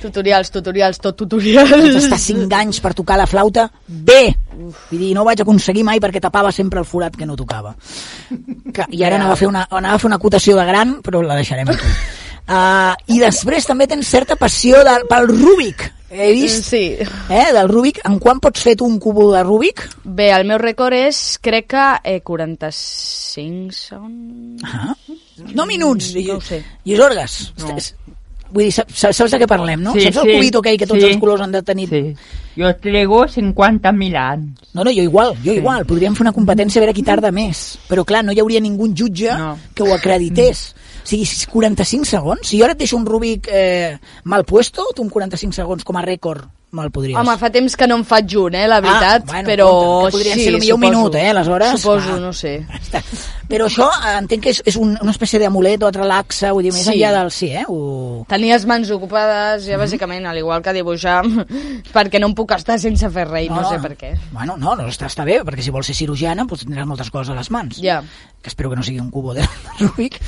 Tutorials, 0.04 0.50
tutorials, 0.52 0.98
tot 1.00 1.16
tutorials. 1.16 1.70
Vaig 1.72 1.96
estar 1.96 2.18
5 2.20 2.52
anys 2.58 2.80
per 2.84 2.92
tocar 2.92 3.16
la 3.16 3.26
flauta 3.26 3.70
bé. 3.86 4.34
Vull 4.52 5.00
dir, 5.00 5.14
no 5.16 5.22
ho 5.22 5.28
vaig 5.28 5.40
aconseguir 5.40 5.84
mai 5.86 6.02
perquè 6.02 6.20
tapava 6.20 6.52
sempre 6.52 6.82
el 6.82 6.88
forat 6.88 7.16
que 7.16 7.24
no 7.24 7.38
tocava. 7.40 7.72
Que, 8.28 8.84
I 8.90 9.04
ara 9.06 9.16
anava 9.16 9.32
a, 9.32 9.40
fer 9.40 9.48
una, 9.48 9.64
anava 9.70 9.96
a 9.96 10.02
fer 10.02 10.10
una 10.10 10.20
acotació 10.20 10.58
de 10.60 10.66
gran, 10.68 10.98
però 11.04 11.22
la 11.24 11.38
deixarem 11.40 11.72
aquí. 11.72 11.94
Uh, 12.44 12.92
I 13.16 13.20
després 13.22 13.64
també 13.70 13.88
tens 13.88 14.10
certa 14.12 14.36
passió 14.36 14.84
de, 14.84 14.98
pel 15.08 15.30
Rubik. 15.32 15.88
He 16.14 16.32
vist? 16.32 16.64
Sí. 16.70 16.96
Eh, 17.28 17.52
del 17.52 17.68
Rubik. 17.68 17.98
En 18.06 18.20
quan 18.22 18.38
pots 18.40 18.62
fer 18.62 18.76
tu 18.78 18.86
un 18.86 19.00
cubo 19.02 19.32
de 19.32 19.42
Rubik? 19.42 19.82
Bé, 20.04 20.30
el 20.36 20.46
meu 20.46 20.60
rècord 20.62 20.94
és, 20.94 21.20
crec 21.42 21.72
que 21.74 21.86
eh, 22.04 22.20
45 22.22 23.74
segons... 23.74 24.62
Ah. 24.62 24.94
No 25.50 25.66
minuts. 25.66 26.12
I, 26.14 26.28
No 26.30 26.38
ho 26.38 26.44
sé. 26.44 26.62
I 26.86 26.94
és 26.94 27.02
orgues. 27.02 27.40
No. 27.58 27.74
Vull 28.54 28.68
dir, 28.68 28.72
saps, 28.76 29.00
saps 29.02 29.32
de 29.34 29.40
què 29.42 29.48
parlem, 29.50 29.82
no? 29.82 29.96
Sí, 29.96 30.04
saps 30.06 30.20
el 30.22 30.28
sí, 30.28 30.34
cubito 30.38 30.60
aquell 30.62 30.78
que 30.78 30.86
tots 30.86 31.02
sí. 31.02 31.10
els 31.10 31.18
colors 31.18 31.42
han 31.42 31.54
de 31.56 31.62
tenir... 31.66 31.88
Sí. 31.90 32.02
Jo 32.54 32.70
trego 32.78 33.24
50.000 33.26 34.20
anys. 34.20 34.68
No, 34.76 34.84
no, 34.84 34.92
jo 34.94 35.02
igual, 35.02 35.34
jo 35.42 35.56
igual. 35.58 35.82
Podríem 35.90 36.14
fer 36.14 36.22
una 36.28 36.32
competència 36.36 36.78
a 36.78 36.84
veure 36.84 36.94
qui 36.94 37.02
tarda 37.02 37.32
més. 37.34 37.64
Però 37.88 38.04
clar, 38.06 38.22
no 38.22 38.30
hi 38.30 38.38
hauria 38.38 38.62
ningú 38.62 38.92
jutge 38.94 39.34
no. 39.34 39.56
que 39.74 39.82
ho 39.82 39.90
acredités. 39.96 40.68
O 41.04 41.06
sigui, 41.06 41.28
45 41.52 42.08
segons. 42.08 42.48
Si 42.48 42.58
jo 42.58 42.64
ara 42.64 42.72
et 42.72 42.80
deixo 42.80 42.96
un 42.96 43.04
Rubik 43.04 43.50
eh, 43.52 43.98
mal 44.24 44.46
puesto, 44.48 44.86
tu 44.96 45.04
un 45.04 45.12
45 45.12 45.52
segons 45.52 45.84
com 45.84 46.00
a 46.00 46.04
rècord 46.06 46.48
me'l 46.74 46.90
podries. 46.90 47.16
Home, 47.16 47.36
fa 47.38 47.50
temps 47.54 47.76
que 47.76 47.86
no 47.88 47.96
em 48.00 48.04
faig 48.04 48.34
un, 48.36 48.54
eh, 48.54 48.66
la 48.68 48.80
veritat, 48.84 49.22
Ah, 49.28 49.32
bueno, 49.32 49.48
però 49.48 49.68
compte, 49.70 50.04
que 50.10 50.16
podrien 50.18 50.38
sí, 50.38 50.44
ser 50.44 50.52
potser 50.58 50.74
un 50.74 50.80
minut, 50.80 51.14
eh, 51.14 51.28
aleshores, 51.30 51.80
Suposo, 51.80 52.12
va. 52.14 52.20
no 52.20 52.32
sé. 52.32 52.66
Però 53.48 53.66
això 53.68 53.88
eh, 53.92 54.14
entenc 54.18 54.42
que 54.42 54.50
és, 54.54 54.62
és 54.66 54.76
un, 54.80 54.96
una 55.00 55.10
espècie 55.12 55.38
d'amulet 55.38 55.82
o 55.84 55.90
relaxa, 55.92 56.52
vull 56.52 56.64
dir, 56.64 56.72
més 56.72 56.84
Sí. 56.84 56.94
enllà 56.96 57.12
del 57.18 57.30
sí, 57.30 57.50
eh? 57.52 57.64
Ho... 57.68 58.24
Tenir 58.28 58.52
les 58.52 58.66
mans 58.66 58.90
ocupades, 58.90 59.62
Mhm. 59.64 59.70
ja 59.70 59.78
bàsicament, 59.78 60.26
al 60.26 60.38
igual 60.38 60.62
que 60.62 60.72
dibuixar, 60.72 61.22
perquè 61.94 62.18
no 62.20 62.26
em 62.28 62.34
puc 62.34 62.52
estar 62.56 62.78
sense 62.80 63.08
fer 63.10 63.28
res, 63.28 63.48
no, 63.50 63.60
no 63.62 63.68
sé 63.70 63.78
per 63.78 63.96
què. 63.96 64.14
Bueno, 64.32 64.56
no, 64.56 64.74
no 64.74 64.88
està, 64.88 65.06
està 65.06 65.24
bé, 65.24 65.42
perquè 65.44 65.62
si 65.62 65.70
vols 65.70 65.86
ser 65.86 65.94
cirurgiana 65.94 66.44
doncs 66.44 66.64
tindràs 66.64 66.86
moltes 66.86 67.10
coses 67.10 67.30
a 67.30 67.38
les 67.38 67.50
mans. 67.50 67.78
Ja. 67.80 68.02
Que 68.42 68.48
espero 68.48 68.70
que 68.70 68.76
no 68.76 68.82
sigui 68.82 68.98
un 69.00 69.10
cubo 69.10 69.32
de 69.34 69.46
Rubik. 69.80 70.18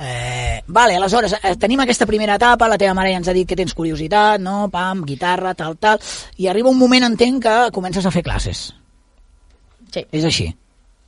Eh, 0.00 0.62
vale, 0.68 0.94
aleshores, 0.96 1.34
eh, 1.42 1.56
tenim 1.56 1.80
aquesta 1.80 2.06
primera 2.06 2.36
etapa, 2.36 2.68
la 2.68 2.76
teva 2.78 2.92
mare 2.94 3.10
ja 3.10 3.16
ens 3.18 3.28
ha 3.28 3.32
dit 3.34 3.48
que 3.48 3.56
tens 3.56 3.72
curiositat, 3.74 4.38
no? 4.40 4.68
Pam, 4.70 5.00
guitarra, 5.04 5.54
tal, 5.58 5.74
tal, 5.76 5.87
i 6.36 6.48
arriba 6.50 6.70
un 6.72 6.78
moment, 6.78 7.04
entenc, 7.08 7.42
que 7.44 7.56
comences 7.74 8.04
a 8.06 8.12
fer 8.14 8.22
classes. 8.26 8.68
Sí. 9.94 10.04
És 10.12 10.24
així. 10.28 10.48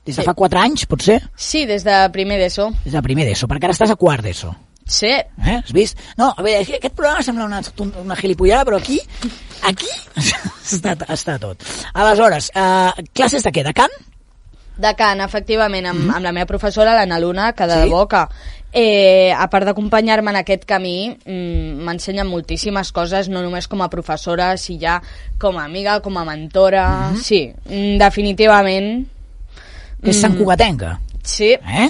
Des 0.05 0.15
de 0.15 0.23
Sí. 0.23 0.25
fa 0.25 0.33
4 0.33 0.59
anys, 0.59 0.85
potser? 0.89 1.19
Sí, 1.35 1.65
des 1.69 1.83
de 1.85 2.09
primer 2.11 2.39
d'ESO. 2.41 2.71
Des 2.83 2.93
de 2.93 3.01
primer 3.05 3.25
d'ESO, 3.27 3.47
perquè 3.47 3.65
ara 3.69 3.73
estàs 3.75 3.91
a 3.93 3.95
quart 3.95 4.23
d'ESO. 4.25 4.55
Sí. 4.87 5.11
Eh? 5.11 5.59
Has 5.63 5.71
vist? 5.71 5.99
No, 6.17 6.33
a 6.35 6.41
veure, 6.41 6.63
aquest 6.63 6.95
programa 6.95 7.21
sembla 7.23 7.45
una, 7.45 7.61
una 8.01 8.15
gilipollada, 8.17 8.65
però 8.65 8.79
aquí, 8.81 8.99
aquí 9.61 9.85
està, 10.75 10.95
està 11.07 11.37
tot. 11.39 11.61
Aleshores, 11.93 12.49
eh, 12.55 13.05
classes 13.13 13.43
de 13.45 13.51
què? 13.53 13.63
De 13.63 13.73
cant? 13.77 13.93
De 14.81 14.95
cant, 14.97 15.21
efectivament, 15.21 15.85
amb, 15.85 16.09
amb 16.09 16.25
la 16.25 16.31
meva 16.33 16.47
professora, 16.49 16.95
l'Anna 16.97 17.19
Luna, 17.21 17.51
que 17.53 17.67
de. 17.69 17.83
Sí? 17.83 17.93
que, 18.09 18.21
eh, 18.71 19.33
a 19.35 19.47
part 19.51 19.67
d'acompanyar-me 19.67 20.31
en 20.31 20.39
aquest 20.41 20.65
camí, 20.65 21.11
mm, 21.25 21.81
m'ensenya 21.85 22.23
moltíssimes 22.23 22.91
coses, 22.91 23.29
no 23.29 23.41
només 23.43 23.67
com 23.67 23.81
a 23.81 23.89
professora, 23.89 24.55
si 24.57 24.77
ja 24.79 25.01
com 25.37 25.57
a 25.59 25.65
amiga, 25.65 25.99
com 26.01 26.17
a 26.17 26.25
mentora... 26.25 27.11
Mhm. 27.11 27.21
Sí, 27.21 27.51
mm, 27.69 27.97
definitivament... 27.99 29.07
Que 30.01 30.09
és 30.09 30.17
Sant 30.17 30.33
Cugatenca. 30.33 30.95
Sí. 31.21 31.51
Eh? 31.53 31.89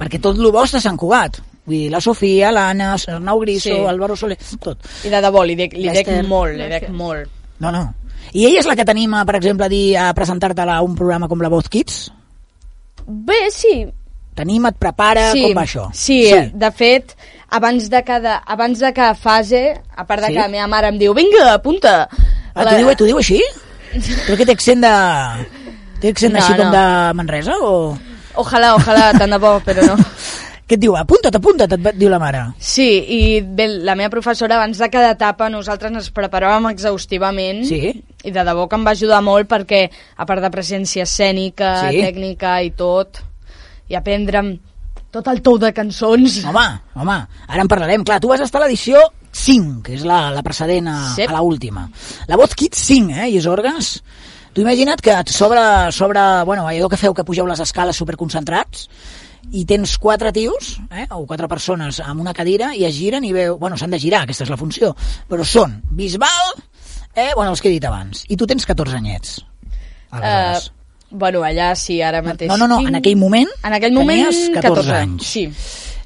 Perquè 0.00 0.20
tot 0.22 0.38
el 0.38 0.48
bo 0.48 0.62
és 0.64 0.72
de 0.72 0.80
Sant 0.80 0.96
Cugat. 0.96 1.42
Vull 1.66 1.76
dir, 1.76 1.90
la 1.92 2.00
Sofia, 2.00 2.48
l'Anna, 2.50 2.94
Arnau 2.96 3.42
Griso, 3.42 3.68
Sí. 3.68 3.86
Álvaro 3.86 4.16
Soler, 4.16 4.38
tot. 4.58 4.78
I 5.04 5.10
de 5.12 5.20
debò, 5.20 5.44
li 5.44 5.54
dec, 5.58 5.76
li 5.76 5.90
dec 5.92 6.08
molt, 6.26 6.56
li 6.56 6.68
dec 6.72 6.88
molt. 6.88 7.28
No, 7.60 7.70
no. 7.70 7.82
I 8.32 8.46
ella 8.46 8.62
és 8.62 8.66
la 8.66 8.76
que 8.78 8.86
t'anima, 8.86 9.26
per 9.26 9.36
exemple, 9.36 9.66
a 9.66 9.68
dir 9.68 9.96
a 9.98 10.08
presentar-te-la 10.14 10.78
a 10.78 10.82
un 10.86 10.96
programa 10.96 11.28
com 11.28 11.42
la 11.42 11.50
Voz 11.52 11.68
Kids? 11.68 12.10
Bé, 13.06 13.50
sí. 13.52 13.84
T'anima, 14.34 14.70
et 14.70 14.76
prepara, 14.78 15.30
sí, 15.34 15.42
com 15.48 15.56
va 15.58 15.64
això? 15.66 15.88
Sí, 15.92 16.20
sí, 16.30 16.38
de 16.54 16.70
fet, 16.72 17.16
abans 17.50 17.88
de 17.90 18.02
cada, 18.06 18.38
abans 18.46 18.78
de 18.78 18.92
cada 18.96 19.14
fase, 19.18 19.74
a 19.96 20.06
part 20.06 20.22
de 20.22 20.28
Sí? 20.30 20.34
que 20.34 20.40
la 20.40 20.48
meva 20.48 20.66
mare 20.70 20.88
em 20.88 20.98
diu, 20.98 21.12
vinga, 21.14 21.52
apunta. 21.54 22.08
Ah, 22.54 22.64
t'ho 22.64 22.76
diu, 22.78 22.94
diu 23.10 23.18
així? 23.18 23.40
Però 24.26 24.36
té 24.38 24.52
accent 24.52 24.80
de... 24.86 24.92
Té 26.00 26.08
accent 26.14 26.32
No, 26.32 26.38
així 26.40 26.54
com 26.56 26.70
no. 26.70 26.72
de 26.72 27.14
Manresa 27.18 27.56
o...? 27.60 27.74
Ojalà, 28.40 28.74
ojalà, 28.78 29.10
tant 29.18 29.30
de 29.34 29.38
bo, 29.42 29.56
però 29.66 29.82
no. 29.84 29.96
Què 30.70 30.76
et 30.78 30.80
diu? 30.84 30.94
Apunta't, 30.94 31.34
apunta't, 31.34 31.72
et 31.74 31.96
diu 31.98 32.08
la 32.08 32.20
mare. 32.22 32.44
Sí, 32.62 32.86
i 33.10 33.40
bé, 33.42 33.66
la 33.82 33.96
meva 33.98 34.08
professora, 34.14 34.54
abans 34.54 34.78
de 34.78 34.86
cada 34.88 35.10
etapa, 35.16 35.48
nosaltres 35.50 35.90
ens 35.90 36.12
preparàvem 36.14 36.68
exhaustivament 36.70 37.64
Sí. 37.66 37.90
i 38.22 38.30
de 38.30 38.44
debò 38.46 38.68
que 38.70 38.78
em 38.78 38.86
va 38.86 38.94
ajudar 38.94 39.18
molt 39.26 39.50
perquè, 39.50 39.88
a 40.16 40.24
part 40.30 40.40
de 40.46 40.50
presència 40.54 41.02
escènica, 41.02 41.90
Sí. 41.90 41.98
tècnica 42.06 42.60
i 42.62 42.70
tot, 42.70 43.18
i 43.90 43.96
aprendre'm 43.98 44.54
tot 45.10 45.26
el 45.32 45.40
tou 45.42 45.58
de 45.58 45.72
cançons. 45.74 46.38
Home, 46.46 46.66
home, 46.94 47.16
ara 47.48 47.62
en 47.64 47.68
parlarem. 47.70 48.04
Clar, 48.06 48.20
tu 48.22 48.30
vas 48.30 48.40
estar 48.44 48.60
a 48.62 48.64
l'edició 48.64 49.00
5, 49.34 49.82
que 49.86 49.96
és 49.98 50.04
la, 50.06 50.28
la 50.34 50.42
precedent 50.46 50.86
a, 50.90 50.98
Sí. 51.16 51.26
a 51.26 51.32
la 51.34 51.42
última. 51.42 51.88
La 52.30 52.38
Voz 52.38 52.54
Kids 52.54 52.78
5, 52.86 53.10
eh, 53.18 53.28
i 53.34 53.38
és 53.40 53.46
orgues. 53.50 53.96
Tu 54.54 54.62
imagina't 54.62 55.02
que 55.02 55.14
sobre, 55.30 55.60
sobre 55.94 56.22
bueno, 56.46 56.66
allò 56.66 56.88
que 56.90 56.98
feu 56.98 57.14
que 57.14 57.24
pugeu 57.26 57.46
les 57.46 57.60
escales 57.62 57.98
superconcentrats 57.98 58.88
i 59.54 59.62
tens 59.64 59.96
quatre 59.98 60.32
tios, 60.34 60.76
eh, 60.90 61.06
o 61.10 61.22
quatre 61.26 61.48
persones 61.48 62.00
amb 62.02 62.20
una 62.20 62.34
cadira 62.34 62.72
i 62.76 62.84
es 62.84 62.94
giren 62.94 63.24
i 63.24 63.32
veu... 63.32 63.56
Bueno, 63.58 63.78
s'han 63.78 63.90
de 63.94 63.98
girar, 64.02 64.24
aquesta 64.26 64.44
és 64.44 64.50
la 64.50 64.58
funció, 64.58 64.92
però 65.30 65.46
són 65.46 65.80
Bisbal, 65.90 66.50
eh, 67.14 67.30
bueno, 67.34 67.50
els 67.54 67.62
que 67.62 67.70
he 67.70 67.72
dit 67.78 67.86
abans, 67.86 68.24
i 68.28 68.36
tu 68.36 68.46
tens 68.46 68.66
14 68.66 68.98
anyets. 68.98 69.38
Aleshores. 70.10 70.66
Eh, 70.66 70.79
bueno, 71.10 71.42
allà 71.46 71.74
sí, 71.76 72.00
ara 72.02 72.22
mateix. 72.22 72.50
No, 72.50 72.56
no, 72.60 72.68
no, 72.70 72.80
en 72.86 72.98
aquell 73.00 73.18
moment 73.18 73.50
En 73.64 73.74
aquell 73.76 73.92
moment, 73.94 74.24
tenies 74.30 74.62
14 74.62 74.96
anys. 74.96 75.26
Sí. 75.26 75.44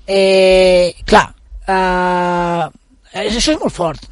Eh, 0.06 0.94
clar, 1.08 1.28
eh, 1.66 2.66
això 3.24 3.54
és 3.54 3.60
molt 3.60 3.72
fort. 3.72 4.10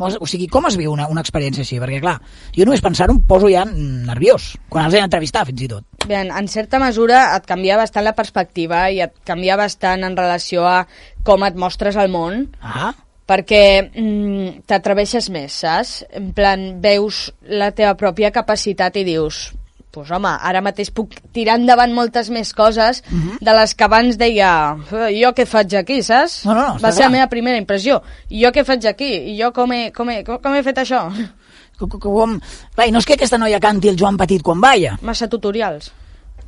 O 0.00 0.24
sigui, 0.24 0.46
com 0.48 0.64
es 0.64 0.78
viu 0.80 0.94
una, 0.94 1.10
una 1.12 1.20
experiència 1.20 1.60
així? 1.60 1.76
Perquè, 1.80 1.98
clar, 2.00 2.14
jo 2.56 2.64
només 2.64 2.80
pensar-ho 2.80 3.12
em 3.12 3.20
poso 3.28 3.50
ja 3.52 3.66
nerviós, 3.68 4.54
quan 4.72 4.86
els 4.86 4.96
he 4.96 5.02
d'entrevistar, 5.02 5.44
fins 5.50 5.60
i 5.66 5.68
tot. 5.68 5.84
Bé, 6.08 6.22
en 6.24 6.48
certa 6.48 6.80
mesura 6.80 7.26
et 7.36 7.44
canvia 7.44 7.76
bastant 7.76 8.06
la 8.06 8.16
perspectiva 8.16 8.86
i 8.88 9.02
et 9.04 9.12
canvia 9.28 9.58
bastant 9.60 10.06
en 10.08 10.16
relació 10.16 10.64
a 10.64 10.86
com 11.26 11.44
et 11.44 11.58
mostres 11.60 12.00
al 12.00 12.08
món, 12.08 12.46
Ah, 12.64 12.94
perquè 13.28 13.62
mm, 13.92 14.64
t'atreveixes 14.66 15.28
més, 15.30 15.60
saps? 15.66 16.00
En 16.16 16.32
plan, 16.34 16.64
veus 16.82 17.28
la 17.44 17.70
teva 17.76 17.92
pròpia 18.00 18.32
capacitat 18.34 18.96
i 18.96 19.04
dius 19.06 19.50
pues 19.90 20.10
home, 20.14 20.28
ara 20.28 20.60
mateix 20.62 20.90
puc 20.94 21.16
tirar 21.34 21.56
endavant 21.58 21.92
moltes 21.92 22.28
més 22.30 22.52
coses 22.54 23.02
de 23.40 23.52
les 23.56 23.74
que 23.74 23.84
abans 23.84 24.16
deia 24.18 24.76
"Eh, 24.92 25.08
jo 25.22 25.32
què 25.34 25.46
faig 25.46 25.74
aquí, 25.74 26.02
saps? 26.02 26.44
No, 26.46 26.54
no, 26.54 26.60
no, 26.68 26.74
Va 26.78 26.92
ser 26.92 27.00
la 27.04 27.08
clar. 27.08 27.10
meva 27.10 27.26
primera 27.28 27.58
impressió. 27.58 28.02
Jo 28.30 28.52
què 28.52 28.64
faig 28.64 28.86
aquí? 28.86 29.10
I 29.34 29.38
jo 29.42 29.52
com 29.52 29.72
he, 29.72 29.90
com 29.92 30.08
he, 30.10 30.22
com, 30.24 30.38
com 30.38 30.54
he 30.54 30.62
fet 30.62 30.78
això? 30.78 31.08
com, 31.78 31.88
com. 31.88 32.40
Clar, 32.74 32.86
i 32.88 32.92
no 32.92 32.98
és 32.98 33.06
que 33.06 33.14
aquesta 33.14 33.38
noia 33.38 33.58
canti 33.60 33.88
el 33.88 33.96
Joan 33.98 34.16
Petit 34.16 34.42
quan 34.42 34.60
balla. 34.60 34.96
Massa 35.02 35.26
tutorials. 35.28 35.90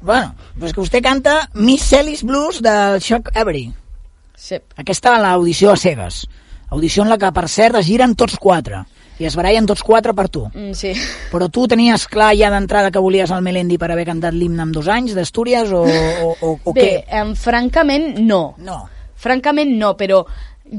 Bueno, 0.02 0.34
però 0.58 0.66
és 0.66 0.72
que 0.74 0.80
vostè 0.80 1.00
canta 1.02 1.48
Miss 1.54 1.84
Sally's 1.90 2.22
Blues 2.26 2.60
del 2.62 3.00
Chuck 3.00 3.30
Avery. 3.36 3.72
Sí. 4.36 4.56
Aquesta 4.76 5.16
l'audició 5.22 5.70
a 5.72 5.76
cegues. 5.76 6.26
Audició 6.70 7.02
en 7.04 7.08
la 7.10 7.18
que, 7.18 7.30
per 7.32 7.48
cert, 7.48 7.76
es 7.78 7.86
giren 7.86 8.14
tots 8.16 8.38
quatre. 8.38 8.84
I 9.22 9.26
es 9.30 9.36
barallen 9.38 9.66
tots 9.70 9.82
quatre 9.86 10.12
per 10.18 10.28
tu. 10.28 10.44
Mm, 10.52 10.72
sí. 10.74 10.92
Però 11.30 11.46
tu 11.52 11.66
tenies 11.70 12.06
clar 12.10 12.32
ja 12.36 12.50
d'entrada 12.50 12.90
que 12.90 12.98
volies 13.02 13.30
el 13.30 13.42
Melendi 13.46 13.78
per 13.78 13.92
haver 13.94 14.06
cantat 14.08 14.34
l'himne 14.34 14.62
amb 14.66 14.74
dos 14.74 14.88
anys 14.90 15.14
d'Astúries 15.14 15.70
o, 15.72 15.84
o, 15.86 16.32
o, 16.40 16.56
o 16.64 16.72
Bé, 16.74 16.82
què? 16.82 17.20
em, 17.20 17.34
francament 17.38 18.16
no. 18.20 18.54
No. 18.58 18.80
Francament 19.22 19.70
no, 19.78 19.92
però 19.96 20.24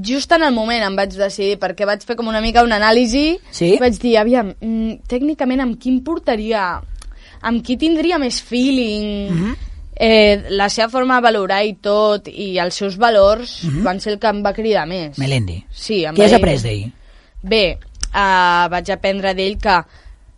just 0.04 0.32
en 0.36 0.44
el 0.44 0.54
moment 0.56 0.82
em 0.84 0.96
vaig 0.98 1.14
decidir, 1.16 1.58
perquè 1.62 1.86
vaig 1.88 2.02
fer 2.04 2.16
com 2.20 2.28
una 2.28 2.41
mica 2.41 2.64
una 2.66 2.80
anàlisi, 2.82 3.38
Sí? 3.54 3.76
i 3.76 3.80
vaig 3.80 4.00
dir, 4.02 4.18
aviam, 4.18 4.50
mm, 4.60 5.04
tècnicament 5.08 5.62
amb 5.62 5.78
qui 5.80 5.91
em 5.94 6.02
portaria, 6.04 6.82
amb 7.41 7.62
qui 7.64 7.78
tindria 7.78 8.18
més 8.20 8.41
feeling, 8.41 9.30
Mhm. 9.32 9.56
eh, 9.96 10.44
la 10.50 10.68
seva 10.70 10.89
forma 10.89 11.16
de 11.20 11.22
valorar 11.28 11.62
i 11.66 11.76
tot, 11.76 12.28
i 12.28 12.58
els 12.58 12.74
seus 12.76 12.98
valors 12.98 13.60
Mhm. 13.64 13.84
van 13.84 14.00
ser 14.02 14.14
el 14.14 14.20
que 14.20 14.28
em 14.28 14.41
va 14.44 14.52
cridar 14.54 14.88
més. 14.88 15.18
Melendi. 15.20 15.64
Sí, 15.72 16.04
Què 16.04 16.26
has 16.26 16.34
après 16.34 16.62
d'ell? 16.64 16.91
Bé, 17.44 17.78
uh, 18.14 18.70
vaig 18.72 18.91
aprendre 18.93 19.34
d'ell 19.34 19.57
que 19.61 19.82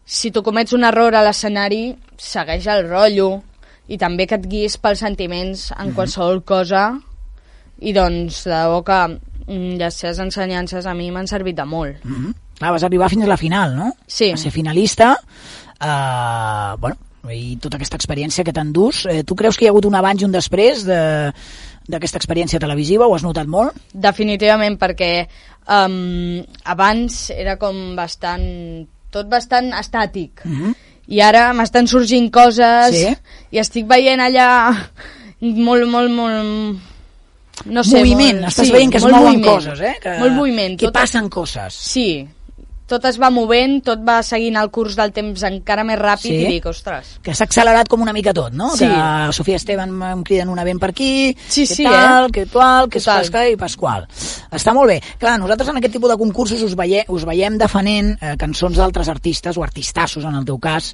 si 0.06 0.32
tu 0.32 0.44
comets 0.44 0.74
un 0.74 0.86
error 0.86 1.16
a 1.16 1.24
l'escenari, 1.26 1.96
segueix 2.18 2.68
el 2.72 2.88
rotllo 2.90 3.42
i 3.88 3.98
també 4.02 4.26
que 4.30 4.38
et 4.40 4.48
guies 4.50 4.78
pels 4.82 5.02
sentiments 5.02 5.72
en 5.78 5.94
qualsevol 5.98 6.42
cosa 6.46 6.88
i 7.82 7.94
doncs 7.94 8.44
de 8.46 8.54
debò 8.54 8.82
que 8.86 9.00
mm, 9.10 9.78
les 9.82 10.02
seves 10.02 10.22
ensenyances 10.24 10.86
a 10.86 10.94
mi 10.98 11.12
m'han 11.12 11.28
servit 11.28 11.58
de 11.58 11.66
molt. 11.66 12.04
Mm 12.04 12.16
-hmm. 12.16 12.34
Clar, 12.56 12.72
vas 12.72 12.84
arribar 12.84 13.10
fins 13.10 13.24
a 13.24 13.28
la 13.28 13.38
final, 13.38 13.76
no? 13.76 13.94
Sí. 14.08 14.32
A 14.32 14.38
ser 14.38 14.52
finalista. 14.52 15.18
Uh, 15.82 16.78
bueno, 16.80 16.96
i 17.32 17.58
tota 17.62 17.78
aquesta 17.78 17.98
experiència 17.98 18.44
que 18.44 18.54
t'endús. 18.54 19.06
Eh, 19.06 19.24
tu 19.24 19.36
creus 19.36 19.58
que 19.58 19.66
hi 19.66 19.68
ha 19.68 19.72
hagut 19.72 19.86
un 19.86 19.96
abans 19.96 20.22
i 20.22 20.26
un 20.26 20.32
després 20.32 20.86
de 20.86 21.34
d'aquesta 21.86 22.18
experiència 22.18 22.60
televisiva? 22.60 23.06
Ho 23.06 23.14
has 23.14 23.24
notat 23.24 23.46
molt? 23.46 23.76
Definitivament, 23.94 24.80
perquè 24.82 25.28
um, 25.68 26.44
abans 26.64 27.30
era 27.36 27.58
com 27.58 27.96
bastant... 27.96 28.88
tot 29.16 29.30
bastant 29.32 29.72
estàtic. 29.80 30.42
Mm 30.44 30.56
-hmm. 30.58 30.74
I 31.08 31.22
ara 31.22 31.54
m'estan 31.54 31.88
sorgint 31.88 32.32
coses 32.34 32.96
Sí? 32.96 33.16
i 33.52 33.60
estic 33.60 33.86
veient 33.88 34.20
allà 34.20 34.76
molt, 35.40 35.88
molt, 35.88 36.12
molt... 36.12 36.80
No 37.66 37.84
sé, 37.84 37.98
moviment, 38.02 38.42
molt, 38.42 38.50
estàs 38.52 38.68
sí, 38.68 38.74
veient 38.74 38.92
que 38.92 38.98
es 38.98 39.04
mouen 39.04 39.24
moviment, 39.24 39.46
coses, 39.46 39.80
eh? 39.80 39.94
Que, 40.02 40.18
molt 40.20 40.34
moviment. 40.34 40.78
Que 40.78 40.86
tot- 40.88 40.94
passen 40.94 41.30
coses. 41.30 41.74
Sí, 41.74 42.28
tot 42.88 43.06
es 43.10 43.16
va 43.22 43.32
movent, 43.34 43.80
tot 43.88 44.02
va 44.06 44.20
seguint 44.24 44.56
el 44.62 44.70
curs 44.70 44.96
del 44.96 45.12
temps 45.16 45.42
encara 45.48 45.84
més 45.84 45.98
ràpid 45.98 46.30
Sí? 46.30 46.36
i 46.44 46.50
dic, 46.56 46.66
ostres... 46.70 47.16
que 47.26 47.34
s'ha 47.34 47.48
accelerat 47.48 47.88
com 47.90 48.02
una 48.04 48.14
mica 48.14 48.34
tot, 48.34 48.54
no? 48.54 48.72
Sí. 48.78 48.86
Que 48.86 49.34
Sofia 49.34 49.56
Esteban 49.58 49.96
em 50.12 50.22
criden 50.24 50.50
un 50.54 50.60
event 50.62 50.80
per 50.80 50.92
aquí, 50.92 51.36
Sí, 51.48 51.66
que 51.68 51.76
sí, 51.76 51.84
tal, 51.84 52.28
eh? 52.28 52.32
que 52.32 52.46
tal, 52.46 52.90
que 52.90 53.00
Total. 53.00 53.24
Pasca 53.24 53.44
i 53.50 53.56
Pasqual. 53.58 54.06
Està 54.54 54.74
molt 54.78 54.92
bé. 54.94 55.00
Clar, 55.18 55.40
nosaltres 55.42 55.70
en 55.74 55.78
aquest 55.82 55.94
tipus 55.98 56.14
de 56.14 56.18
concursos 56.22 56.62
us, 56.62 56.76
veie, 56.78 57.04
us 57.10 57.26
veiem 57.26 57.58
defenent 57.58 58.14
eh, 58.22 58.36
cançons 58.38 58.78
d'altres 58.78 59.10
artistes, 59.10 59.58
o 59.58 59.64
artistassos 59.66 60.24
en 60.24 60.36
el 60.36 60.46
teu 60.46 60.60
cas. 60.62 60.92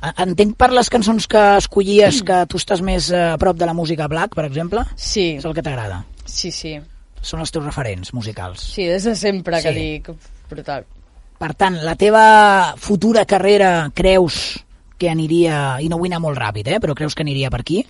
Eh, 0.00 0.14
entenc 0.24 0.56
per 0.56 0.70
les 0.72 0.88
cançons 0.88 1.28
que 1.28 1.44
escollies 1.58 2.22
que 2.24 2.40
tu 2.48 2.56
estàs 2.62 2.80
més 2.80 3.10
eh, 3.12 3.20
a 3.34 3.38
prop 3.38 3.56
de 3.60 3.66
la 3.68 3.74
música 3.76 4.08
black, 4.08 4.34
per 4.34 4.46
exemple? 4.48 4.86
Sí. 4.96 5.34
És 5.38 5.44
el 5.44 5.52
que 5.54 5.62
t'agrada? 5.62 6.04
Sí, 6.24 6.50
sí. 6.50 6.78
Són 7.24 7.40
els 7.40 7.52
teus 7.52 7.64
referents 7.64 8.12
musicals. 8.16 8.60
Sí, 8.74 8.84
des 8.88 9.04
de 9.04 9.14
sempre 9.16 9.60
que 9.62 9.72
Sí. 9.72 9.78
dic, 9.78 10.10
brutal. 10.50 10.84
Per 11.44 11.52
tant, 11.60 11.74
la 11.84 11.92
teva 12.00 12.20
futura 12.80 13.26
carrera 13.28 13.90
creus 13.92 14.56
que 14.96 15.10
aniria, 15.12 15.76
i 15.84 15.90
no 15.92 15.98
vull 16.00 16.08
anar 16.08 16.22
molt 16.24 16.40
ràpid, 16.40 16.70
eh, 16.72 16.78
però 16.80 16.94
creus 16.96 17.12
que 17.12 17.20
aniria 17.20 17.50
per 17.52 17.60
aquí? 17.60 17.82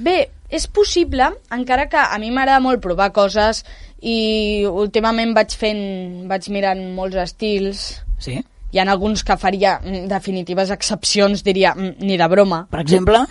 Bé, 0.00 0.30
és 0.48 0.64
possible, 0.64 1.26
encara 1.52 1.90
que 1.92 2.00
a 2.00 2.16
mi 2.22 2.30
m'agrada 2.32 2.62
molt 2.64 2.80
provar 2.80 3.10
coses 3.12 3.66
i 4.00 4.64
últimament 4.64 5.36
vaig 5.36 5.52
fent, 5.60 5.82
vaig 6.30 6.48
mirant 6.54 6.80
molts 6.96 7.20
estils. 7.20 7.84
Sí. 8.16 8.38
Hi 8.72 8.80
ha 8.80 8.88
alguns 8.88 9.26
que 9.28 9.36
faria 9.36 9.74
mm, 9.82 10.06
definitives 10.08 10.72
excepcions, 10.72 11.44
diria, 11.44 11.74
mm, 11.76 12.00
ni 12.00 12.16
de 12.16 12.32
broma. 12.32 12.64
Per 12.72 12.80
exemple? 12.80 13.26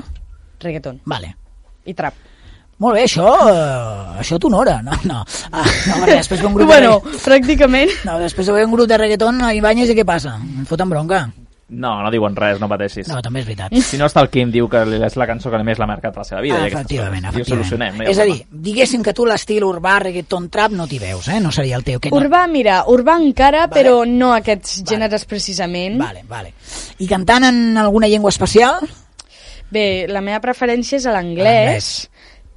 Reggaeton. 0.61 1.01
Vale. 1.09 1.33
I 1.89 1.97
trap. 1.97 2.27
Molt 2.81 2.97
bé, 2.97 3.03
això, 3.05 3.27
eh, 3.51 4.21
això 4.23 4.39
t'honora, 4.41 4.79
no? 4.81 4.95
No, 5.05 5.21
ah, 5.51 5.67
no 5.87 5.99
perquè 6.01 6.17
després 6.17 6.41
ve 6.41 6.49
un 6.49 6.57
grup 6.57 6.71
Bueno, 6.71 6.95
de... 7.05 7.19
pràcticament. 7.21 7.93
No, 8.07 8.17
després 8.23 8.49
ve 8.49 8.65
un 8.65 8.73
grup 8.73 8.89
de 8.89 8.97
reggaeton 8.97 9.43
a 9.45 9.53
Ibáñez 9.53 9.93
i 9.93 9.97
què 9.99 10.05
passa? 10.07 10.33
Em 10.41 10.65
foten 10.65 10.89
bronca. 10.89 11.27
No, 11.71 11.91
no 12.03 12.09
diuen 12.11 12.33
res, 12.35 12.57
no 12.59 12.67
pateixis. 12.67 13.07
No, 13.07 13.21
també 13.23 13.39
és 13.39 13.45
veritat. 13.47 13.71
Si 13.87 13.95
no 13.99 14.09
està 14.09 14.19
el 14.25 14.27
Quim, 14.33 14.49
diu 14.51 14.65
que 14.67 14.81
és 15.07 15.13
la 15.15 15.27
cançó 15.29 15.51
que 15.53 15.61
més 15.63 15.79
l'ha 15.79 15.87
marcat 15.87 16.17
a 16.17 16.19
la 16.19 16.25
seva 16.27 16.41
vida. 16.43 16.57
Ah, 16.57 16.67
efectivament, 16.67 17.23
coses. 17.23 17.37
I 17.37 17.39
ho 17.39 17.45
efectivament. 17.45 17.69
solucionem. 17.69 18.01
No 18.01 18.09
és 18.11 18.19
a 18.19 18.25
dir, 18.27 18.41
diguéssim 18.65 19.05
que 19.05 19.13
tu 19.15 19.27
l'estil 19.29 19.63
urbà, 19.63 19.93
reggaeton, 20.03 20.49
trap 20.51 20.75
no 20.75 20.89
t'hi 20.89 20.99
veus, 20.99 21.29
eh? 21.31 21.39
No 21.39 21.53
seria 21.55 21.77
el 21.79 21.85
teu. 21.87 22.01
Que 22.03 22.11
no... 22.11 22.19
Urbà, 22.19 22.43
mira, 22.51 22.81
urbà 22.91 23.15
encara, 23.21 23.67
vale. 23.69 23.77
però 23.77 24.01
no 24.09 24.33
aquests 24.35 24.81
gèneres 24.89 25.23
precisament. 25.29 25.95
Vale, 26.01 26.25
vale. 26.27 26.51
I 26.99 27.07
cantant 27.07 27.47
en 27.47 27.79
alguna 27.79 28.11
llengua 28.11 28.35
especial? 28.35 28.83
Bé, 29.71 30.09
la 30.11 30.19
meva 30.19 30.41
preferència 30.43 30.99
és 30.99 31.07
a 31.07 31.15
l'anglès, 31.15 31.91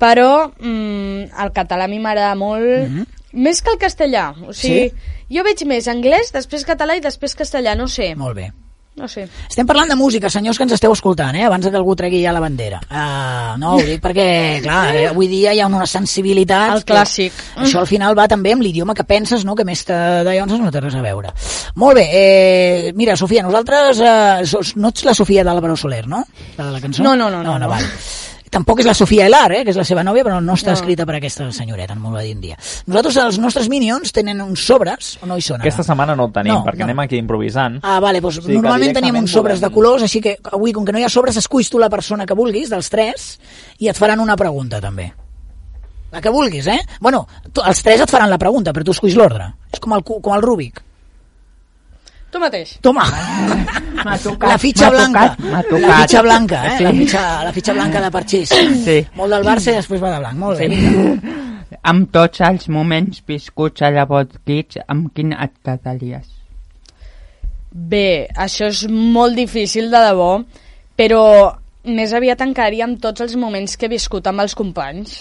però 0.05 0.30
mm, 0.61 1.32
el 1.44 1.52
català 1.57 1.88
a 1.88 1.90
mi 1.90 1.98
m'agrada 1.98 2.34
molt, 2.36 2.88
Mhm. 2.88 3.07
més 3.32 3.62
que 3.62 3.72
el 3.72 3.78
castellà. 3.80 4.28
O 4.46 4.52
sigui, 4.52 4.92
jo 5.32 5.42
veig 5.42 5.64
més 5.66 5.88
anglès, 5.88 6.30
després 6.32 6.66
català 6.68 6.94
i 6.96 7.00
després 7.02 7.34
castellà, 7.34 7.74
no 7.76 7.88
sé. 7.88 8.12
Molt 8.14 8.36
bé. 8.36 8.52
No 8.94 9.09
sé. 9.11 9.24
Estem 9.48 9.66
parlant 9.66 9.88
de 9.90 9.96
música, 9.98 10.28
senyors 10.30 10.57
que 10.57 10.62
ens 10.62 10.72
esteu 10.76 10.92
escoltant, 10.94 11.34
eh? 11.34 11.42
abans 11.42 11.66
que 11.66 11.74
algú 11.74 11.96
tregui 11.98 12.20
ja 12.22 12.30
la 12.30 12.38
bandera. 12.38 12.78
Uh, 12.86 13.57
no, 13.59 13.72
ho 13.74 13.80
dic 13.82 13.98
perquè, 14.00 14.61
clar, 14.62 14.94
eh, 14.94 15.09
avui 15.09 15.26
dia 15.26 15.50
hi 15.52 15.59
ha 15.59 15.66
una 15.66 15.84
sensibilitat... 15.84 16.76
El 16.76 16.84
clàssic. 16.86 17.32
Que, 17.34 17.64
això 17.64 17.80
al 17.80 17.88
final 17.90 18.14
va 18.14 18.28
també 18.30 18.52
amb 18.55 18.62
l'idioma 18.62 18.94
que 18.94 19.02
penses, 19.02 19.42
no? 19.44 19.57
que 19.59 19.64
més 19.66 19.82
te, 19.84 19.92
de 20.22 20.36
llavors 20.36 20.61
no 20.62 20.70
té 20.70 20.80
res 20.84 20.94
a 20.94 21.02
veure. 21.02 21.32
Molt 21.74 21.98
bé, 21.98 22.05
eh, 22.12 22.92
mira, 22.94 23.16
Sofia, 23.18 23.42
nosaltres... 23.42 23.98
Eh, 23.98 24.62
no 24.76 24.94
ets 24.94 25.05
la 25.05 25.14
Sofia 25.18 25.42
d'Àlvaro 25.42 25.74
Soler, 25.74 26.07
no? 26.07 26.22
La 26.57 26.68
de 26.68 26.70
la 26.76 26.80
cançó? 26.80 27.02
No, 27.02 27.16
no, 27.16 27.32
no, 27.34 27.42
no, 27.42 27.59
no, 27.59 27.64
no. 27.66 27.68
Vale. 27.74 27.90
Tampoc 28.55 28.80
és 28.80 28.86
la 28.86 28.94
Sofia 28.94 29.26
Elar, 29.26 29.48
eh, 29.52 29.62
que 29.66 29.72
és 29.74 29.76
la 29.76 29.84
seva 29.84 30.05
nòvia, 30.07 30.22
però 30.24 30.38
no 30.40 30.55
està 30.55 30.70
No. 30.70 30.78
escrita 30.78 31.05
per 31.05 31.16
aquesta 31.16 31.50
senyoreta, 31.52 31.94
no 31.96 32.00
m'ho 32.07 32.12
va 32.14 32.22
dir 32.22 32.34
un 32.36 32.40
dia. 32.40 32.57
Nosaltres, 32.86 33.16
els 33.24 33.38
nostres 33.42 33.68
Minions, 33.68 34.12
tenen 34.14 34.40
uns 34.40 34.62
sobres, 34.64 35.18
o 35.22 35.26
no 35.26 35.36
hi 35.36 35.42
són 35.42 35.57
ara? 35.61 35.64
Aquesta 35.66 35.82
setmana 35.82 36.14
no 36.14 36.26
el 36.28 36.32
tenim, 36.32 36.52
No, 36.55 36.64
perquè 36.64 36.78
no. 36.78 36.84
anem 36.84 37.00
aquí 37.00 37.16
improvisant. 37.18 37.80
Ah, 37.82 37.98
vale, 38.00 38.20
doncs 38.20 38.38
que 38.40 38.52
normalment 38.52 38.92
teníem 38.94 39.12
directament 39.12 39.24
uns 39.24 39.32
sobres 39.32 39.61
de 39.61 39.70
colors, 39.70 40.02
així 40.07 40.20
que 40.20 40.36
avui, 40.52 40.72
com 40.72 40.84
que 40.84 40.92
no 40.92 40.98
hi 41.00 41.05
ha 41.05 41.09
sobres, 41.09 41.36
esculls 41.36 41.68
tu 41.68 41.78
la 41.78 41.90
persona 41.90 42.24
que 42.26 42.34
vulguis, 42.34 42.70
dels 42.70 42.88
tres, 42.88 43.40
i 43.78 43.88
et 43.88 43.96
faran 43.96 44.20
una 44.20 44.36
pregunta, 44.36 44.80
també. 44.80 45.12
La 46.12 46.20
que 46.20 46.30
vulguis, 46.30 46.66
eh? 46.68 46.78
Bueno, 47.00 47.26
tu, 47.52 47.61
els 47.66 47.82
tres 47.82 48.00
et 48.00 48.11
faran 48.11 48.30
la 48.30 48.38
pregunta, 48.38 48.72
però 48.72 48.84
tu 48.84 48.92
esculls 48.92 49.16
l'ordre. 49.16 49.52
És 49.72 49.80
com 49.80 49.92
el, 49.94 50.05
com 50.05 50.32
el 50.32 50.42
Rubik. 50.42 50.80
Tu 52.35 52.41
mateix. 52.43 52.70
Toma! 52.82 53.05
tocat, 54.18 54.49
la 54.51 54.57
fitxa 54.59 54.89
blanca. 54.91 55.20
tocat, 55.39 55.85
La 55.85 55.99
fitxa 56.01 56.22
blanca, 56.26 56.62
eh? 56.66 56.72
Sí. 56.76 56.85
La, 56.85 56.93
fitxa, 56.97 57.20
la 57.45 57.53
fitxa 57.55 57.74
blanca 57.76 58.01
de 58.03 58.09
parxís. 58.11 58.55
Sí. 58.82 58.97
Molt 59.14 59.37
del 59.37 59.45
Barça 59.47 59.70
i 59.70 59.76
després 59.78 60.03
va 60.03 60.11
de 60.16 60.18
blanc. 60.24 60.41
Molt 60.41 60.59
bé. 60.59 61.76
Amb 61.93 62.09
tots 62.11 62.43
els 62.43 62.66
moments 62.74 63.22
viscuts 63.28 63.85
a 63.87 63.93
la 63.95 64.07
Kids, 64.09 64.80
amb 64.91 65.12
quin 65.14 65.30
et 65.32 65.55
quedaries? 65.62 66.26
Bé, 67.70 68.26
això 68.35 68.66
és 68.72 68.82
molt 68.91 69.39
difícil 69.39 69.87
de 69.95 70.03
debò, 70.03 70.32
però 70.99 71.22
més 71.87 72.12
aviat 72.18 72.43
encara 72.43 72.82
amb 72.82 72.99
tots 72.99 73.22
els 73.22 73.39
moments 73.39 73.76
que 73.76 73.87
he 73.87 73.95
viscut 73.95 74.26
amb 74.26 74.43
els 74.43 74.59
companys 74.59 75.20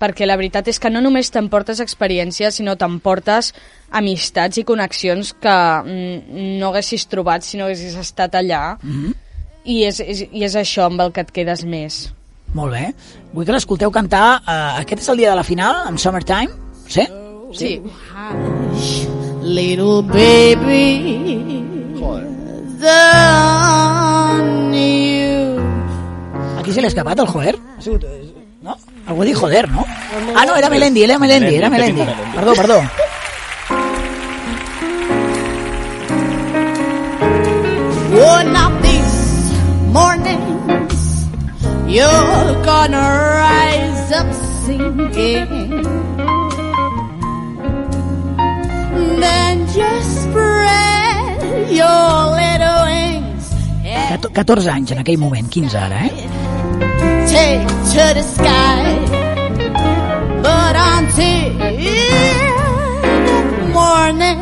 perquè 0.00 0.26
la 0.26 0.36
veritat 0.40 0.68
és 0.72 0.78
que 0.80 0.90
no 0.90 1.02
només 1.04 1.30
t'emportes 1.30 1.80
experiències, 1.84 2.56
sinó 2.56 2.76
t'emportes 2.80 3.52
amistats 3.90 4.58
i 4.58 4.64
connexions 4.64 5.34
que 5.40 5.56
mm, 5.84 6.56
no 6.60 6.70
haguessis 6.70 7.06
trobat 7.10 7.44
si 7.44 7.60
no 7.60 7.68
haguessis 7.68 7.96
estat 8.00 8.34
allà 8.40 8.78
Mhm. 8.82 9.12
i, 9.64 9.82
és, 9.84 10.00
és, 10.00 10.24
i 10.32 10.44
és 10.44 10.56
això 10.56 10.86
amb 10.88 11.00
el 11.04 11.12
que 11.12 11.20
et 11.20 11.30
quedes 11.30 11.64
més. 11.64 12.08
Molt 12.54 12.72
bé. 12.72 12.94
Vull 13.32 13.46
que 13.46 13.52
l'escolteu 13.52 13.92
cantar. 13.94 14.40
Uh, 14.42 14.80
aquest 14.80 15.02
és 15.04 15.08
el 15.12 15.18
dia 15.18 15.30
de 15.30 15.36
la 15.36 15.44
final, 15.44 15.84
en 15.86 15.98
Summertime. 15.98 16.50
Sí? 16.88 17.04
Sí. 17.52 17.80
Little 19.42 20.02
baby, 20.02 21.62
the 22.80 22.98
you. 24.72 25.60
Aquí 26.58 26.72
se 26.72 26.80
li 26.80 26.86
ha 26.86 26.88
escapat 26.88 27.18
el 27.18 27.26
joder. 27.26 27.54
Ha 27.78 27.82
sigut, 27.82 28.04
eh, 28.04 28.29
no? 28.62 28.76
Ha 29.06 29.14
dit 29.24 29.34
joder, 29.36 29.68
no? 29.70 29.84
Ah, 30.36 30.44
no, 30.44 30.56
era 30.56 30.68
Melendi, 30.68 31.02
era 31.02 31.18
Melendi, 31.18 31.54
era 31.54 31.70
Melendi. 31.70 32.02
Perdó, 32.34 32.54
perdó. 32.54 32.80
One 38.12 38.56
of 38.56 38.72
these 38.82 39.18
mornings, 39.92 41.26
you're 41.88 42.54
gonna 42.64 43.06
rise 43.40 44.12
up 44.12 44.28
singing. 44.66 45.82
Then 49.20 49.66
just 49.68 50.22
spread 50.24 51.70
your 51.70 52.16
little 52.40 52.80
wings 52.88 53.44
Cato- 54.08 54.30
14 54.32 54.68
anys 54.68 54.90
en 54.92 54.98
aquell 54.98 55.18
moment, 55.18 55.48
15 55.50 55.76
ara, 55.76 56.06
eh? 56.06 56.89
Take 57.30 57.66
to 57.94 58.04
the 58.18 58.22
sky. 58.22 58.82
But 60.42 60.74
until 60.74 61.44
the 63.58 63.68
morning, 63.72 64.40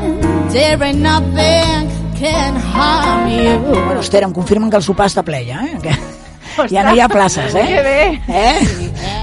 there 0.53 0.82
ain't 0.82 1.01
nothing 1.01 1.89
can 2.18 2.55
harm 2.57 3.28
you. 3.28 3.59
Bueno, 3.84 4.01
Esther, 4.01 4.24
em 4.24 4.32
confirmen 4.32 4.70
que 4.70 4.76
el 4.80 4.82
sopar 4.82 5.07
està 5.11 5.22
ple 5.22 5.45
ja, 5.47 5.64
eh? 5.68 5.78
Que 5.82 5.95
ja 6.72 6.82
no 6.86 6.95
hi 6.97 7.01
ha 7.05 7.09
places, 7.12 7.55
eh? 7.55 7.66
Que 7.74 7.82
bé. 7.86 8.01
Eh? 8.28 8.57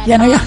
Ja 0.08 0.22
no 0.22 0.30
hi 0.30 0.38
ha... 0.38 0.42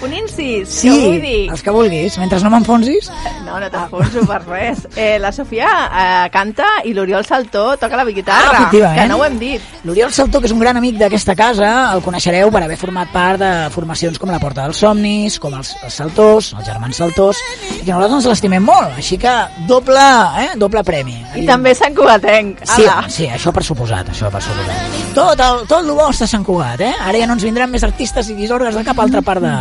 Un 0.00 0.12
incís, 0.14 0.68
Sí, 0.68 0.88
que 0.88 1.06
vull 1.08 1.20
dir. 1.20 1.50
els 1.50 1.62
que 1.62 1.70
vulguis, 1.74 2.18
mentre 2.18 2.38
no 2.40 2.50
m'enfonsis. 2.50 3.08
No, 3.44 3.58
no 3.58 3.68
t'enfonso 3.70 4.20
per 4.28 4.42
res. 4.46 4.84
Eh, 4.94 5.18
la 5.18 5.32
Sofia 5.32 5.66
eh, 5.88 6.30
canta 6.30 6.64
i 6.84 6.92
l'Oriol 6.94 7.24
Saltó 7.26 7.76
toca 7.76 7.96
la 7.96 8.04
guitarra, 8.04 8.68
Ah, 8.68 8.70
que 8.70 9.06
no 9.08 9.16
ho 9.18 9.24
hem 9.24 9.38
dit. 9.40 9.60
L'Oriol 9.84 10.12
Saltó, 10.12 10.38
que 10.40 10.46
és 10.46 10.52
un 10.54 10.60
gran 10.60 10.76
amic 10.76 10.96
d'aquesta 11.00 11.34
casa, 11.34 11.92
el 11.94 12.02
coneixereu 12.02 12.50
per 12.54 12.62
haver 12.62 12.76
format 12.78 13.10
part 13.12 13.40
de 13.42 13.50
formacions 13.74 14.18
com 14.18 14.30
la 14.30 14.38
Porta 14.38 14.62
dels 14.68 14.76
Somnis, 14.84 15.38
com 15.40 15.54
els, 15.58 15.74
els 15.82 15.94
Saltós, 15.94 16.52
els 16.56 16.66
germans 16.66 16.96
Saltós, 16.96 17.36
i 17.80 17.82
que 17.84 17.90
nosaltres 17.92 18.20
ens 18.20 18.26
l'estimem 18.30 18.62
molt, 18.64 18.94
així 19.02 19.18
que 19.18 19.34
doble, 19.66 19.98
eh, 20.44 20.50
doble 20.56 20.84
premi. 20.84 21.16
I 21.34 21.44
també 21.46 21.74
Sant 21.74 21.94
Cugatenc. 21.96 22.62
Sí, 22.64 22.84
Ala. 22.86 23.08
sí, 23.08 23.26
això 23.26 23.52
per 23.52 23.64
suposat, 23.64 24.08
això 24.14 24.30
per 24.30 24.42
suposat. 24.42 24.96
Tot 25.14 25.40
el, 25.40 25.66
tot 25.66 25.80
el 25.82 25.90
bo 25.90 26.06
està 26.12 26.26
Sant 26.30 26.44
Cugat, 26.46 26.80
eh? 26.86 26.92
Ara 27.02 27.18
ja 27.18 27.26
no 27.26 27.34
ens 27.34 27.42
vindran 27.42 27.70
més 27.70 27.82
artistes 27.82 28.28
i 28.30 28.34
disordres 28.38 28.74
de 28.78 28.84
cap 28.86 28.98
altra 29.00 29.22
part 29.22 29.42
de, 29.42 29.52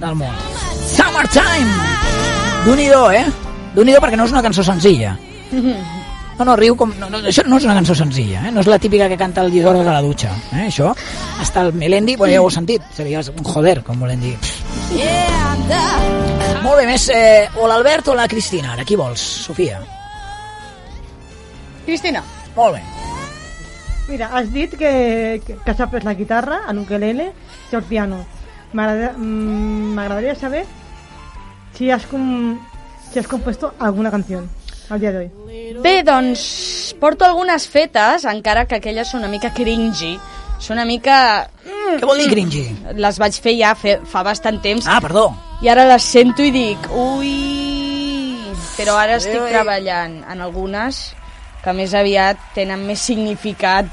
del 0.00 0.14
món. 0.18 0.36
Summertime! 0.92 1.72
Déu-n'hi-do, 2.66 3.02
eh? 3.10 3.24
Déu-n'hi-do 3.74 4.00
perquè 4.04 4.18
no 4.18 4.28
és 4.28 4.34
una 4.34 4.44
cançó 4.44 4.64
senzilla. 4.66 5.16
No, 6.38 6.46
no, 6.48 6.54
riu 6.56 6.76
com... 6.78 6.92
No, 6.98 7.10
no, 7.12 7.20
això 7.28 7.44
no 7.46 7.58
és 7.60 7.66
una 7.68 7.76
cançó 7.76 7.94
senzilla, 7.94 8.46
eh? 8.48 8.52
No 8.54 8.62
és 8.64 8.70
la 8.70 8.78
típica 8.82 9.08
que 9.10 9.18
canta 9.20 9.44
el 9.44 9.52
disordre 9.52 9.84
a 9.84 9.92
la 9.98 10.02
dutxa, 10.02 10.32
eh? 10.52 10.66
Això. 10.66 10.92
Hasta 11.40 11.66
el 11.66 11.72
Melendi, 11.76 12.16
bueno, 12.16 12.32
ja 12.34 12.40
ho 12.40 12.48
heu 12.48 12.54
sentit, 12.54 12.86
seria 12.96 13.20
un 13.30 13.44
joder, 13.44 13.82
com 13.86 14.00
volen 14.00 14.22
dir. 14.24 14.34
Molt 16.62 16.78
bé, 16.78 16.86
més... 16.88 17.08
Eh, 17.12 17.48
o 17.60 17.68
l'Albert 17.68 18.10
o 18.12 18.16
la 18.18 18.26
Cristina, 18.30 18.72
ara, 18.72 18.86
qui 18.88 18.96
vols, 18.96 19.22
Sofia? 19.46 19.82
Cristina. 21.84 22.22
Molt 22.56 22.78
bé. 22.78 22.82
Mira, 24.08 24.28
has 24.34 24.50
dit 24.52 24.72
que, 24.76 24.92
que, 25.46 25.56
que 25.56 25.70
has 25.70 25.80
après 25.80 26.04
la 26.04 26.14
guitarra, 26.14 26.62
el 26.70 26.80
ukelele 26.82 27.30
i 27.70 27.76
el 27.76 27.84
piano. 27.88 28.24
Mm, 28.72 29.92
M'agradaria 29.94 30.34
saber 30.34 30.64
si 31.76 31.90
has, 31.90 32.06
com, 32.06 32.58
si 33.12 33.18
has 33.18 33.26
compuesto 33.28 33.74
alguna 33.78 34.10
canción. 34.10 34.48
al 34.90 35.00
dia 35.00 35.12
d'avui? 35.12 35.30
Bé, 35.82 36.02
doncs, 36.04 36.94
porto 37.00 37.24
algunes 37.24 37.66
fetes, 37.68 38.26
encara 38.28 38.66
que 38.66 38.76
aquelles 38.76 39.08
són 39.08 39.22
una 39.22 39.30
mica 39.32 39.52
cringy. 39.54 40.18
Són 40.60 40.76
una 40.76 40.84
mica... 40.84 41.48
Mm, 41.64 41.96
Què 41.98 42.06
vol 42.06 42.20
dir 42.20 42.28
cringy? 42.30 42.64
Les 43.00 43.18
vaig 43.18 43.38
fer 43.40 43.54
ja 43.58 43.72
fe, 43.74 43.96
fa 44.04 44.22
bastant 44.22 44.60
temps. 44.62 44.86
Ah, 44.86 45.00
perdó. 45.00 45.30
I 45.62 45.70
ara 45.72 45.86
les 45.88 46.02
sento 46.04 46.44
i 46.44 46.50
dic, 46.54 46.90
ui... 46.92 47.32
Però 48.76 48.94
ara 48.98 49.16
estic 49.20 49.40
Ui. 49.40 49.48
treballant 49.52 50.20
en 50.32 50.40
algunes 50.44 51.00
que 51.62 51.72
més 51.76 51.92
aviat 51.94 52.38
tenen 52.54 52.84
més 52.86 53.00
significat 53.04 53.86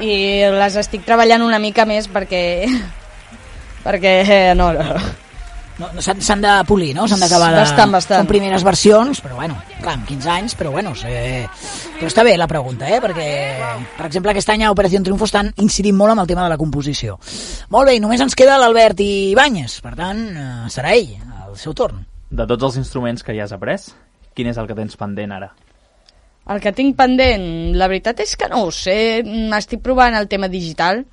i 0.00 0.12
les 0.52 0.76
estic 0.78 1.04
treballant 1.06 1.42
una 1.44 1.58
mica 1.62 1.84
més 1.88 2.08
perquè... 2.12 2.66
perquè 3.84 4.54
no, 4.58 4.72
no. 4.76 4.96
No, 5.78 5.88
no, 5.96 6.02
S'han 6.04 6.20
s'han 6.20 6.42
de 6.44 6.50
polir, 6.68 6.90
no? 6.94 7.06
S'han 7.08 7.22
d'acabar 7.22 7.48
de... 7.54 7.62
Bastant, 7.62 7.92
bastant. 7.94 8.20
Són 8.22 8.28
primeres 8.28 8.64
versions, 8.66 9.22
però 9.24 9.38
bueno, 9.38 9.56
clar, 9.80 9.94
amb 9.96 10.04
15 10.08 10.30
anys, 10.34 10.54
però 10.58 10.70
bueno, 10.74 10.92
sé... 10.98 11.46
però 11.96 12.10
està 12.10 12.24
bé 12.26 12.34
la 12.36 12.48
pregunta, 12.50 12.90
eh? 12.92 13.00
Perquè, 13.02 13.26
per 13.96 14.06
exemple, 14.06 14.34
aquest 14.34 14.52
any 14.52 14.66
a 14.66 14.72
Operació 14.74 15.00
Triunfo 15.02 15.26
estan 15.26 15.48
incidint 15.64 15.96
molt 15.96 16.12
amb 16.12 16.24
el 16.24 16.28
tema 16.28 16.44
de 16.44 16.52
la 16.52 16.60
composició. 16.60 17.16
Molt 17.72 17.88
bé, 17.88 17.96
i 17.96 18.04
només 18.04 18.20
ens 18.20 18.36
queda 18.38 18.60
l'Albert 18.60 19.00
Ibáñez, 19.00 19.80
per 19.82 19.94
tant, 19.96 20.22
eh, 20.28 20.70
serà 20.72 20.92
ell, 20.92 21.16
el 21.48 21.56
seu 21.58 21.74
torn. 21.78 22.04
De 22.30 22.46
tots 22.48 22.68
els 22.68 22.78
instruments 22.84 23.24
que 23.24 23.34
ja 23.36 23.48
has 23.48 23.56
après, 23.56 23.88
quin 24.36 24.52
és 24.52 24.60
el 24.60 24.68
que 24.68 24.76
tens 24.76 25.00
pendent 25.00 25.32
ara? 25.40 25.50
El 26.52 26.60
que 26.60 26.74
tinc 26.76 26.96
pendent, 26.98 27.72
la 27.78 27.88
veritat 27.88 28.20
és 28.24 28.36
que 28.36 28.48
no 28.52 28.64
ho 28.66 28.70
sé, 28.74 29.22
m'estic 29.24 29.80
provant 29.80 30.14
el 30.18 30.28
tema 30.28 30.52
digital, 30.52 31.04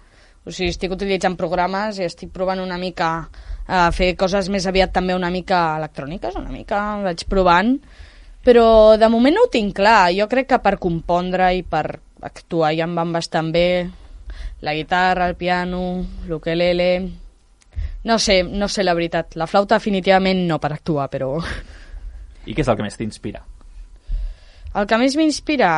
o 0.49 0.53
sigui, 0.53 0.73
estic 0.73 0.93
utilitzant 0.95 1.37
programes 1.37 1.99
i 1.99 2.07
estic 2.07 2.33
provant 2.33 2.61
una 2.63 2.79
mica 2.81 3.09
a 3.69 3.85
fer 3.93 4.15
coses 4.17 4.49
més 4.49 4.65
aviat 4.65 4.91
també 4.95 5.13
una 5.13 5.29
mica 5.29 5.77
electròniques, 5.77 6.35
una 6.39 6.49
mica 6.49 6.81
vaig 7.05 7.23
provant, 7.29 7.75
però 8.45 8.97
de 8.97 9.09
moment 9.13 9.37
no 9.37 9.45
ho 9.45 9.51
tinc 9.53 9.75
clar, 9.77 10.09
jo 10.17 10.25
crec 10.31 10.49
que 10.49 10.61
per 10.63 10.79
compondre 10.81 11.51
i 11.53 11.61
per 11.61 11.85
actuar 12.25 12.73
ja 12.73 12.87
em 12.89 12.95
van 12.97 13.13
bastant 13.13 13.51
bé, 13.53 13.69
la 14.65 14.73
guitarra, 14.73 15.29
el 15.29 15.37
piano, 15.39 16.05
l'ukelele... 16.27 16.91
No 17.99 18.15
sé, 18.17 18.41
no 18.43 18.69
sé 18.71 18.85
la 18.85 18.95
veritat, 18.95 19.35
la 19.35 19.45
flauta 19.47 19.75
definitivament 19.75 20.45
no 20.47 20.57
per 20.63 20.71
actuar, 20.71 21.09
però... 21.11 21.33
I 22.47 22.55
què 22.55 22.63
és 22.63 22.69
el 22.71 22.77
que 22.79 22.85
més 22.85 22.95
t'inspira? 22.95 23.41
El 24.79 24.87
que 24.87 24.99
més 25.01 25.17
m'inspira, 25.19 25.71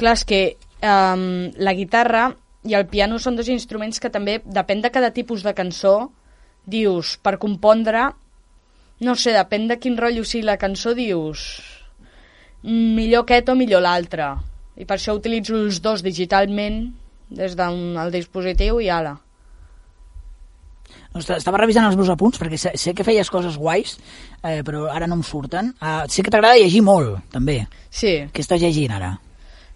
clar, 0.00 0.16
és 0.18 0.24
que 0.26 0.40
um, 0.82 1.22
la 1.62 1.74
guitarra 1.78 2.26
i 2.64 2.74
el 2.78 2.86
piano 2.86 3.18
són 3.18 3.36
dos 3.36 3.48
instruments 3.50 3.98
que 4.00 4.10
també, 4.10 4.40
depèn 4.44 4.82
de 4.84 4.90
cada 4.94 5.10
tipus 5.14 5.42
de 5.42 5.54
cançó, 5.54 6.12
dius, 6.66 7.16
per 7.18 7.38
compondre, 7.42 8.10
no 9.02 9.16
sé, 9.18 9.34
depèn 9.34 9.66
de 9.70 9.78
quin 9.82 9.98
rotllo 9.98 10.24
sigui 10.24 10.46
la 10.46 10.58
cançó, 10.58 10.94
dius, 10.94 11.60
"Mm, 12.62 12.94
millor 12.94 13.24
aquest 13.24 13.48
o 13.48 13.54
millor 13.54 13.82
l'altre. 13.82 14.36
I 14.76 14.84
per 14.84 14.96
això 14.96 15.14
utilitzo 15.14 15.56
els 15.56 15.82
dos 15.82 16.02
digitalment 16.02 16.94
des 17.28 17.56
del 17.56 18.10
dispositiu 18.12 18.80
i 18.80 18.88
ala. 18.88 19.18
Doncs 21.12 21.28
estava 21.30 21.58
revisant 21.58 21.84
els 21.86 21.96
meus 21.96 22.08
apunts 22.08 22.40
perquè 22.40 22.56
sé, 22.56 22.72
sé 22.80 22.94
que 22.94 23.04
feies 23.04 23.28
coses 23.30 23.58
guais, 23.60 23.98
eh, 24.42 24.62
però 24.64 24.86
ara 24.88 25.06
no 25.06 25.14
em 25.14 25.22
surten. 25.22 25.74
Uh, 25.80 26.08
sé 26.08 26.22
que 26.22 26.30
t'agrada 26.30 26.56
llegir 26.56 26.80
molt, 26.82 27.20
també. 27.30 27.66
Sí. 27.90 28.28
Què 28.32 28.40
estàs 28.40 28.60
llegint 28.60 28.92
ara? 28.96 29.18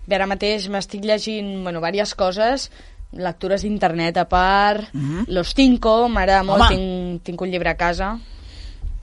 Bé, 0.06 0.14
ara 0.14 0.26
mateix 0.30 0.68
m'estic 0.70 1.04
llegint, 1.04 1.62
bueno, 1.64 1.80
diverses 1.80 2.14
coses, 2.14 2.70
lectures 3.12 3.62
d'internet 3.62 4.16
a 4.18 4.28
part, 4.28 4.92
Mhm. 4.92 5.26
Los 5.28 5.54
Cinco, 5.54 6.08
m'agrada 6.08 6.42
molt, 6.42 6.62
Home. 6.62 6.76
tinc, 6.76 7.22
tinc 7.22 7.40
un 7.40 7.50
llibre 7.50 7.70
a 7.70 7.76
casa, 7.76 8.18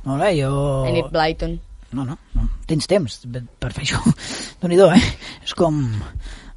Molt 0.04 0.20
bé, 0.22 0.34
jo... 0.36 0.86
Enid 0.86 1.06
Blyton. 1.12 1.60
No, 1.94 2.04
no, 2.04 2.18
no. 2.36 2.48
Tens 2.68 2.88
temps 2.88 3.22
per 3.60 3.72
fer 3.72 3.86
això. 3.86 4.02
Déu-n'hi-do, 4.62 4.90
eh? 4.92 5.02
És 5.46 5.54
com... 5.56 5.78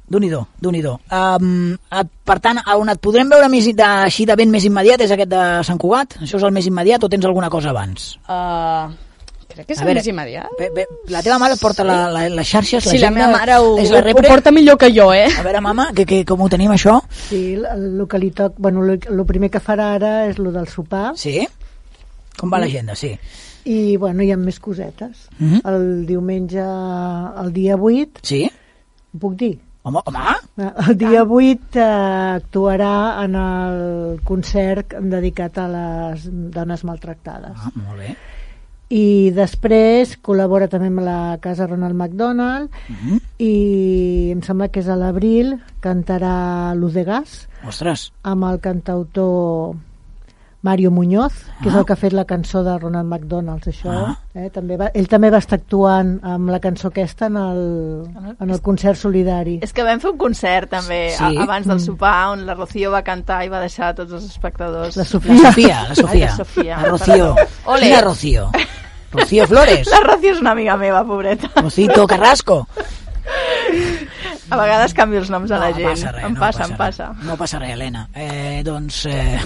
Déu-n'hi-do, 0.07 0.39
déu 0.63 0.71
nhi 0.71 0.81
um, 0.87 1.75
Per 2.23 2.37
tant, 2.39 2.61
on 2.79 2.89
et 2.89 2.99
podrem 3.03 3.27
veure 3.27 3.49
més 3.51 3.65
de, 3.75 3.87
així 4.07 4.23
de 4.25 4.37
ben 4.39 4.47
més 4.49 4.63
immediat 4.63 5.01
és 5.03 5.11
aquest 5.11 5.27
de 5.33 5.41
Sant 5.67 5.77
Cugat? 5.77 6.15
Això 6.23 6.39
és 6.39 6.45
el 6.47 6.53
més 6.55 6.67
immediat 6.69 7.03
o 7.03 7.09
tens 7.11 7.27
alguna 7.27 7.49
cosa 7.51 7.73
abans? 7.73 8.13
Uh, 8.23 8.87
crec 9.57 9.67
que 9.67 9.75
és 9.75 9.81
A 9.81 9.85
el 9.85 9.89
veure, 9.89 10.01
més 10.01 10.09
immediat. 10.11 10.53
Bé, 10.59 10.69
bé, 10.75 10.85
la 11.13 11.23
teva 11.25 11.39
mare 11.41 11.57
porta 11.59 11.85
la, 11.87 11.97
la, 12.13 12.23
les 12.29 12.47
xarxes, 12.49 12.85
Sí, 12.87 12.99
la 13.01 13.11
meva 13.13 13.31
mare 13.33 13.57
ho, 13.59 13.73
és 13.81 13.91
la 13.93 14.03
ho, 14.05 14.23
porta 14.23 14.53
millor 14.53 14.77
que 14.81 14.91
jo, 14.93 15.09
eh? 15.15 15.27
A 15.27 15.45
veure, 15.45 15.61
mama, 15.65 15.89
que, 15.97 16.05
que, 16.09 16.21
com 16.27 16.45
ho 16.45 16.49
tenim 16.53 16.73
això? 16.75 16.99
Sí, 17.27 17.41
el, 17.57 18.05
que 18.09 18.21
li 18.21 18.31
toc, 18.37 18.55
bueno, 18.61 18.85
el, 18.85 19.25
primer 19.27 19.51
que 19.53 19.63
farà 19.63 19.93
ara 19.97 20.13
és 20.29 20.39
el 20.39 20.51
del 20.53 20.69
sopar. 20.71 21.11
Sí? 21.19 21.41
Com 22.37 22.53
va 22.53 22.61
l'agenda, 22.61 22.95
sí. 22.95 23.15
I, 23.67 23.97
bueno, 23.99 24.23
hi 24.23 24.31
ha 24.31 24.39
més 24.39 24.61
cosetes. 24.63 25.27
Mhm. 25.39 25.63
El 25.67 25.87
diumenge, 26.07 26.63
el 27.43 27.53
dia 27.55 27.75
8... 27.75 28.23
Sí? 28.23 28.45
Ho 29.13 29.23
puc 29.23 29.35
dir? 29.39 29.55
Home, 29.87 30.01
home! 30.05 30.71
El 30.87 30.97
dia 30.99 31.23
8 31.23 31.79
eh, 31.79 31.83
actuarà 32.35 33.23
en 33.23 33.35
el 33.39 33.77
concert 34.27 34.97
dedicat 34.99 35.61
a 35.63 35.67
les 35.71 36.25
dones 36.27 36.83
maltractades. 36.83 37.55
Ah, 37.55 37.71
molt 37.75 38.03
bé. 38.03 38.15
I 38.89 39.31
després 39.35 40.13
col·labora 40.23 40.69
també 40.71 40.87
amb 40.87 41.01
la 41.03 41.37
Casa 41.43 41.67
Ronald 41.67 41.95
McDonald 41.95 42.69
Mhm. 42.87 43.17
i 43.43 44.29
em 44.31 44.41
sembla 44.41 44.69
que 44.69 44.79
és 44.79 44.87
a 44.87 44.95
l'abril 44.95 45.57
cantarà 45.81 46.73
Luz 46.75 46.93
de 46.93 47.03
Gas 47.03 47.47
Ostres, 47.67 48.11
amb 48.23 48.45
el 48.45 48.59
cantautor 48.61 49.75
Mario 50.63 50.89
Muñoz, 50.91 51.33
que 51.61 51.69
és 51.69 51.75
Ah. 51.75 51.79
el 51.79 51.85
que 51.85 51.93
ha 51.93 51.95
fet 51.95 52.13
la 52.13 52.25
cançó 52.25 52.63
de 52.63 52.77
Ronald 52.79 53.07
McDonald, 53.07 53.63
això. 53.67 53.89
Ah. 53.91 54.17
Eh? 54.33 54.49
També 54.49 54.75
va, 54.75 54.89
ell 54.93 55.07
també 55.07 55.29
va 55.29 55.37
estar 55.37 55.59
actuant 55.59 56.19
amb 56.23 56.49
la 56.49 56.59
cançó 56.59 56.87
aquesta 56.89 57.27
en 57.27 57.37
el, 57.37 58.03
en 58.39 58.49
el 58.49 58.61
concert 58.61 58.97
solidari. 58.97 59.59
És 59.61 59.71
que 59.71 59.83
vam 59.83 59.99
fer 59.99 60.11
un 60.11 60.17
concert 60.17 60.69
també 60.69 61.11
Sí. 61.15 61.23
a, 61.23 61.43
abans 61.43 61.67
del 61.67 61.77
Mm. 61.77 61.85
sopar 61.85 62.29
on 62.33 62.45
la 62.45 62.55
Rocío 62.55 62.91
va 62.91 63.03
cantar 63.03 63.45
i 63.45 63.49
va 63.49 63.59
deixar 63.61 63.93
tots 63.95 64.11
els 64.11 64.25
espectadors. 64.25 64.97
La 64.97 65.05
Sofia. 65.05 65.33
La 65.33 65.51
Sofia, 65.51 65.85
la 65.89 65.95
Sofia. 65.95 66.13
Ai, 66.13 66.19
la 66.19 66.35
Sofia. 66.35 66.77
La 66.81 66.89
Rocío. 66.89 67.35
Ole. 67.65 67.81
Quina 67.81 68.01
Rocío? 68.01 68.49
Rocío 69.11 69.47
Flores. 69.47 69.87
La 69.89 69.99
Rocío 70.01 70.31
és 70.33 70.41
una 70.41 70.51
amiga 70.51 70.75
meva, 70.75 71.05
pobreta. 71.05 71.49
Rocito 71.61 72.05
Carrasco. 72.07 72.67
A 74.49 74.55
vegades 74.55 74.93
canvio 74.95 75.19
els 75.19 75.29
noms 75.29 75.51
a 75.51 75.57
la 75.59 75.69
No 75.71 75.75
gent. 75.75 75.89
passa 75.89 76.11
res, 76.15 76.23
em 76.25 76.33
no 76.33 76.39
passa, 76.39 76.59
passa 76.59 76.71
em 76.71 76.77
passa. 76.77 77.07
No 77.27 77.35
passa 77.37 77.59
res, 77.59 77.73
Helena. 77.75 78.07
Eh, 78.15 78.61
doncs... 78.63 79.05
Eh... 79.05 79.39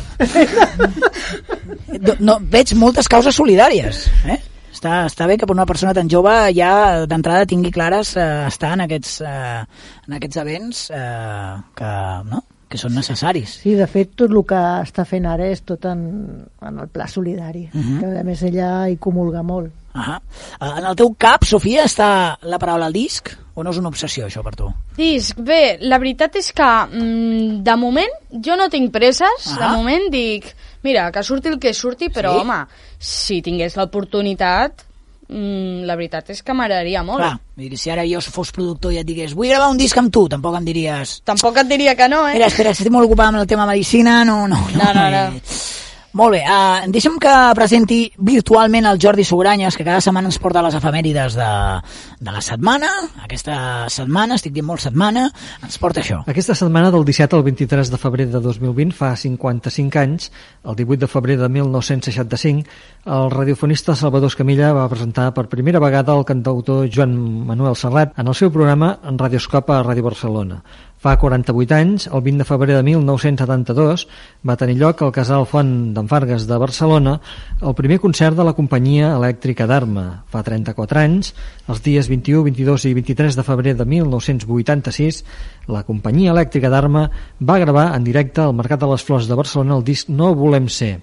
No, 2.20 2.38
veig 2.42 2.74
moltes 2.80 3.08
causes 3.12 3.36
solidàries. 3.36 4.06
Eh? 4.30 4.38
Està, 4.72 5.02
està 5.10 5.28
bé 5.30 5.36
que 5.38 5.46
per 5.50 5.54
una 5.56 5.66
persona 5.70 5.94
tan 5.94 6.10
jove 6.10 6.32
ja 6.56 7.04
d'entrada 7.10 7.46
tingui 7.50 7.72
clares 7.74 8.16
eh, 8.18 8.28
estar 8.48 8.72
en 8.78 8.86
aquests, 8.88 9.18
eh, 9.28 9.60
en 10.08 10.16
aquests 10.18 10.40
events 10.42 10.86
eh, 10.96 11.58
que, 11.78 11.92
no? 12.32 12.40
que 12.72 12.80
són 12.80 12.96
necessaris. 12.96 13.58
Sí, 13.66 13.74
de 13.76 13.86
fet, 13.92 14.14
tot 14.16 14.32
el 14.32 14.40
que 14.48 14.62
està 14.86 15.04
fent 15.06 15.28
ara 15.28 15.50
és 15.52 15.62
tot 15.68 15.86
en, 15.92 16.02
en 16.64 16.80
el 16.80 16.88
pla 16.94 17.08
solidari, 17.12 17.68
Mhm. 17.74 18.00
que 18.00 18.20
a 18.22 18.24
més 18.24 18.42
ella 18.48 18.88
hi 18.90 18.96
comulga 18.98 19.44
molt. 19.44 19.74
Ah 19.94 20.22
en 20.62 20.86
el 20.88 20.96
teu 20.96 21.10
cap, 21.20 21.44
Sofia, 21.44 21.84
està 21.84 22.38
la 22.48 22.58
paraula 22.58 22.86
al 22.88 22.94
disc 22.96 23.28
o 23.54 23.64
no 23.64 23.72
és 23.72 23.78
una 23.82 23.90
obsessió, 23.90 24.26
això, 24.28 24.44
per 24.44 24.56
tu? 24.56 24.70
Disc, 24.98 25.38
bé, 25.44 25.78
la 25.82 25.98
veritat 26.00 26.36
és 26.40 26.52
que 26.56 26.64
mm, 26.64 27.64
de 27.66 27.76
moment 27.76 28.14
jo 28.44 28.56
no 28.56 28.70
tinc 28.70 28.92
presses, 28.94 29.48
Ah. 29.52 29.58
de 29.60 29.72
moment 29.76 30.08
dic, 30.12 30.48
mira, 30.84 31.12
que 31.12 31.24
surti 31.24 31.50
el 31.50 31.60
que 31.60 31.74
surti, 31.74 32.08
però 32.10 32.34
Sí? 32.34 32.40
home, 32.46 32.62
si 32.98 33.42
tingués 33.42 33.76
l'oportunitat, 33.78 34.86
mm, 35.28 35.84
la 35.88 35.96
veritat 35.96 36.30
és 36.30 36.42
que 36.44 36.54
m'agradaria 36.54 37.04
molt. 37.04 37.20
Clar, 37.20 37.78
si 37.78 37.90
ara 37.92 38.04
jo 38.08 38.22
fos 38.22 38.52
productor 38.52 38.94
i 38.94 38.98
et 39.00 39.06
digués 39.08 39.34
vull 39.36 39.50
gravar 39.50 39.70
un 39.70 39.78
disc 39.78 39.98
amb 39.98 40.12
tu, 40.12 40.28
tampoc 40.30 40.56
em 40.58 40.66
diries... 40.66 41.22
Tampoc 41.24 41.58
et 41.58 41.68
diria 41.68 41.96
que 41.96 42.08
no, 42.10 42.28
eh? 42.28 42.34
Mira, 42.34 42.48
espera, 42.48 42.72
estic 42.72 42.90
molt 42.92 43.06
ocupada 43.06 43.30
amb 43.30 43.40
el 43.44 43.48
tema 43.48 43.66
medicina, 43.66 44.24
no, 44.26 44.48
no, 44.48 44.58
no. 44.58 44.84
No, 44.84 44.94
no, 44.94 45.10
no. 45.10 45.18
eh, 45.36 45.42
Molt 46.12 46.36
bé, 46.36 46.42
uh, 46.44 46.90
deixa'm 46.92 47.16
que 47.24 47.34
presenti 47.56 48.02
virtualment 48.20 48.84
el 48.90 49.00
Jordi 49.00 49.24
Sogranyes, 49.24 49.78
que 49.80 49.86
cada 49.88 50.02
setmana 50.04 50.28
ens 50.28 50.40
porta 50.44 50.64
les 50.66 50.76
efemèrides 50.76 51.38
de, 51.40 51.52
de 52.20 52.34
la 52.36 52.42
setmana. 52.44 52.90
Aquesta 53.24 53.88
setmana, 53.88 54.36
estic 54.36 54.52
dient 54.52 54.68
molt 54.68 54.84
setmana, 54.84 55.30
ens 55.64 55.80
porta 55.80 56.04
això. 56.04 56.20
Aquesta 56.28 56.58
setmana 56.60 56.92
del 56.92 57.08
17 57.08 57.40
al 57.40 57.46
23 57.48 57.94
de 57.94 58.02
febrer 58.02 58.28
de 58.34 58.44
2020, 58.44 58.92
fa 58.98 59.14
55 59.16 60.04
anys, 60.04 60.34
el 60.68 60.76
18 60.76 61.06
de 61.06 61.12
febrer 61.16 61.40
de 61.40 61.48
1965, 61.48 62.68
el 63.08 63.32
radiofonista 63.32 63.96
Salvador 63.96 64.34
Escamilla 64.34 64.76
va 64.76 64.90
presentar 64.92 65.32
per 65.34 65.48
primera 65.48 65.80
vegada 65.80 66.18
el 66.18 66.28
cantautor 66.28 66.90
Joan 66.92 67.16
Manuel 67.48 67.80
Serrat 67.80 68.20
en 68.20 68.28
el 68.28 68.36
seu 68.36 68.52
programa 68.52 68.98
en 69.08 69.18
Radioscopa 69.18 69.80
a 69.80 69.84
Ràdio 69.88 70.12
Barcelona. 70.12 70.60
Fa 71.02 71.16
48 71.18 71.74
anys, 71.74 72.04
el 72.14 72.22
20 72.22 72.44
de 72.44 72.46
febrer 72.46 72.76
de 72.78 72.84
1972, 72.86 74.04
va 74.46 74.54
tenir 74.54 74.76
lloc 74.78 75.00
al 75.02 75.10
Casal 75.16 75.48
Font 75.50 75.72
d'en 75.96 76.06
Fargues 76.06 76.46
de 76.46 76.60
Barcelona 76.62 77.16
el 77.58 77.74
primer 77.74 77.98
concert 78.04 78.38
de 78.38 78.46
la 78.46 78.54
companyia 78.54 79.16
elèctrica 79.16 79.66
d'Arma. 79.66 80.06
Fa 80.30 80.44
34 80.46 81.02
anys, 81.02 81.34
els 81.66 81.82
dies 81.82 82.06
21, 82.06 82.44
22 82.52 82.86
i 82.86 82.94
23 83.00 83.40
de 83.40 83.48
febrer 83.50 83.74
de 83.80 83.88
1986, 83.96 85.24
la 85.74 85.82
companyia 85.90 86.36
elèctrica 86.36 86.70
d'Arma 86.70 87.08
va 87.42 87.58
gravar 87.66 87.96
en 87.96 88.06
directe 88.06 88.46
al 88.46 88.54
Mercat 88.54 88.86
de 88.86 88.94
les 88.94 89.02
Flors 89.02 89.26
de 89.26 89.42
Barcelona 89.42 89.80
el 89.80 89.88
disc 89.88 90.14
No 90.14 90.36
volem 90.38 90.70
ser. 90.70 91.00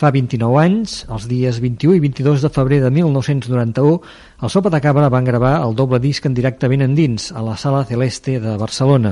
Fa 0.00 0.08
29 0.14 0.56
anys, 0.56 0.92
els 1.12 1.26
dies 1.28 1.58
21 1.60 1.98
i 1.98 2.00
22 2.00 2.40
de 2.40 2.48
febrer 2.48 2.78
de 2.80 2.88
1991, 2.88 3.98
el 4.40 4.48
Sopa 4.48 4.70
de 4.72 4.78
Cabra 4.80 5.10
van 5.12 5.26
gravar 5.28 5.58
el 5.60 5.74
doble 5.76 5.98
disc 6.00 6.24
en 6.24 6.32
directe 6.32 6.70
ben 6.72 6.80
endins, 6.80 7.26
a 7.36 7.42
la 7.44 7.58
Sala 7.60 7.82
Celeste 7.84 8.38
de 8.40 8.54
Barcelona. 8.56 9.10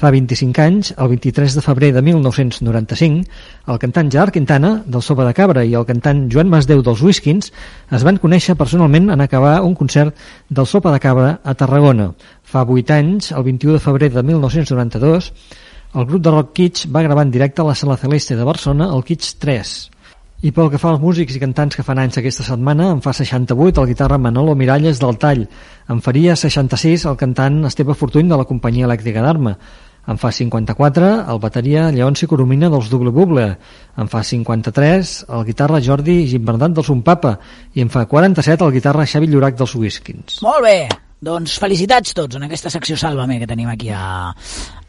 Fa 0.00 0.08
25 0.14 0.64
anys, 0.64 0.94
el 0.96 1.10
23 1.12 1.58
de 1.58 1.64
febrer 1.66 1.92
de 1.92 2.00
1995, 2.08 3.28
el 3.68 3.82
cantant 3.82 4.08
Gerard 4.08 4.32
Quintana, 4.32 4.72
del 4.86 5.04
Sopa 5.04 5.28
de 5.28 5.36
Cabra, 5.36 5.60
i 5.60 5.76
el 5.76 5.84
cantant 5.84 6.24
Joan 6.32 6.48
Masdeu 6.48 6.80
dels 6.80 7.04
Whiskins 7.04 7.52
es 7.92 8.08
van 8.08 8.16
conèixer 8.16 8.56
personalment 8.56 9.12
en 9.12 9.20
acabar 9.20 9.58
un 9.60 9.76
concert 9.76 10.16
del 10.48 10.64
Sopa 10.64 10.94
de 10.96 11.04
Cabra 11.04 11.34
a 11.44 11.52
Tarragona. 11.52 12.14
Fa 12.40 12.64
8 12.64 12.96
anys, 12.96 13.34
el 13.36 13.44
21 13.44 13.76
de 13.76 13.86
febrer 13.90 14.14
de 14.16 14.24
1992, 14.24 15.34
el 15.94 16.08
grup 16.08 16.24
de 16.24 16.32
rock 16.32 16.56
Kitsch 16.56 16.88
va 16.88 17.04
gravar 17.04 17.28
en 17.28 17.36
directe 17.36 17.60
a 17.60 17.68
la 17.68 17.74
Sala 17.76 18.00
Celeste 18.00 18.40
de 18.40 18.48
Barcelona 18.48 18.88
el 18.88 19.04
Kitsch 19.04 19.36
3. 19.38 19.90
I 20.44 20.50
pel 20.52 20.66
que 20.68 20.76
fa 20.76 20.90
als 20.92 21.00
músics 21.00 21.38
i 21.38 21.40
cantants 21.40 21.72
que 21.72 21.82
fan 21.86 21.96
anys 22.02 22.18
aquesta 22.20 22.44
setmana, 22.44 22.90
en 22.92 22.98
fa 23.00 23.14
68 23.16 23.80
el 23.80 23.88
guitarra 23.88 24.18
Manolo 24.20 24.52
Miralles 24.52 24.98
del 25.00 25.16
Tall, 25.16 25.46
en 25.88 26.02
faria 26.04 26.34
66 26.36 27.06
el 27.08 27.16
cantant 27.16 27.62
Esteve 27.64 27.96
Fortuny 27.96 28.28
de 28.28 28.36
la 28.36 28.44
companyia 28.44 28.84
elèctrica 28.84 29.22
d'Arma, 29.24 29.54
en 30.04 30.20
fa 30.20 30.28
54 30.36 31.08
el 31.32 31.40
bateria 31.40 31.86
Lleonci 31.94 32.28
Coromina 32.28 32.68
dels 32.68 32.90
Double 32.92 33.14
Buble, 33.16 33.46
en 33.96 34.12
fa 34.12 34.20
53 34.20 35.14
el 35.30 35.46
guitarra 35.48 35.80
Jordi 35.80 36.18
Gimbernat 36.28 36.76
dels 36.76 36.92
Papa. 37.08 37.38
I 37.72 37.80
en 37.80 37.88
fa 37.88 38.04
47 38.04 38.68
el 38.68 38.76
guitarra 38.76 39.08
Xavi 39.08 39.32
Llorac 39.32 39.56
dels 39.56 39.74
Whiskins. 39.80 40.42
Molt 40.44 40.60
bé, 40.60 40.76
doncs 41.24 41.56
felicitats 41.60 42.12
tots 42.16 42.36
en 42.36 42.44
aquesta 42.46 42.70
secció 42.72 42.96
Sàlvame 43.00 43.38
que 43.40 43.48
tenim 43.48 43.70
aquí 43.72 43.88
a, 43.94 44.30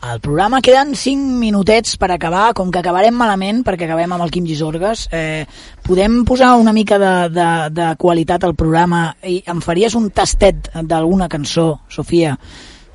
al 0.05 0.21
programa. 0.21 0.61
Queden 0.65 0.93
5 0.99 1.39
minutets 1.39 1.95
per 2.01 2.11
acabar, 2.13 2.49
com 2.57 2.71
que 2.71 2.81
acabarem 2.81 3.15
malament 3.15 3.63
perquè 3.65 3.88
acabem 3.88 4.15
amb 4.15 4.25
el 4.25 4.33
Quim 4.33 4.47
Gisorgues. 4.49 5.07
Eh, 5.15 5.45
podem 5.86 6.23
posar 6.27 6.55
una 6.59 6.75
mica 6.75 6.99
de, 7.01 7.13
de, 7.33 7.49
de 7.73 7.89
qualitat 8.01 8.43
al 8.43 8.55
programa 8.59 9.07
i 9.23 9.39
em 9.47 9.63
faries 9.63 9.95
un 9.95 10.09
tastet 10.11 10.71
d'alguna 10.83 11.29
cançó, 11.31 11.71
Sofia, 11.89 12.36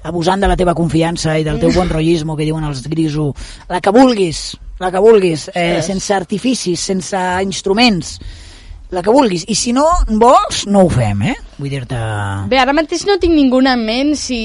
abusant 0.04 0.40
de 0.40 0.48
la 0.48 0.56
teva 0.56 0.76
confiança 0.76 1.38
i 1.38 1.44
del 1.46 1.60
teu 1.60 1.72
bon 1.74 1.88
rotllismo 1.88 2.36
que 2.36 2.48
diuen 2.48 2.64
els 2.68 2.84
grisos, 2.88 3.56
la 3.68 3.80
que 3.80 3.92
vulguis, 3.94 4.44
la 4.80 4.92
que 4.92 5.02
vulguis, 5.02 5.50
eh, 5.54 5.80
sense 5.84 6.14
artificis, 6.16 6.80
sense 6.80 7.18
instruments, 7.44 8.18
la 8.90 9.02
que 9.02 9.12
vulguis. 9.14 9.44
I 9.48 9.56
si 9.58 9.72
no 9.76 9.86
vols, 10.08 10.64
no 10.66 10.84
ho 10.86 10.90
fem, 10.92 11.22
eh? 11.30 11.36
Vull 11.58 11.72
dir-te... 11.72 11.98
Bé, 12.50 12.58
ara 12.60 12.74
mateix 12.76 13.04
no 13.08 13.18
tinc 13.22 13.34
ninguna 13.36 13.74
en 13.78 13.84
ment, 13.86 14.14
si 14.18 14.40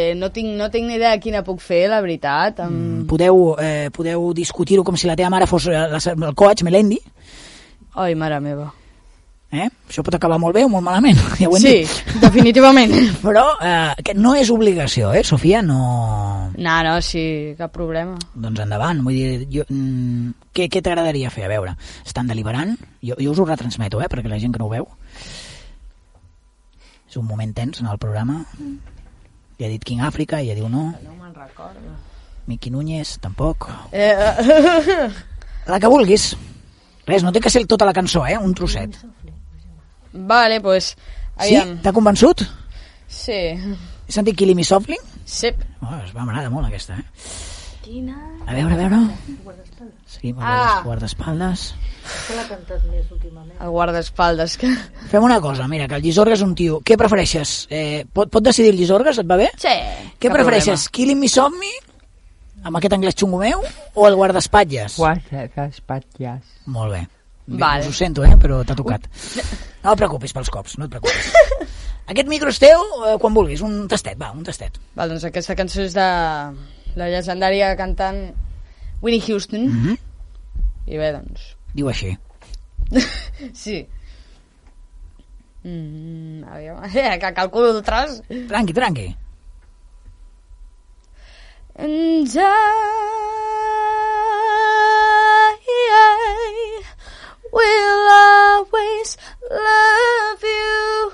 eh, 0.00 0.12
no 0.18 0.32
tinc, 0.34 0.52
no 0.58 0.68
tinc 0.72 0.88
ni 0.88 0.98
idea 0.98 1.14
de 1.16 1.22
quina 1.22 1.44
puc 1.46 1.62
fer, 1.64 1.84
la 1.92 2.02
veritat. 2.04 2.62
Em... 2.66 3.02
Podeu, 3.10 3.56
eh, 3.62 3.88
podeu 3.94 4.30
discutir-ho 4.36 4.86
com 4.86 4.98
si 4.98 5.10
la 5.10 5.18
teva 5.18 5.32
mare 5.34 5.50
fos 5.50 5.70
eh, 5.70 5.88
la, 5.94 6.02
el 6.12 6.38
coach, 6.38 6.64
Melendi. 6.66 7.00
Ai, 7.98 8.14
mare 8.18 8.40
meva. 8.40 8.70
Eh? 9.52 9.66
Això 9.88 10.00
pot 10.00 10.14
acabar 10.16 10.38
molt 10.40 10.54
bé 10.56 10.62
o 10.64 10.68
molt 10.72 10.84
malament. 10.86 11.18
Ja 11.40 11.48
ho 11.50 11.56
hem 11.58 11.62
Sí, 11.62 11.72
dit. 11.82 12.20
definitivament. 12.24 12.94
Però 13.24 13.42
eh, 13.60 13.92
que 14.02 14.14
no 14.16 14.32
és 14.38 14.48
obligació, 14.50 15.10
eh, 15.12 15.20
Sofia? 15.28 15.60
No... 15.62 15.80
No, 16.56 16.76
no, 16.84 16.94
sí, 17.04 17.52
cap 17.58 17.72
problema. 17.74 18.16
Doncs 18.34 18.62
endavant. 18.64 19.02
Vull 19.04 19.18
dir, 19.18 19.46
jo, 19.52 19.66
mm, 19.68 20.32
què, 20.56 20.70
què 20.72 20.80
t'agradaria 20.84 21.30
fer? 21.32 21.44
A 21.44 21.50
veure, 21.52 21.74
estan 22.04 22.28
deliberant? 22.32 22.74
Jo, 23.04 23.16
jo 23.20 23.32
us 23.34 23.40
ho 23.42 23.46
retransmeto, 23.48 24.00
eh, 24.00 24.08
perquè 24.12 24.28
la 24.32 24.40
gent 24.40 24.52
que 24.56 24.60
no 24.62 24.70
ho 24.70 24.72
veu. 24.72 24.88
És 27.08 27.18
un 27.20 27.26
moment 27.28 27.52
tens 27.52 27.82
en 27.84 27.90
el 27.92 27.98
programa. 28.00 28.38
Ja 29.60 29.66
ha 29.68 29.70
dit 29.72 29.84
King 29.84 30.00
Africa, 30.00 30.40
i 30.40 30.48
ja 30.48 30.56
diu 30.56 30.68
no. 30.72 30.86
No 31.04 31.12
me'n 31.20 31.34
recordo. 31.36 31.92
Miqui 32.48 32.72
Núñez, 32.72 33.18
tampoc. 33.20 33.68
Eh, 33.92 34.16
La 35.68 35.78
que 35.78 35.86
vulguis. 35.92 36.32
Res, 37.06 37.22
no 37.22 37.30
té 37.34 37.40
que 37.42 37.50
ser 37.50 37.66
tota 37.70 37.84
la 37.86 37.92
cançó, 37.94 38.24
eh? 38.26 38.36
Un 38.38 38.54
trosset. 38.54 38.96
Vale, 40.12 40.60
pues... 40.60 40.92
Sí? 40.94 41.56
Aviam. 41.56 41.78
T'ha 41.82 41.92
convençut? 41.92 42.44
Sí. 43.08 43.32
He 43.32 44.12
sentit 44.12 44.36
Killing 44.36 44.56
Me 44.56 44.64
Softly? 44.64 44.96
Sí. 45.24 45.48
Oh, 45.80 45.96
es 46.04 46.12
m'agrada 46.14 46.50
molt 46.52 46.68
aquesta, 46.68 46.98
eh? 46.98 47.04
Quina? 47.82 48.14
A 48.46 48.54
veure, 48.54 48.74
a 48.74 48.76
veure. 48.76 48.98
Seguim 50.06 50.36
amb 50.38 50.46
Ah. 50.46 50.82
guardaespaldes. 50.84 51.72
Que 52.28 52.36
l'ha 52.36 52.44
cantat 52.48 52.84
més 52.90 53.08
últimament. 53.10 53.56
El 53.60 53.70
guardaespaldes. 53.70 54.56
Que... 54.60 54.70
Fem 55.10 55.22
una 55.24 55.40
cosa, 55.40 55.66
mira, 55.68 55.88
que 55.88 55.96
el 55.98 56.02
Llisorga 56.02 56.34
és 56.36 56.42
un 56.44 56.54
tio. 56.54 56.80
Què 56.84 56.96
prefereixes? 57.00 57.66
Eh, 57.70 58.04
pot, 58.12 58.30
pot 58.30 58.44
decidir 58.44 58.70
el 58.74 58.78
Llisorga, 58.78 59.10
et 59.10 59.26
va 59.26 59.36
bé? 59.40 59.48
Sí. 59.58 59.74
Què 60.20 60.30
prefereixes? 60.30 60.88
Killing 60.90 61.18
Me 61.18 61.28
Softly? 61.32 61.72
Amb 62.62 62.78
aquest 62.78 62.94
anglès 62.94 63.16
xungo 63.18 63.40
meu? 63.42 63.64
O 63.94 64.06
el 64.06 64.14
guardaespatlles? 64.14 64.94
Guardaespatlles. 65.00 66.42
Molt 66.66 66.92
bé. 66.94 67.00
Bé, 67.46 67.58
Vale. 67.58 67.82
Us 67.82 67.88
ho 67.90 67.98
sento, 68.04 68.24
eh, 68.24 68.36
però 68.38 68.62
t'ha 68.64 68.76
tocat. 68.78 69.08
No 69.82 69.94
et 69.94 69.98
preocupis 69.98 70.34
pels 70.34 70.50
cops, 70.54 70.76
no 70.78 70.86
et 70.86 70.92
preocupis. 70.92 71.32
Aquest 72.12 72.28
micro 72.30 72.50
és 72.52 72.60
teu 72.62 72.82
eh, 73.06 73.16
quan 73.22 73.34
vulguis, 73.34 73.62
un 73.66 73.86
tastet, 73.90 74.18
va, 74.20 74.32
un 74.34 74.44
tastet. 74.46 74.78
Val, 74.98 75.10
doncs 75.12 75.26
aquesta 75.28 75.56
cançó 75.58 75.82
és 75.84 75.94
de 75.96 76.08
la 76.98 77.08
llegendària 77.08 77.72
cantant 77.78 78.20
Winnie 79.02 79.22
Houston. 79.26 79.66
Mm 79.68 79.82
-hmm. 79.82 79.98
I 80.86 80.98
bé, 80.98 81.12
doncs... 81.12 81.56
Diu 81.74 81.88
així. 81.88 82.16
sí. 83.64 83.86
Mm, 85.64 86.44
aviam, 86.44 86.84
eh, 86.94 87.18
que 87.18 87.34
calculo 87.34 87.76
el 87.76 87.82
tros. 87.82 88.22
Tranqui, 88.48 88.72
tranqui. 88.72 89.16
And 91.74 92.28
I 92.36 93.41
will 97.52 98.08
always 98.10 99.16
love 99.50 100.42
you. 100.42 101.12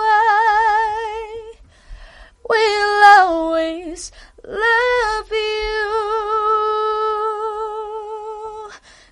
I 0.00 1.52
will 2.48 3.02
always 3.16 4.12
love 4.44 5.30
you. 5.30 5.88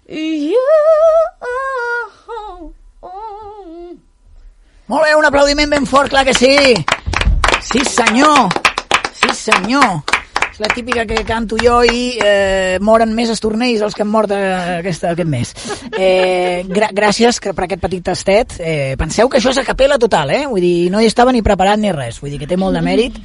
You. 0.09 0.62
Molt 4.86 5.03
bé, 5.03 5.16
un 5.18 5.24
aplaudiment 5.24 5.70
ben 5.70 5.86
fort, 5.86 6.09
clar 6.09 6.24
que 6.24 6.34
sí. 6.34 6.74
Sí, 7.61 7.80
senyor. 7.84 8.49
Sí, 9.18 9.34
senyor. 9.34 10.16
La 10.59 10.69
típica 10.73 11.05
que 11.05 11.25
canto 11.29 11.59
jo 11.61 11.83
i 11.85 12.17
eh, 12.17 12.79
moren 12.81 13.11
més 13.13 13.29
estornells 13.29 13.83
els 13.85 13.97
que 13.97 14.05
han 14.07 14.09
mort 14.09 14.31
eh, 14.33 14.79
aquesta, 14.79 15.11
aquest 15.13 15.29
mes. 15.29 15.51
Eh, 15.93 16.63
gra 16.69 16.89
gràcies 16.97 17.41
per 17.45 17.67
aquest 17.67 17.83
petit 17.83 18.05
tastet. 18.07 18.55
Eh, 18.61 18.95
penseu 18.97 19.29
que 19.29 19.37
això 19.37 19.53
és 19.53 19.61
a 19.61 19.67
capella 19.67 19.99
total, 20.01 20.33
eh? 20.33 20.47
Vull 20.49 20.65
dir, 20.65 20.89
no 20.93 21.03
hi 21.03 21.11
estava 21.11 21.35
ni 21.35 21.45
preparat 21.45 21.83
ni 21.83 21.93
res. 21.93 22.23
Vull 22.23 22.33
dir 22.33 22.41
que 22.41 22.49
té 22.49 22.57
molt 22.57 22.79
de 22.79 22.83
mèrit. 22.87 23.19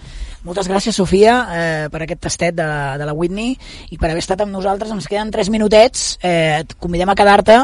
Moltes 0.44 0.68
gràcies, 0.68 0.98
Sofia, 0.98 1.36
eh, 1.54 1.86
per 1.94 2.02
aquest 2.04 2.24
tastet 2.26 2.58
de, 2.58 2.68
de 3.00 3.08
la 3.08 3.14
Whitney 3.16 3.54
i 3.94 4.00
per 4.02 4.10
haver 4.10 4.24
estat 4.26 4.44
amb 4.44 4.52
nosaltres. 4.52 4.92
Ens 4.92 5.08
queden 5.08 5.32
3 5.32 5.54
minutets. 5.54 6.18
Eh, 6.20 6.66
et 6.66 6.76
convidem 6.82 7.14
a 7.14 7.16
quedar-te 7.16 7.62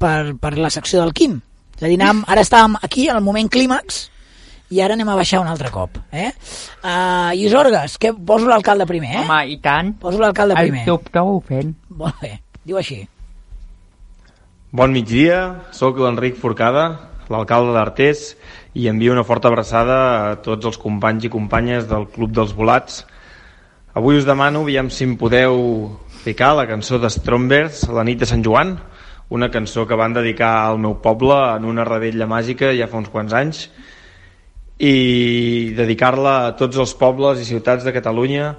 per, 0.00 0.34
per 0.40 0.56
la 0.58 0.72
secció 0.74 1.04
del 1.04 1.14
Quim. 1.14 1.38
És 1.76 1.86
a 1.86 1.90
dir, 1.90 2.00
ara 2.02 2.42
estàvem 2.42 2.78
aquí, 2.82 3.06
al 3.10 3.22
moment 3.22 3.50
clímax, 3.50 4.08
i 4.70 4.80
ara 4.80 4.94
anem 4.96 5.08
a 5.08 5.16
baixar 5.18 5.40
un 5.42 5.48
altre 5.50 5.70
cop. 5.70 5.98
Eh? 6.12 6.30
Uh, 6.82 7.32
Isorgues, 7.36 7.98
que 7.98 8.12
poso 8.14 8.48
l'alcalde 8.48 8.86
primer, 8.86 9.12
eh? 9.20 9.24
Home, 9.24 9.40
i 9.52 9.58
tant. 9.62 9.94
Poso 10.00 10.18
l'alcalde 10.22 10.56
El 10.58 10.70
primer. 10.70 10.84
dubte 10.88 11.20
ho 11.20 11.40
fent. 11.46 11.74
Molt 11.90 12.20
bé, 12.22 12.38
diu 12.64 12.78
així. 12.80 13.02
Bon 14.74 14.90
migdia, 14.90 15.40
sóc 15.70 16.00
l'Enric 16.02 16.36
Forcada, 16.40 16.86
l'alcalde 17.30 17.74
d'Artés, 17.76 18.32
i 18.74 18.88
envio 18.90 19.12
una 19.14 19.22
forta 19.22 19.46
abraçada 19.48 19.98
a 20.32 20.36
tots 20.42 20.66
els 20.66 20.78
companys 20.82 21.28
i 21.28 21.30
companyes 21.30 21.86
del 21.86 22.08
Club 22.10 22.32
dels 22.34 22.54
Volats. 22.58 23.04
Avui 23.94 24.18
us 24.18 24.26
demano, 24.26 24.64
aviam 24.66 24.90
si 24.90 25.04
em 25.06 25.14
podeu 25.16 25.94
ficar 26.24 26.54
la 26.58 26.66
cançó 26.66 26.98
de 26.98 27.06
Strombers, 27.12 27.84
La 27.94 28.02
nit 28.02 28.18
de 28.18 28.26
Sant 28.26 28.42
Joan, 28.42 28.74
una 29.30 29.50
cançó 29.50 29.86
que 29.86 29.94
van 29.94 30.12
dedicar 30.12 30.66
al 30.66 30.78
meu 30.82 30.96
poble 31.00 31.36
en 31.54 31.64
una 31.64 31.84
rebella 31.86 32.26
màgica 32.26 32.72
ja 32.74 32.88
fa 32.90 32.98
uns 32.98 33.12
quants 33.12 33.32
anys, 33.32 33.68
i 34.78 35.74
dedicar-la 35.76 36.34
a 36.46 36.54
tots 36.58 36.78
els 36.82 36.94
pobles 36.98 37.40
i 37.40 37.46
ciutats 37.46 37.84
de 37.86 37.92
Catalunya 37.94 38.54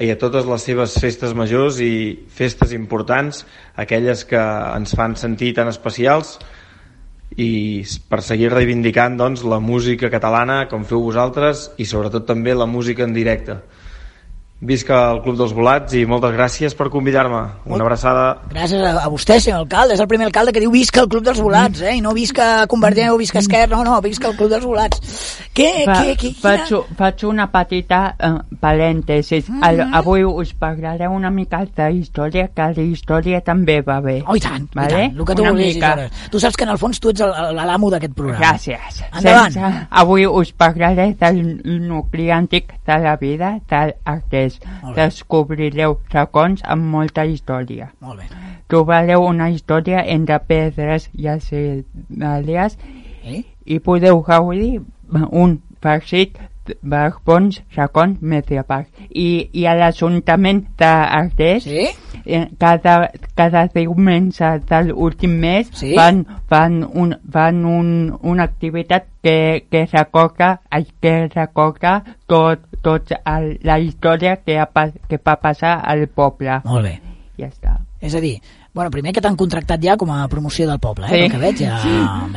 i 0.00 0.08
a 0.12 0.16
totes 0.16 0.46
les 0.46 0.62
seves 0.64 0.94
festes 1.02 1.34
majors 1.34 1.80
i 1.82 1.92
festes 2.30 2.72
importants, 2.72 3.44
aquelles 3.76 4.24
que 4.24 4.40
ens 4.40 4.94
fan 4.96 5.16
sentir 5.18 5.52
tan 5.58 5.68
especials 5.68 6.38
i 7.36 7.82
per 8.10 8.22
seguir 8.26 8.50
reivindicant 8.54 9.18
doncs, 9.18 9.44
la 9.44 9.60
música 9.60 10.10
catalana 10.10 10.64
com 10.70 10.86
feu 10.86 11.02
vosaltres 11.04 11.68
i 11.78 11.86
sobretot 11.86 12.26
també 12.26 12.54
la 12.54 12.66
música 12.66 13.04
en 13.04 13.12
directe. 13.14 13.60
Visca 14.60 14.96
el 15.14 15.22
Club 15.24 15.38
dels 15.40 15.54
Volats 15.56 15.94
i 15.96 16.02
moltes 16.04 16.34
gràcies 16.34 16.74
per 16.76 16.90
convidar-me. 16.92 17.38
Una 17.64 17.84
abraçada. 17.86 18.24
Gràcies 18.50 18.82
a, 18.84 18.90
a 19.06 19.08
vostè, 19.08 19.38
senyor 19.40 19.62
alcalde. 19.62 19.94
És 19.96 20.02
el 20.04 20.08
primer 20.10 20.26
alcalde 20.28 20.52
que 20.52 20.60
diu 20.60 20.72
visca 20.74 21.00
el 21.00 21.08
Club 21.08 21.24
dels 21.24 21.40
Volats, 21.40 21.80
eh? 21.80 21.94
I 21.96 22.02
no 22.04 22.12
visca 22.12 22.66
Convergent 22.68 23.14
o 23.14 23.16
visca 23.16 23.40
Esquerra, 23.40 23.72
no, 23.72 23.84
no, 23.86 23.96
visca 24.04 24.28
el 24.28 24.36
Club 24.36 24.52
dels 24.52 24.66
Volats. 24.68 25.00
Què, 25.56 25.70
Fa, 25.88 25.94
què, 26.04 26.12
què, 26.20 26.32
faig, 26.42 26.74
faig 26.98 27.24
una 27.26 27.46
petita 27.52 28.02
uh, 28.12 28.36
parèntesis. 28.60 29.48
Mm 29.48 29.62
-hmm. 29.62 29.96
Avui 29.96 30.24
us 30.24 30.52
parlaré 30.54 31.08
una 31.08 31.30
mica 31.30 31.64
de 31.64 31.90
història, 31.92 32.48
que 32.54 32.68
la 32.76 32.82
història 32.82 33.40
també 33.40 33.80
va 33.80 34.00
bé. 34.00 34.22
Oh, 34.26 34.36
i 34.36 34.40
tant, 34.40 34.68
vale? 34.74 35.04
i 35.04 35.08
tant, 35.08 35.18
el 35.18 35.24
que 35.24 35.34
tu 35.34 35.42
una 35.42 35.50
vulguis. 35.52 35.74
mica. 35.74 36.10
Tu 36.30 36.38
saps 36.38 36.56
que 36.56 36.64
en 36.64 36.70
el 36.70 36.78
fons 36.78 37.00
tu 37.00 37.08
ets 37.08 37.20
l'amo 37.20 37.90
d'aquest 37.90 38.14
programa. 38.14 38.44
Gràcies. 38.44 39.02
Endavant. 39.12 39.52
Sense, 39.52 39.86
avui 39.90 40.26
us 40.26 40.52
parlaré 40.52 41.14
del 41.18 41.60
nucli 41.88 42.30
antic 42.30 42.74
de 42.86 42.98
la 42.98 43.16
vida 43.16 43.58
del 43.68 43.94
artès. 44.04 44.49
Bé. 44.58 44.94
Descobrireu 44.96 45.98
racons 46.12 46.62
amb 46.64 46.82
molta 46.94 47.24
història. 47.24 47.90
Molt 48.00 48.18
bé. 48.18 48.28
Trobareu 48.68 49.24
una 49.26 49.50
història 49.50 50.04
entre 50.06 50.38
pedres 50.38 51.08
i 51.14 51.26
àlies 51.28 52.76
Eh? 53.24 53.42
i 53.66 53.78
podeu 53.78 54.22
gaudir 54.22 54.80
un 55.30 55.58
farcit 55.82 56.38
barbons, 56.82 57.62
racons, 57.76 58.20
medieval. 58.20 58.86
I, 59.10 59.48
i 59.52 59.66
a 59.66 59.74
l'Ajuntament 59.78 60.64
d'Artés, 60.78 61.64
sí? 61.64 61.88
cada, 62.58 63.10
cada 63.38 63.66
diumenge 63.74 64.52
de 64.68 64.82
l'últim 64.88 65.38
mes 65.40 65.70
Sí? 65.74 65.94
fan, 65.96 66.24
fan, 66.48 66.82
un, 66.84 67.14
fan 67.32 67.64
un, 67.64 67.92
una 68.22 68.44
activitat 68.44 69.06
que, 69.22 69.66
que 69.70 69.86
recorda, 69.86 70.60
que 71.00 71.28
recorda 71.34 72.00
tot, 72.26 72.66
tot 72.82 73.12
el, 73.24 73.58
la 73.62 73.78
història 73.78 74.36
que, 74.44 74.58
ha, 74.58 74.68
que 75.08 75.20
va 75.24 75.36
passar 75.40 75.78
al 75.84 76.06
poble. 76.08 76.60
Molt 76.64 76.88
bé. 76.88 76.98
Ja 77.40 77.48
està. 77.48 77.78
És 78.00 78.14
a 78.16 78.20
dir, 78.20 78.38
bueno, 78.72 78.90
primer 78.90 79.12
que 79.12 79.20
t'han 79.20 79.36
contractat 79.36 79.80
ja 79.82 79.96
com 79.96 80.10
a 80.12 80.26
promoció 80.28 80.68
del 80.68 80.78
poble, 80.78 81.06
eh? 81.06 81.10
Sí. 81.10 81.20
Pel 81.20 81.30
que 81.30 81.38
veig, 81.38 81.56
ja, 81.58 81.80
Sí. 81.82 81.88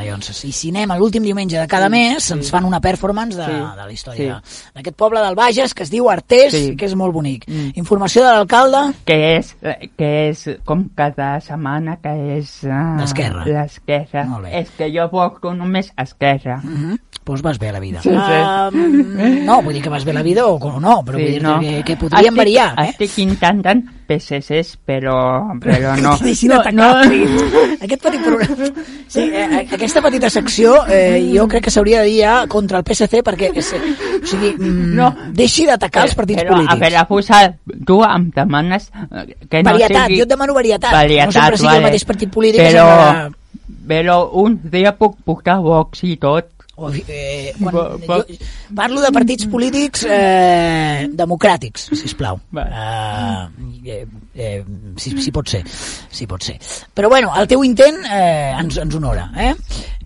Llavors, 0.04 0.44
I 0.44 0.52
si 0.52 0.70
anem 0.70 0.90
a 0.90 0.98
l'últim 0.98 1.22
diumenge 1.22 1.58
de 1.58 1.66
cada 1.68 1.88
mes, 1.88 2.30
ens 2.30 2.50
fan 2.50 2.64
una 2.64 2.80
performance 2.80 3.36
de, 3.36 3.44
Sí. 3.46 3.52
de 3.52 3.84
la 3.86 3.92
història 3.92 4.42
d'aquest 4.74 4.96
poble 4.96 5.20
del 5.20 5.34
Bages, 5.34 5.74
que 5.74 5.82
es 5.82 5.90
diu 5.90 6.10
Artés, 6.10 6.52
Sí. 6.52 6.76
que 6.76 6.86
és 6.86 6.94
molt 6.94 7.12
bonic. 7.12 7.44
Informació 7.74 8.24
de 8.24 8.32
l'alcalde? 8.32 8.94
que 9.04 9.36
és, 9.36 9.56
que 9.96 10.28
és 10.30 10.58
com 10.64 10.88
cada 10.94 11.40
setmana 11.40 11.98
que 12.02 12.36
és 12.38 12.64
uh, 12.64 12.98
l'esquerra 12.98 14.40
bé. 14.40 14.60
és 14.60 14.70
que 14.76 14.90
jo 14.90 15.08
porto 15.10 15.54
només 15.54 15.92
esquerra 15.96 16.60
Mm 16.64 16.76
-hmm. 16.76 16.98
Doncs 17.24 17.40
vas 17.40 17.58
bé 17.58 17.70
a 17.70 17.72
la 17.72 17.80
vida. 17.80 18.02
Sí, 18.02 18.10
sí. 18.10 18.76
Um, 18.76 19.44
no, 19.46 19.62
vull 19.62 19.72
dir 19.72 19.82
que 19.82 19.88
vas 19.88 20.04
bé 20.04 20.10
a 20.10 20.14
la 20.14 20.22
vida 20.22 20.46
o, 20.46 20.58
no, 20.78 21.02
però 21.02 21.12
vull 21.12 21.32
dir 21.32 21.42
no. 21.42 21.58
que, 21.58 21.82
que 21.82 21.96
podríem 21.96 22.26
estic, 22.26 22.36
variar. 22.36 22.74
Eh? 22.78 22.90
Estic 22.90 23.18
intentant 23.18 23.82
PSCs, 24.08 24.76
però, 24.84 25.16
però 25.62 25.94
no. 26.00 26.14
Deixin 26.24 26.52
atacar. 26.56 27.04
Aquest 27.06 28.02
petit 28.02 28.22
programa... 28.24 28.68
Sí, 29.14 29.24
eh, 29.28 29.62
aquesta 29.76 30.02
petita 30.04 30.30
secció 30.32 30.76
eh, 30.90 31.20
jo 31.34 31.46
crec 31.50 31.66
que 31.66 31.72
s'hauria 31.74 32.02
de 32.02 32.10
dir 32.10 32.20
ja 32.22 32.34
contra 32.50 32.80
el 32.80 32.86
PSC 32.86 33.22
perquè 33.26 33.50
és, 33.54 33.72
o 33.74 34.22
sigui, 34.26 34.54
mm, 34.56 34.94
No. 34.98 35.10
deixi 35.36 35.66
d'atacar 35.68 36.06
els 36.08 36.16
partits 36.18 36.42
però, 36.42 36.56
polítics. 36.56 36.74
A 36.74 36.80
veure, 36.80 37.04
Fusa, 37.10 37.42
tu 37.86 38.00
em 38.06 38.28
demanes 38.34 38.90
eh, 38.94 39.26
que 39.50 39.62
no 39.62 39.70
varietat, 39.72 40.06
sigui... 40.06 40.18
jo 40.20 40.28
et 40.28 40.34
demano 40.34 40.56
varietat. 40.56 40.92
varietat 40.94 41.30
no 41.32 41.38
sempre 41.38 41.60
sigui 41.60 41.70
vale. 41.70 41.82
el 41.82 41.88
mateix 41.90 42.08
partit 42.08 42.34
polític 42.34 42.64
però, 42.64 42.88
sempre... 42.88 43.78
però 43.92 44.18
un 44.44 44.58
dia 44.72 44.94
puc 44.98 45.18
portar 45.24 45.60
Vox 45.64 46.04
i 46.08 46.16
tot. 46.20 46.53
O, 46.76 46.90
eh, 46.90 47.54
quan, 47.60 47.74
jo 47.74 48.36
parlo 48.74 48.98
de 48.98 49.10
partits 49.14 49.46
polítics 49.46 50.02
eh, 50.10 51.06
democràtics, 51.14 51.86
sisplau. 51.94 52.40
Uh, 52.50 53.46
eh, 53.86 54.02
eh, 54.34 54.64
si, 54.98 55.14
si 55.22 55.30
pot 55.34 55.48
ser, 55.48 55.62
si 56.10 56.26
pot 56.26 56.42
ser. 56.42 56.58
Però 56.94 57.10
bueno, 57.12 57.30
el 57.38 57.46
teu 57.50 57.62
intent 57.66 58.02
eh, 58.10 58.54
ens, 58.58 58.80
ens 58.82 58.98
honora. 58.98 59.28
Eh? 59.38 59.52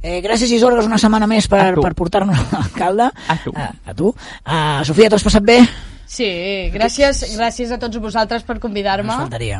Eh, 0.02 0.18
gràcies, 0.22 0.52
Isorgues, 0.54 0.86
una 0.86 1.00
setmana 1.00 1.26
més 1.30 1.48
per, 1.50 1.72
per 1.80 1.94
portar-nos 1.96 2.38
a 2.38 2.48
l'alcalde. 2.52 3.08
A 3.32 3.38
tu. 3.42 3.54
A, 3.56 3.70
a 3.72 3.96
tu. 3.96 4.12
Uh, 4.44 4.82
Sofia, 4.86 5.08
t'ho 5.08 5.18
has 5.18 5.26
passat 5.26 5.48
bé? 5.48 5.62
Sí, 6.08 6.26
gràcies, 6.72 7.20
gràcies 7.36 7.72
a 7.74 7.76
tots 7.78 7.98
vosaltres 8.00 8.44
per 8.48 8.56
convidar-me. 8.62 9.12
Ens 9.12 9.26
faltaria. 9.26 9.58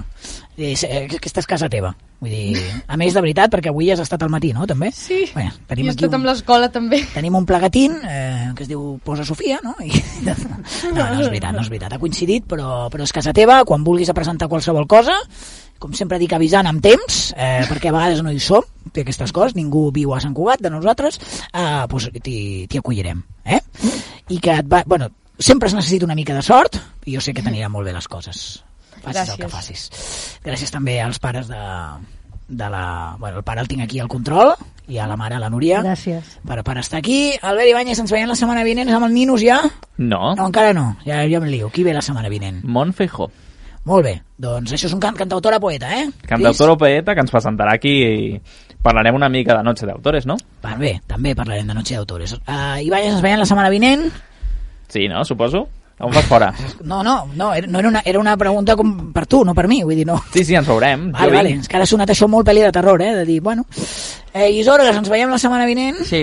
Eh, 0.57 0.73
Aquesta 1.19 1.43
és 1.45 1.47
casa 1.47 1.69
teva. 1.69 1.91
Vull 2.19 2.33
dir, 2.33 2.63
a 2.89 2.97
més, 2.99 3.13
de 3.15 3.21
veritat, 3.23 3.51
perquè 3.53 3.71
avui 3.71 3.93
has 3.93 4.01
estat 4.03 4.25
al 4.25 4.31
matí, 4.33 4.49
no? 4.57 4.65
També? 4.67 4.89
Sí, 4.97 5.21
Bé, 5.37 5.45
tenim 5.71 5.87
he 5.87 5.93
estat 5.93 6.09
un, 6.09 6.17
amb 6.17 6.27
l'escola 6.27 6.71
també. 6.75 7.03
tenim 7.15 7.37
un 7.39 7.45
plegatín 7.47 7.95
eh, 8.03 8.49
que 8.57 8.65
es 8.65 8.71
diu 8.73 8.97
Posa 9.05 9.27
Sofia, 9.29 9.61
no? 9.63 9.77
I, 9.85 9.93
no, 10.27 10.35
no 10.97 11.21
és 11.21 11.29
veritat, 11.29 11.53
no 11.55 11.63
és 11.63 11.71
veritat. 11.71 11.95
Ha 11.95 12.01
coincidit, 12.03 12.49
però, 12.49 12.89
però 12.91 13.05
és 13.07 13.13
casa 13.15 13.37
teva. 13.37 13.61
Quan 13.69 13.85
vulguis 13.87 14.09
a 14.11 14.17
presentar 14.17 14.49
qualsevol 14.49 14.89
cosa, 14.91 15.15
com 15.79 15.93
sempre 15.95 16.19
dic, 16.19 16.33
avisant 16.35 16.67
amb 16.67 16.83
temps, 16.83 17.21
eh, 17.37 17.63
perquè 17.69 17.93
a 17.93 17.97
vegades 18.01 18.25
no 18.25 18.33
hi 18.35 18.41
som, 18.43 18.65
té 18.91 19.05
aquestes 19.05 19.37
coses, 19.37 19.55
ningú 19.55 19.91
viu 19.95 20.17
a 20.17 20.25
Sant 20.25 20.35
Cugat 20.35 20.65
de 20.65 20.73
nosaltres, 20.75 21.21
eh, 21.53 21.85
doncs 21.93 22.11
t'hi 22.25 22.81
acollirem. 22.81 23.23
Eh? 23.45 23.61
I 24.35 24.41
que 24.43 24.59
et 24.59 24.67
va, 24.67 24.83
bueno, 24.89 25.13
sempre 25.39 25.69
es 25.69 25.75
necessita 25.75 26.05
una 26.05 26.15
mica 26.15 26.35
de 26.35 26.43
sort, 26.43 26.77
i 27.07 27.15
jo 27.15 27.21
sé 27.21 27.35
que 27.35 27.43
t'aniran 27.43 27.73
molt 27.73 27.87
bé 27.87 27.93
les 27.95 28.09
coses. 28.09 28.65
Facis 28.99 29.31
el 29.31 29.37
que 29.39 29.47
Gràcies. 29.47 29.51
facis. 29.55 30.39
Gràcies 30.45 30.73
també 30.75 31.01
als 31.01 31.19
pares 31.23 31.49
de, 31.49 31.61
de 32.49 32.69
la... 32.71 33.17
Bueno, 33.19 33.39
el 33.39 33.45
pare 33.45 33.61
el 33.63 33.69
tinc 33.69 33.83
aquí 33.85 34.01
al 34.01 34.09
control 34.09 34.55
i 34.89 34.99
a 34.99 35.07
la 35.07 35.17
mare, 35.17 35.39
la 35.39 35.51
Núria. 35.51 35.83
Gràcies. 35.85 36.39
Per, 36.47 36.63
per 36.65 36.79
estar 36.79 36.99
aquí. 36.99 37.35
Albert 37.41 37.71
Ibáñez, 37.71 37.99
ens 38.03 38.11
veiem 38.13 38.29
la 38.29 38.37
setmana 38.37 38.65
vinent 38.67 38.91
amb 38.91 39.07
el 39.07 39.15
Ninus 39.15 39.45
ja? 39.45 39.61
No. 39.99 40.35
No, 40.35 40.47
encara 40.49 40.73
no. 40.75 40.97
Ja, 41.05 41.23
ja 41.29 41.39
em 41.39 41.47
lio. 41.47 41.71
Qui 41.71 41.85
ve 41.87 41.95
la 41.95 42.03
setmana 42.03 42.29
vinent? 42.33 42.63
Mon 42.65 42.93
Feijó. 42.93 43.31
Molt 43.89 44.05
bé. 44.05 44.15
Doncs 44.37 44.73
això 44.75 44.89
és 44.89 44.95
un 44.97 45.01
can 45.01 45.15
cantautora 45.17 45.61
poeta, 45.61 45.89
eh? 45.95 46.09
Cantautor 46.29 46.75
o 46.75 46.79
poeta 46.81 47.15
que 47.15 47.23
ens 47.25 47.31
presentarà 47.33 47.77
aquí 47.79 47.93
i 48.05 48.41
parlarem 48.83 49.17
una 49.17 49.29
mica 49.33 49.57
de 49.57 49.63
Noche 49.65 49.87
d'autores, 49.87 50.27
no? 50.27 50.37
Va, 50.65 50.75
bé, 50.77 50.99
també 51.07 51.35
parlarem 51.39 51.67
de 51.71 51.77
Noche 51.79 51.97
d'autores. 51.97 52.35
Uh, 52.43 52.81
Ibáñez, 52.85 53.15
ens 53.15 53.23
veiem 53.25 53.41
la 53.41 53.47
setmana 53.49 53.71
vinent? 53.73 54.09
Sí, 54.89 55.09
no? 55.09 55.25
Suposo. 55.25 55.69
On 56.01 56.13
vas 56.15 56.25
fora? 56.27 56.55
No, 56.85 57.03
no, 57.03 57.29
no, 57.35 57.53
era, 57.53 57.67
no 57.67 57.81
era, 57.81 57.89
una, 57.89 58.03
era 58.05 58.21
una 58.21 58.37
pregunta 58.37 58.77
com 58.77 59.13
per 59.13 59.27
tu, 59.27 59.41
no 59.45 59.53
per 59.55 59.67
mi, 59.67 59.81
vull 59.83 59.97
dir, 59.99 60.07
no. 60.07 60.21
Sí, 60.33 60.45
sí, 60.47 60.55
ens 60.55 60.69
veurem. 60.71 61.09
Vale, 61.11 61.27
Jo 61.27 61.35
vale, 61.35 61.55
és 61.59 61.67
que 61.67 61.75
ara 61.75 61.89
ha 61.89 61.91
sonat 61.91 62.13
això 62.15 62.29
molt 62.31 62.47
pel·li 62.47 62.63
de 62.63 62.71
terror, 62.75 63.03
eh? 63.03 63.15
De 63.17 63.25
dir, 63.27 63.41
bueno... 63.43 63.67
Eh, 64.33 64.53
Isorgues, 64.61 64.95
ens 64.95 65.09
veiem 65.11 65.33
la 65.33 65.41
setmana 65.43 65.67
vinent? 65.67 65.99
Sí, 66.07 66.21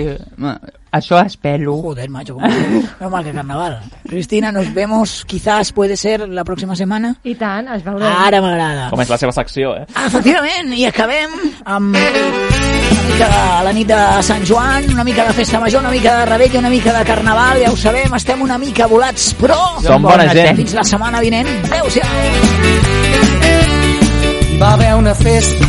això 0.96 1.18
espero. 1.26 1.74
Joder, 1.82 2.08
macho, 2.08 2.38
no 2.40 3.10
mal 3.10 3.26
que 3.26 3.34
carnaval. 3.36 3.82
Cristina, 4.08 4.50
nos 4.50 4.72
vemos, 4.72 5.26
quizás 5.26 5.72
puede 5.72 5.98
ser 5.98 6.26
la 6.26 6.44
próxima 6.44 6.74
semana. 6.74 7.16
I 7.24 7.34
tant, 7.34 7.68
es 7.76 7.84
veurem. 7.84 8.08
Ara 8.08 8.40
m'agrada. 8.40 8.88
Com 8.94 9.04
és 9.04 9.12
la 9.12 9.20
seva 9.20 9.36
secció, 9.36 9.76
eh? 9.76 9.84
Ah, 9.92 10.06
efectivament, 10.08 10.72
i 10.72 10.86
acabem 10.88 11.36
amb 11.66 12.00
mica 13.06 13.28
de 13.28 13.64
la 13.64 13.72
nit 13.72 13.88
de 13.88 14.22
Sant 14.22 14.44
Joan, 14.46 14.90
una 14.92 15.04
mica 15.04 15.24
de 15.26 15.32
festa 15.32 15.60
major, 15.60 15.80
una 15.80 15.90
mica 15.90 16.18
de 16.18 16.26
rebella, 16.26 16.58
una 16.58 16.70
mica 16.70 16.92
de 16.92 17.04
carnaval, 17.04 17.60
ja 17.62 17.70
ho 17.70 17.76
sabem, 17.76 18.14
estem 18.14 18.42
una 18.42 18.58
mica 18.58 18.86
volats, 18.86 19.32
però... 19.40 19.58
Som 19.82 20.02
bona 20.02 20.26
gent. 20.32 20.56
Fins 20.56 20.74
la 20.74 20.84
setmana 20.84 21.20
vinent. 21.20 21.48
Adéu-siau. 21.70 22.06
Hi 24.50 24.58
va 24.60 24.72
haver 24.72 24.94
una 24.96 25.14
festa 25.14 25.68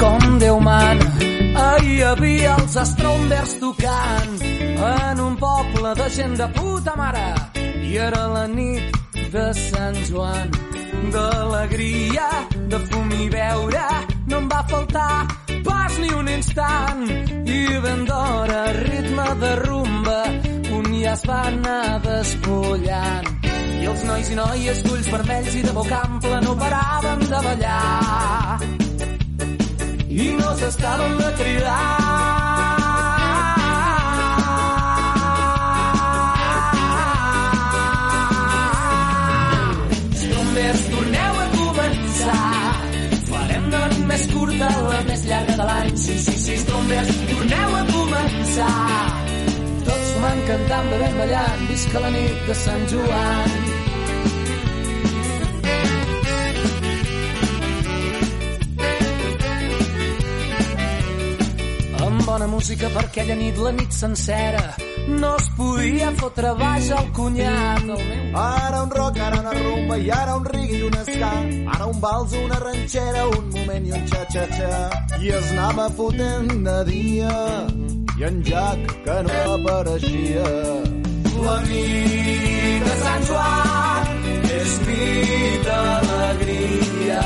com 0.00 0.38
Déu 0.38 0.60
mana. 0.60 1.12
Ahir 1.56 1.94
hi 1.96 2.02
havia 2.04 2.56
els 2.60 2.76
Strombers 2.90 3.56
tocant 3.62 4.36
en 4.90 5.22
un 5.24 5.38
poble 5.40 5.94
de 5.96 6.10
gent 6.12 6.36
de 6.36 6.48
puta 6.58 6.94
mare. 7.00 7.26
I 7.86 7.96
era 7.96 8.26
la 8.34 8.44
nit 8.46 9.00
de 9.32 9.48
Sant 9.56 9.98
Joan. 10.10 10.52
D'alegria, 11.14 12.28
de 12.68 12.78
fum 12.90 13.10
i 13.16 13.28
beure, 13.32 13.88
no 14.28 14.40
em 14.42 14.48
va 14.52 14.62
faltar 14.68 15.45
pas 15.66 15.98
ni 15.98 16.10
un 16.14 16.28
instant. 16.28 17.02
I 17.58 17.60
ben 17.84 18.04
d'hora, 18.08 18.62
ritme 18.78 19.26
de 19.42 19.52
rumba, 19.66 20.20
un 20.78 20.86
ja 21.02 21.12
es 21.12 21.26
va 21.28 21.40
anar 21.50 21.98
despullant. 22.06 23.28
I 23.82 23.90
els 23.92 24.06
nois 24.08 24.30
i 24.32 24.38
noies 24.38 24.82
d'ulls 24.86 25.10
vermells 25.12 25.58
i 25.60 25.66
de 25.66 25.74
boca 25.76 26.00
ampla 26.08 26.40
no 26.46 26.56
paraven 26.62 27.28
de 27.34 27.44
ballar. 27.50 28.58
I 30.24 30.32
no 30.40 30.56
s'estaven 30.62 31.20
de 31.20 31.30
cridar. 31.42 32.35
Sí, 46.06 46.18
sí, 46.18 46.38
sí, 46.38 46.56
Strombers, 46.62 47.08
torneu 47.30 47.72
a 47.74 47.80
començar. 47.90 48.74
Tots 49.88 50.12
sumant, 50.12 50.44
cantant, 50.52 50.92
bevent, 50.92 51.16
ballant, 51.18 51.66
visca 51.72 52.04
la 52.04 52.12
nit 52.14 52.46
de 52.46 52.62
Sant 52.62 52.86
Joan. 52.92 53.58
amb 62.06 62.22
bona 62.24 62.46
música 62.46 62.88
per 62.94 63.02
aquella 63.04 63.34
nit, 63.34 63.58
la 63.58 63.72
nit 63.72 63.92
sencera. 63.92 64.62
No 65.08 65.34
es 65.36 65.48
podia 65.58 66.10
fotre 66.20 66.52
baix 66.58 66.90
el 66.98 67.10
cunyat 67.18 67.82
del 67.88 68.02
meu. 68.08 68.38
Ara 68.42 68.82
un 68.86 68.90
rock, 68.90 69.18
ara 69.26 69.40
una 69.42 69.52
rumba 69.58 69.98
i 69.98 70.10
ara 70.10 70.36
un 70.36 70.46
reggae 70.54 70.78
i 70.78 70.86
un 70.86 70.96
ska. 71.10 71.32
Ara 71.76 71.90
un 71.92 72.00
vals, 72.00 72.38
una 72.44 72.62
ranxera, 72.62 73.26
un 73.38 73.52
moment 73.58 73.90
i 73.90 73.98
un 73.98 74.08
xa-xa-xa. 74.12 75.05
I 75.16 75.30
es 75.32 75.46
anava 75.52 75.86
fotent 75.96 76.50
de 76.66 76.74
dia 76.88 77.30
i 78.18 78.24
en 78.28 78.42
Jack 78.44 78.90
que 79.04 79.16
no 79.26 79.38
apareixia. 79.54 80.44
La 81.46 81.56
nit 81.68 82.84
de 82.84 82.94
Sant 83.00 83.24
Joan 83.30 84.28
és 84.58 84.74
nit 84.88 85.66
d'alegria. 85.68 87.24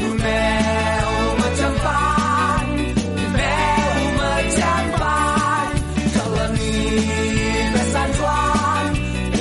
Doneu-me 0.00 1.50
xampany, 1.60 2.72
doneu-me 3.18 4.32
xampany, 4.56 5.76
que 6.16 6.26
la 6.38 6.48
nit 6.56 7.78
de 7.78 7.84
Sant 7.92 8.18
Joan 8.22 9.00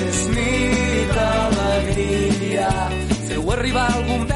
és 0.09 0.21
nit 0.35 1.17
d'alegria. 1.17 2.71
Feu 3.29 3.51
arribar 3.57 3.89
algun 3.93 4.32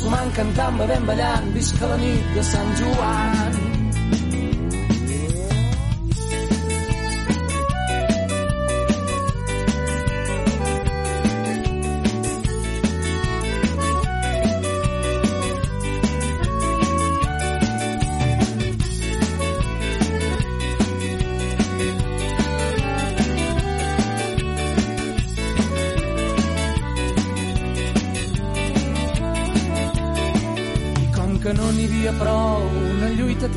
fumant, 0.00 0.30
cantant, 0.36 0.78
bevent, 0.80 1.04
ballant, 1.08 1.50
visca 1.56 1.92
la 1.92 2.00
nit 2.04 2.32
de 2.36 2.46
Sant 2.52 2.78
Joan. 2.80 3.69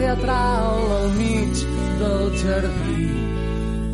Teatral 0.04 0.92
al 1.00 1.10
mig 1.16 1.54
del 2.00 2.26
jardí. 2.42 3.08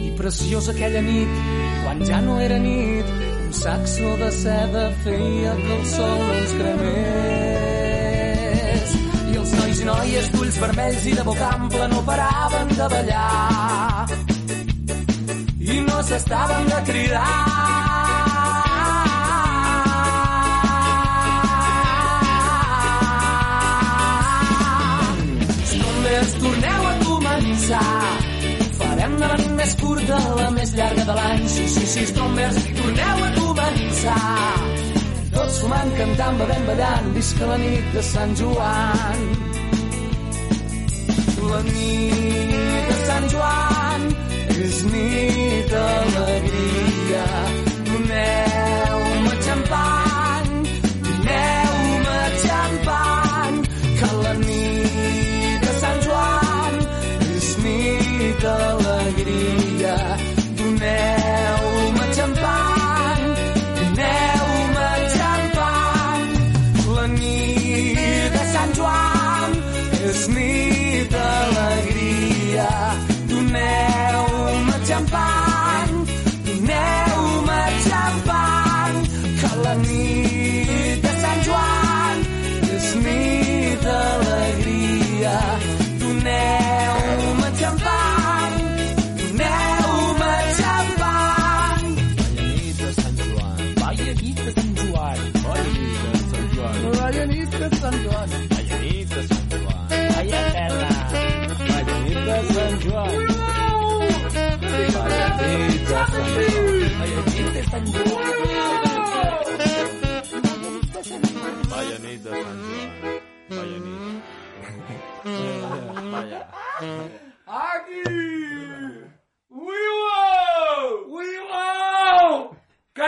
I 0.05 0.07
preciosa 0.17 0.71
aquella 0.71 1.01
nit, 1.01 1.29
quan 1.83 1.97
ja 2.07 2.19
no 2.25 2.39
era 2.39 2.57
nit, 2.57 3.05
un 3.45 3.53
saxo 3.53 4.17
de 4.21 4.31
seda 4.31 4.85
feia 5.03 5.51
que 5.61 5.73
el 5.77 5.85
sol 5.93 6.21
ens 6.37 6.51
cremés. 6.61 6.89
I 9.33 9.33
els 9.41 9.51
nois 9.59 9.77
i 9.83 9.85
noies 9.91 10.25
d'ulls 10.33 10.57
vermells 10.65 11.03
i 11.11 11.13
de 11.19 11.23
boca 11.29 11.45
ampla 11.59 11.85
no 11.93 11.99
paraven 12.09 12.67
de 12.81 12.87
ballar. 12.95 14.07
I 15.59 15.77
no 15.85 15.97
s'estaven 16.09 16.65
de 16.73 16.79
cridar. 16.89 17.88
Escombres, 26.09 26.33
torneu 26.41 26.87
a 26.89 26.93
començar. 27.05 28.19
Farem 28.79 29.11
de 29.19 29.27
la 29.29 29.35
nit 29.37 29.51
més 29.59 29.73
curta, 29.77 30.17
la 30.39 30.47
més 30.55 30.71
llarga 30.73 31.03
de 31.05 31.17
l'any. 31.19 31.43
Sí, 31.53 31.67
sí, 31.69 31.85
sí, 31.85 32.05
escombres, 32.07 32.57
torneu 32.79 33.21
a 33.25 33.29
començar. 33.35 34.15
Tots 35.35 35.59
fumant, 35.61 35.93
cantant, 35.99 36.41
bevent, 36.41 36.65
ballant, 36.71 37.11
visca 37.13 37.51
la 37.51 37.59
nit 37.61 37.93
de 37.93 38.01
Sant 38.09 38.35
Joan. 38.41 39.21
La 41.51 41.61
nit 41.69 42.89
de 42.89 42.97
Sant 43.05 43.29
Joan 43.35 44.09
és 44.65 44.83
nit 44.89 45.73
d'alegria. 45.75 47.25
Doneu-me 47.91 49.41
xampany, 49.45 49.98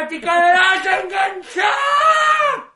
práctica 0.01 0.33
de 0.33 0.53
las 0.53 1.03
enganchadas. 1.03 2.70